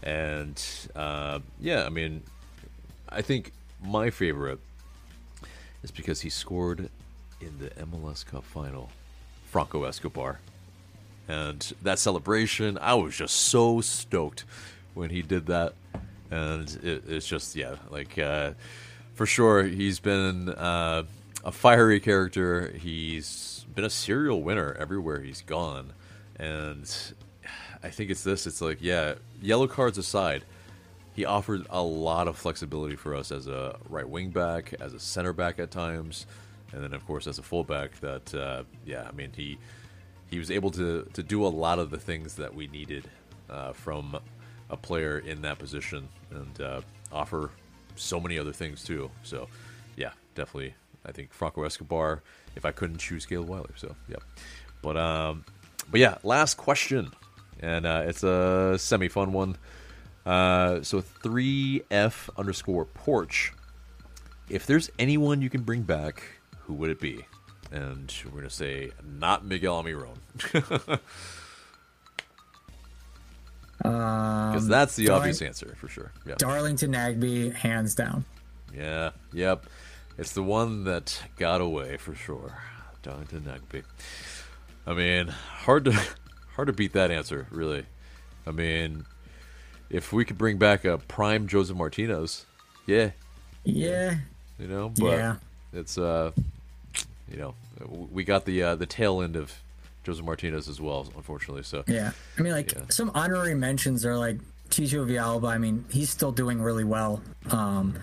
and 0.03 0.61
uh, 0.95 1.39
yeah, 1.59 1.85
I 1.85 1.89
mean, 1.89 2.23
I 3.09 3.21
think 3.21 3.51
my 3.83 4.09
favorite 4.09 4.59
is 5.83 5.91
because 5.91 6.21
he 6.21 6.29
scored 6.29 6.89
in 7.41 7.57
the 7.59 7.69
MLS 7.85 8.25
Cup 8.25 8.43
final, 8.43 8.89
Franco 9.49 9.83
Escobar. 9.83 10.39
And 11.27 11.73
that 11.81 11.99
celebration, 11.99 12.77
I 12.79 12.95
was 12.95 13.15
just 13.15 13.35
so 13.35 13.81
stoked 13.81 14.45
when 14.93 15.09
he 15.09 15.21
did 15.21 15.47
that. 15.47 15.73
And 16.31 16.67
it, 16.83 17.03
it's 17.07 17.27
just, 17.27 17.55
yeah, 17.55 17.75
like, 17.89 18.17
uh, 18.17 18.51
for 19.15 19.25
sure, 19.25 19.63
he's 19.63 19.99
been 19.99 20.49
uh, 20.49 21.03
a 21.43 21.51
fiery 21.51 21.99
character. 21.99 22.71
He's 22.71 23.65
been 23.75 23.85
a 23.85 23.89
serial 23.89 24.41
winner 24.41 24.75
everywhere 24.79 25.21
he's 25.21 25.41
gone. 25.41 25.93
And 26.37 26.89
I 27.83 27.89
think 27.89 28.11
it's 28.11 28.23
this 28.23 28.47
it's 28.47 28.61
like, 28.61 28.77
yeah, 28.81 29.15
yellow 29.41 29.67
cards 29.67 29.97
aside, 29.97 30.43
he 31.15 31.25
offered 31.25 31.65
a 31.69 31.81
lot 31.81 32.27
of 32.27 32.37
flexibility 32.37 32.95
for 32.95 33.15
us 33.15 33.31
as 33.31 33.47
a 33.47 33.77
right 33.89 34.07
wing 34.07 34.29
back, 34.29 34.73
as 34.79 34.93
a 34.93 34.99
center 34.99 35.33
back 35.33 35.59
at 35.59 35.71
times, 35.71 36.25
and 36.73 36.83
then 36.83 36.93
of 36.93 37.05
course 37.05 37.27
as 37.27 37.39
a 37.39 37.43
fullback. 37.43 37.99
That 37.99 38.33
uh, 38.33 38.63
yeah, 38.85 39.07
I 39.07 39.11
mean 39.11 39.31
he 39.35 39.57
he 40.29 40.39
was 40.39 40.51
able 40.51 40.71
to 40.71 41.07
to 41.13 41.23
do 41.23 41.45
a 41.45 41.49
lot 41.49 41.79
of 41.79 41.89
the 41.89 41.97
things 41.97 42.35
that 42.35 42.53
we 42.53 42.67
needed 42.67 43.09
uh, 43.49 43.73
from 43.73 44.17
a 44.69 44.77
player 44.77 45.19
in 45.19 45.41
that 45.41 45.57
position, 45.59 46.07
and 46.31 46.61
uh, 46.61 46.81
offer 47.11 47.51
so 47.95 48.19
many 48.19 48.37
other 48.37 48.53
things 48.53 48.83
too. 48.83 49.09
So 49.23 49.47
yeah, 49.95 50.11
definitely, 50.35 50.75
I 51.05 51.11
think 51.11 51.33
Franco 51.33 51.63
Escobar. 51.63 52.21
If 52.55 52.65
I 52.65 52.71
couldn't 52.71 52.97
choose 52.97 53.25
Caleb 53.25 53.49
Wiley, 53.49 53.69
so 53.75 53.95
yeah, 54.07 54.17
but 54.81 54.97
um, 54.97 55.45
but 55.89 55.99
yeah, 55.99 56.17
last 56.23 56.57
question, 56.57 57.11
and 57.59 57.85
uh, 57.85 58.03
it's 58.05 58.23
a 58.23 58.77
semi 58.77 59.07
fun 59.07 59.33
one. 59.33 59.57
Uh, 60.25 60.83
so 60.83 61.01
3F 61.01 62.29
underscore 62.37 62.85
porch. 62.85 63.53
If 64.49 64.65
there's 64.65 64.89
anyone 64.99 65.41
you 65.41 65.49
can 65.49 65.61
bring 65.61 65.83
back, 65.83 66.23
who 66.69 66.75
would 66.75 66.91
it 66.91 66.99
be? 66.99 67.25
And 67.71 68.13
we're 68.25 68.31
going 68.31 68.43
to 68.43 68.49
say 68.51 68.91
not 69.03 69.43
Miguel 69.43 69.83
Almiron. 69.83 70.99
Because 73.77 74.67
that's 74.67 74.95
the 74.97 75.05
Darling- 75.05 75.21
obvious 75.21 75.41
answer 75.41 75.73
for 75.79 75.87
sure. 75.87 76.11
Yeah. 76.27 76.35
Darlington 76.37 76.91
Nagbe, 76.91 77.53
hands 77.53 77.95
down. 77.95 78.25
Yeah. 78.75 79.11
Yep. 79.33 79.65
It's 80.17 80.33
the 80.33 80.43
one 80.43 80.83
that 80.83 81.21
got 81.37 81.61
away 81.61 81.95
for 81.97 82.13
sure. 82.13 82.57
Darlington 83.03 83.43
Nagbe. 83.43 83.83
I 84.85 84.93
mean, 84.93 85.27
hard 85.29 85.85
to 85.85 85.93
hard 86.55 86.67
to 86.67 86.73
beat 86.73 86.91
that 86.93 87.09
answer, 87.09 87.47
really. 87.51 87.85
I 88.45 88.51
mean, 88.51 89.05
if 89.89 90.11
we 90.11 90.25
could 90.25 90.37
bring 90.37 90.57
back 90.57 90.83
a 90.83 90.97
prime 90.97 91.47
Josef 91.47 91.77
Martinez, 91.77 92.45
yeah, 92.85 93.11
Yeah, 93.63 94.17
you 94.59 94.67
know, 94.67 94.89
but 94.89 95.05
Yeah. 95.11 95.35
it's 95.71 95.97
uh, 95.97 96.31
you 97.31 97.37
know, 97.37 97.55
we 98.11 98.23
got 98.23 98.45
the 98.45 98.63
uh, 98.63 98.75
the 98.75 98.85
tail 98.85 99.21
end 99.21 99.35
of 99.35 99.53
Josef 100.03 100.25
Martinez 100.25 100.67
as 100.67 100.79
well, 100.81 101.07
unfortunately. 101.15 101.63
So 101.63 101.83
Yeah, 101.87 102.11
I 102.37 102.41
mean, 102.41 102.53
like 102.53 102.71
Yeah. 102.73 102.81
some 102.89 103.11
honorary 103.13 103.55
mentions 103.55 104.05
are 104.05 104.17
like 104.17 104.37
Chicho 104.69 105.05
Villalba. 105.07 105.47
I 105.49 105.57
mean, 105.57 105.85
he's 105.89 106.09
still 106.09 106.31
doing 106.31 106.61
really 106.61 106.83
well 106.83 107.21
um, 107.51 107.95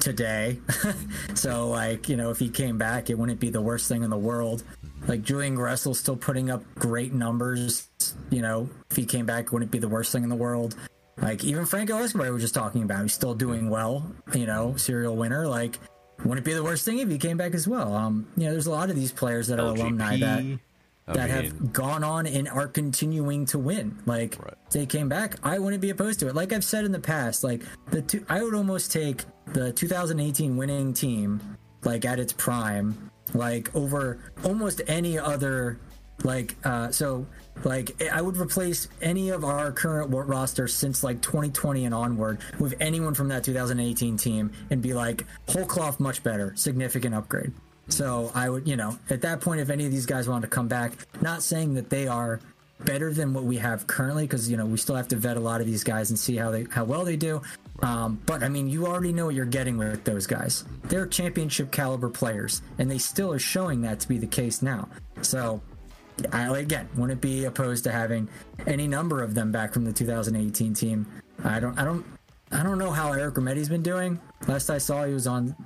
today. 0.00 0.58
so, 1.34 1.68
like, 1.68 2.08
you 2.08 2.16
know, 2.16 2.30
if 2.30 2.38
he 2.38 2.48
came 2.48 2.78
back, 2.78 3.10
it 3.10 3.18
wouldn't 3.18 3.40
be 3.40 3.50
the 3.50 3.60
worst 3.60 3.88
thing 3.88 4.02
in 4.02 4.10
the 4.10 4.16
world. 4.18 4.62
Like 5.08 5.22
Julian 5.22 5.54
Gressel's 5.56 5.98
still 5.98 6.16
putting 6.16 6.48
up 6.50 6.62
great 6.76 7.12
numbers. 7.12 7.88
You 8.30 8.42
know, 8.42 8.70
if 8.90 8.96
he 8.96 9.04
came 9.04 9.26
back, 9.26 9.46
it 9.46 9.52
wouldn't 9.52 9.70
be 9.70 9.78
the 9.78 9.88
worst 9.88 10.12
thing 10.12 10.22
in 10.22 10.28
the 10.28 10.36
world. 10.36 10.76
Like 11.20 11.44
even 11.44 11.66
Franco 11.66 11.98
Escobar, 11.98 12.26
we 12.28 12.32
were 12.32 12.38
just 12.38 12.54
talking 12.54 12.82
about, 12.84 13.02
he's 13.02 13.12
still 13.12 13.34
doing 13.34 13.68
well. 13.68 14.06
You 14.34 14.46
know, 14.46 14.76
serial 14.76 15.16
winner. 15.16 15.46
Like, 15.46 15.78
wouldn't 16.24 16.38
it 16.38 16.44
be 16.44 16.54
the 16.54 16.62
worst 16.64 16.84
thing 16.84 16.98
if 16.98 17.08
he 17.08 17.18
came 17.18 17.36
back 17.36 17.54
as 17.54 17.66
well. 17.68 17.94
Um, 17.94 18.26
you 18.36 18.44
know, 18.44 18.52
there's 18.52 18.66
a 18.66 18.70
lot 18.70 18.90
of 18.90 18.96
these 18.96 19.12
players 19.12 19.48
that 19.48 19.58
are 19.60 19.66
alumni 19.66 20.16
that 20.18 20.40
LGP, 20.42 20.58
I 21.08 21.12
that 21.14 21.28
mean, 21.30 21.44
have 21.44 21.72
gone 21.72 22.04
on 22.04 22.26
and 22.26 22.48
are 22.48 22.68
continuing 22.68 23.44
to 23.46 23.58
win. 23.58 23.98
Like 24.06 24.36
Right. 24.42 24.54
they 24.70 24.86
came 24.86 25.08
back, 25.08 25.36
I 25.42 25.58
wouldn't 25.58 25.82
be 25.82 25.90
opposed 25.90 26.20
to 26.20 26.28
it. 26.28 26.34
Like 26.34 26.52
I've 26.52 26.64
said 26.64 26.84
in 26.84 26.92
the 26.92 27.00
past, 27.00 27.42
like 27.42 27.62
the 27.90 28.02
two, 28.02 28.24
I 28.28 28.42
would 28.42 28.54
almost 28.54 28.92
take 28.92 29.24
the 29.52 29.72
2018 29.72 30.56
winning 30.56 30.94
team 30.94 31.40
like 31.84 32.04
at 32.04 32.20
its 32.20 32.32
prime, 32.32 33.10
like 33.34 33.74
over 33.74 34.18
almost 34.44 34.80
any 34.86 35.18
other 35.18 35.78
like 36.24 36.56
uh 36.64 36.90
so 36.90 37.26
like 37.64 38.00
I 38.02 38.20
would 38.20 38.36
replace 38.36 38.88
any 39.00 39.30
of 39.30 39.44
our 39.44 39.72
current 39.72 40.10
roster 40.10 40.68
since 40.68 41.04
like 41.04 41.20
2020 41.22 41.84
and 41.84 41.94
onward 41.94 42.38
with 42.58 42.74
anyone 42.80 43.14
from 43.14 43.28
that 43.28 43.44
2018 43.44 44.16
team 44.16 44.52
and 44.70 44.82
be 44.82 44.94
like 44.94 45.24
whole 45.48 45.66
cloth 45.66 46.00
much 46.00 46.22
better, 46.22 46.54
significant 46.56 47.14
upgrade. 47.14 47.52
So 47.88 48.30
I 48.34 48.48
would, 48.48 48.66
you 48.66 48.76
know, 48.76 48.98
at 49.10 49.22
that 49.22 49.40
point, 49.40 49.60
if 49.60 49.68
any 49.68 49.84
of 49.84 49.92
these 49.92 50.06
guys 50.06 50.28
want 50.28 50.42
to 50.42 50.48
come 50.48 50.68
back, 50.68 50.92
not 51.20 51.42
saying 51.42 51.74
that 51.74 51.90
they 51.90 52.06
are 52.06 52.40
better 52.84 53.12
than 53.12 53.32
what 53.32 53.44
we 53.44 53.58
have 53.58 53.86
currently, 53.86 54.24
because 54.24 54.50
you 54.50 54.56
know 54.56 54.66
we 54.66 54.76
still 54.76 54.96
have 54.96 55.08
to 55.08 55.16
vet 55.16 55.36
a 55.36 55.40
lot 55.40 55.60
of 55.60 55.66
these 55.66 55.84
guys 55.84 56.10
and 56.10 56.18
see 56.18 56.36
how 56.36 56.50
they 56.50 56.66
how 56.70 56.84
well 56.84 57.04
they 57.04 57.16
do. 57.16 57.42
Um, 57.80 58.20
but 58.26 58.42
I 58.42 58.48
mean, 58.48 58.68
you 58.68 58.86
already 58.86 59.12
know 59.12 59.26
what 59.26 59.34
you're 59.34 59.44
getting 59.44 59.76
with 59.76 60.04
those 60.04 60.26
guys. 60.26 60.64
They're 60.84 61.06
championship 61.06 61.70
caliber 61.70 62.08
players, 62.08 62.62
and 62.78 62.90
they 62.90 62.98
still 62.98 63.32
are 63.32 63.38
showing 63.38 63.82
that 63.82 64.00
to 64.00 64.08
be 64.08 64.18
the 64.18 64.26
case 64.26 64.62
now. 64.62 64.88
So, 65.22 65.60
I 66.32 66.58
again 66.58 66.88
wouldn't 66.96 67.20
be 67.20 67.44
opposed 67.44 67.84
to 67.84 67.92
having 67.92 68.28
any 68.66 68.86
number 68.86 69.22
of 69.22 69.34
them 69.34 69.52
back 69.52 69.72
from 69.72 69.84
the 69.84 69.92
2018 69.92 70.74
team. 70.74 71.06
I 71.44 71.58
don't, 71.58 71.78
I 71.78 71.84
don't, 71.84 72.04
I 72.50 72.62
don't 72.62 72.78
know 72.78 72.90
how 72.90 73.12
Eric 73.12 73.34
Remedi's 73.34 73.68
been 73.68 73.82
doing. 73.82 74.20
Last 74.46 74.70
I 74.70 74.78
saw, 74.78 75.04
he 75.04 75.14
was 75.14 75.26
on 75.26 75.56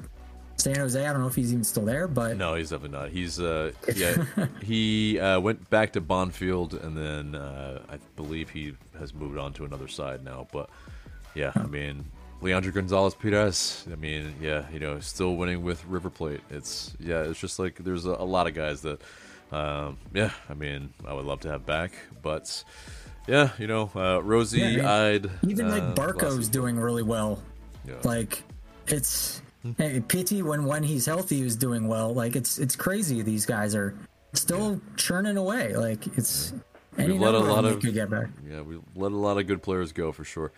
San 0.57 0.77
Jose. 0.77 1.05
I 1.05 1.13
don't 1.13 1.21
know 1.21 1.29
if 1.29 1.35
he's 1.35 1.53
even 1.53 1.65
still 1.65 1.85
there, 1.85 2.09
but 2.09 2.37
no, 2.37 2.55
he's 2.55 2.71
definitely 2.71 2.99
not. 2.99 3.11
He's 3.11 3.41
uh, 3.41 3.73
yeah, 3.95 4.25
he 4.63 5.19
uh, 5.19 5.41
went 5.41 5.69
back 5.71 5.93
to 5.93 6.01
Banfield, 6.01 6.75
and 6.75 6.97
then 6.97 7.35
uh, 7.35 7.83
I 7.89 7.99
believe 8.17 8.51
he 8.51 8.75
has 8.99 9.13
moved 9.13 9.39
on 9.39 9.53
to 9.55 9.65
another 9.65 9.89
side 9.89 10.25
now. 10.25 10.47
But 10.53 10.71
yeah, 11.35 11.53
I 11.55 11.67
mean, 11.67 12.05
Leandro 12.41 12.73
Gonzalez 12.73 13.15
Pirez. 13.15 13.87
I 13.91 13.97
mean, 13.97 14.35
yeah, 14.41 14.65
you 14.73 14.79
know, 14.79 15.01
still 15.01 15.37
winning 15.37 15.63
with 15.63 15.85
River 15.87 16.11
Plate. 16.11 16.41
It's 16.51 16.97
yeah, 16.99 17.23
it's 17.23 17.41
just 17.41 17.59
like 17.59 17.77
there's 17.77 18.07
a, 18.07 18.13
a 18.13 18.25
lot 18.25 18.47
of 18.47 18.55
guys 18.55 18.83
that, 18.83 19.01
um, 19.53 19.99
yeah, 20.13 20.31
I 20.49 20.55
mean, 20.55 20.93
I 21.07 21.13
would 21.13 21.27
love 21.27 21.41
to 21.41 21.51
have 21.51 21.67
back, 21.67 21.93
but 22.23 22.65
yeah, 23.27 23.51
you 23.59 23.67
know, 23.67 23.91
uh, 23.95 24.23
Rosie 24.23 24.61
yeah, 24.61 24.93
eyed. 24.93 25.31
Even 25.47 25.71
like 25.71 25.83
uh, 25.83 25.95
Barco's 25.95 26.49
doing 26.49 26.77
really 26.79 27.03
well. 27.03 27.43
Yeah. 27.87 27.95
Like 28.03 28.43
it's 28.87 29.43
Hey, 29.79 30.01
Pity 30.01 30.43
when 30.43 30.65
when 30.65 30.83
he's 30.83 31.07
healthy 31.07 31.43
is 31.43 31.57
doing 31.57 31.89
well. 31.89 32.15
Like 32.15 32.37
it's 32.37 32.59
it's 32.59 32.77
crazy. 32.77 33.23
These 33.23 33.47
guys 33.47 33.75
are 33.75 33.95
still 34.33 34.81
churning 34.97 35.37
away. 35.37 35.75
Like 35.75 36.07
it's 36.19 36.53
any 36.99 37.15
we 37.15 37.19
let 37.19 37.35
a 37.35 37.39
lot 37.39 37.65
of 37.65 37.81
could 37.81 37.95
get 37.95 38.11
back. 38.11 38.29
Yeah, 38.49 38.63
we 38.63 38.79
let 38.95 39.13
a 39.13 39.17
lot 39.17 39.39
of 39.39 39.47
good 39.47 39.63
players 39.63 39.93
go 39.93 40.13
for 40.13 40.25
sure. 40.25 40.53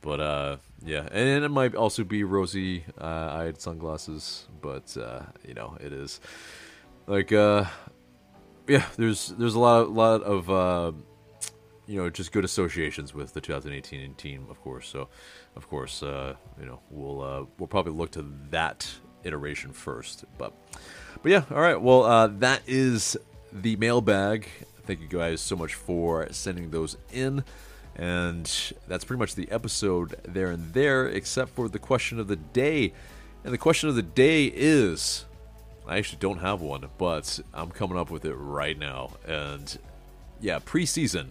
But 0.00 0.20
uh, 0.20 0.56
yeah, 0.84 1.08
and 1.12 1.44
it 1.44 1.50
might 1.50 1.74
also 1.74 2.04
be 2.04 2.24
rosy 2.24 2.84
uh, 3.00 3.04
eyed 3.04 3.60
sunglasses. 3.60 4.48
But 4.60 4.96
uh, 4.96 5.22
you 5.46 5.54
know, 5.54 5.76
it 5.80 5.92
is 5.92 6.20
like 7.06 7.32
uh, 7.32 7.64
yeah. 8.70 8.86
There's 8.96 9.28
there's 9.36 9.54
a 9.54 9.58
lot 9.58 9.82
of, 9.82 9.90
lot 9.90 10.22
of 10.22 10.50
uh, 10.50 10.92
you 11.86 12.00
know 12.00 12.08
just 12.08 12.30
good 12.30 12.44
associations 12.44 13.12
with 13.12 13.34
the 13.34 13.40
2018 13.40 14.14
team, 14.14 14.46
of 14.48 14.60
course. 14.60 14.88
So 14.88 15.08
of 15.56 15.68
course, 15.68 16.02
uh, 16.02 16.34
you 16.58 16.66
know 16.66 16.80
we'll 16.90 17.20
uh, 17.20 17.44
we'll 17.58 17.66
probably 17.66 17.92
look 17.92 18.12
to 18.12 18.24
that 18.50 18.88
iteration 19.24 19.72
first. 19.72 20.24
But 20.38 20.52
but 21.22 21.32
yeah, 21.32 21.42
all 21.50 21.60
right. 21.60 21.80
Well, 21.80 22.04
uh, 22.04 22.28
that 22.38 22.62
is 22.66 23.16
the 23.52 23.74
mailbag. 23.76 24.46
Thank 24.86 25.00
you 25.00 25.08
guys 25.08 25.40
so 25.40 25.56
much 25.56 25.74
for 25.74 26.28
sending 26.30 26.70
those 26.70 26.96
in. 27.12 27.44
And 27.96 28.50
that's 28.86 29.04
pretty 29.04 29.18
much 29.18 29.34
the 29.34 29.50
episode 29.50 30.14
there 30.26 30.50
and 30.50 30.72
there, 30.72 31.08
except 31.08 31.50
for 31.50 31.68
the 31.68 31.80
question 31.80 32.18
of 32.20 32.28
the 32.28 32.36
day. 32.36 32.92
And 33.44 33.52
the 33.52 33.58
question 33.58 33.88
of 33.88 33.96
the 33.96 34.02
day 34.02 34.46
is 34.46 35.26
I 35.90 35.98
actually 35.98 36.18
don't 36.20 36.38
have 36.38 36.60
one, 36.60 36.88
but 36.98 37.40
I'm 37.52 37.72
coming 37.72 37.98
up 37.98 38.12
with 38.12 38.24
it 38.24 38.34
right 38.34 38.78
now. 38.78 39.10
And 39.26 39.76
yeah, 40.40 40.60
preseason. 40.60 41.30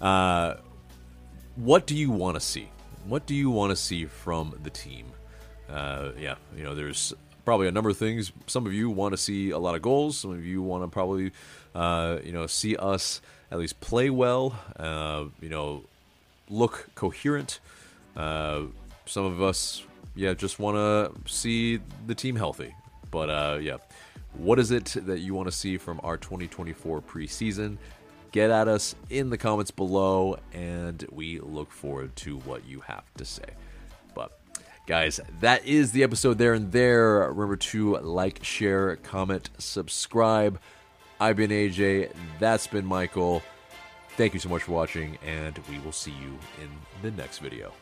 Uh, 0.00 0.56
what 1.54 1.86
do 1.86 1.94
you 1.94 2.10
want 2.10 2.34
to 2.34 2.40
see? 2.40 2.68
What 3.06 3.24
do 3.24 3.36
you 3.36 3.48
want 3.48 3.70
to 3.70 3.76
see 3.76 4.06
from 4.06 4.58
the 4.64 4.70
team? 4.70 5.06
Uh, 5.70 6.10
yeah, 6.18 6.34
you 6.56 6.64
know, 6.64 6.74
there's 6.74 7.14
probably 7.44 7.68
a 7.68 7.70
number 7.70 7.90
of 7.90 7.96
things. 7.96 8.32
Some 8.48 8.66
of 8.66 8.74
you 8.74 8.90
want 8.90 9.12
to 9.12 9.16
see 9.16 9.50
a 9.50 9.58
lot 9.58 9.76
of 9.76 9.82
goals. 9.82 10.18
Some 10.18 10.32
of 10.32 10.44
you 10.44 10.60
want 10.60 10.82
to 10.82 10.88
probably, 10.88 11.30
uh, 11.76 12.18
you 12.24 12.32
know, 12.32 12.48
see 12.48 12.74
us 12.74 13.20
at 13.52 13.58
least 13.60 13.78
play 13.78 14.10
well. 14.10 14.58
Uh, 14.76 15.26
you 15.40 15.48
know, 15.48 15.84
look 16.50 16.88
coherent. 16.96 17.60
Uh, 18.16 18.62
some 19.06 19.24
of 19.24 19.40
us, 19.40 19.84
yeah, 20.16 20.34
just 20.34 20.58
want 20.58 20.76
to 20.76 21.32
see 21.32 21.78
the 22.08 22.16
team 22.16 22.34
healthy. 22.34 22.74
But 23.12 23.30
uh, 23.30 23.58
yeah, 23.62 23.76
what 24.32 24.58
is 24.58 24.72
it 24.72 24.96
that 25.06 25.20
you 25.20 25.34
want 25.34 25.46
to 25.46 25.52
see 25.52 25.76
from 25.76 26.00
our 26.02 26.16
2024 26.16 27.00
preseason? 27.02 27.78
get 28.32 28.50
at 28.50 28.66
us 28.66 28.96
in 29.10 29.30
the 29.30 29.38
comments 29.38 29.70
below, 29.70 30.38
and 30.52 31.06
we 31.12 31.38
look 31.38 31.70
forward 31.70 32.16
to 32.16 32.38
what 32.38 32.66
you 32.66 32.80
have 32.80 33.04
to 33.18 33.24
say. 33.24 33.44
But, 34.14 34.40
guys, 34.86 35.20
that 35.40 35.64
is 35.64 35.92
the 35.92 36.02
episode 36.02 36.38
there 36.38 36.54
and 36.54 36.72
there. 36.72 37.30
Remember 37.30 37.56
to 37.56 37.98
like, 37.98 38.42
share, 38.42 38.96
comment, 38.96 39.50
subscribe. 39.58 40.58
I've 41.20 41.36
been 41.36 41.50
AJ, 41.50 42.12
that's 42.40 42.66
been 42.66 42.86
Michael. 42.86 43.42
Thank 44.16 44.34
you 44.34 44.40
so 44.40 44.48
much 44.48 44.62
for 44.62 44.72
watching, 44.72 45.18
and 45.24 45.58
we 45.70 45.78
will 45.80 45.92
see 45.92 46.10
you 46.10 46.38
in 46.60 46.70
the 47.02 47.10
next 47.12 47.38
video. 47.38 47.72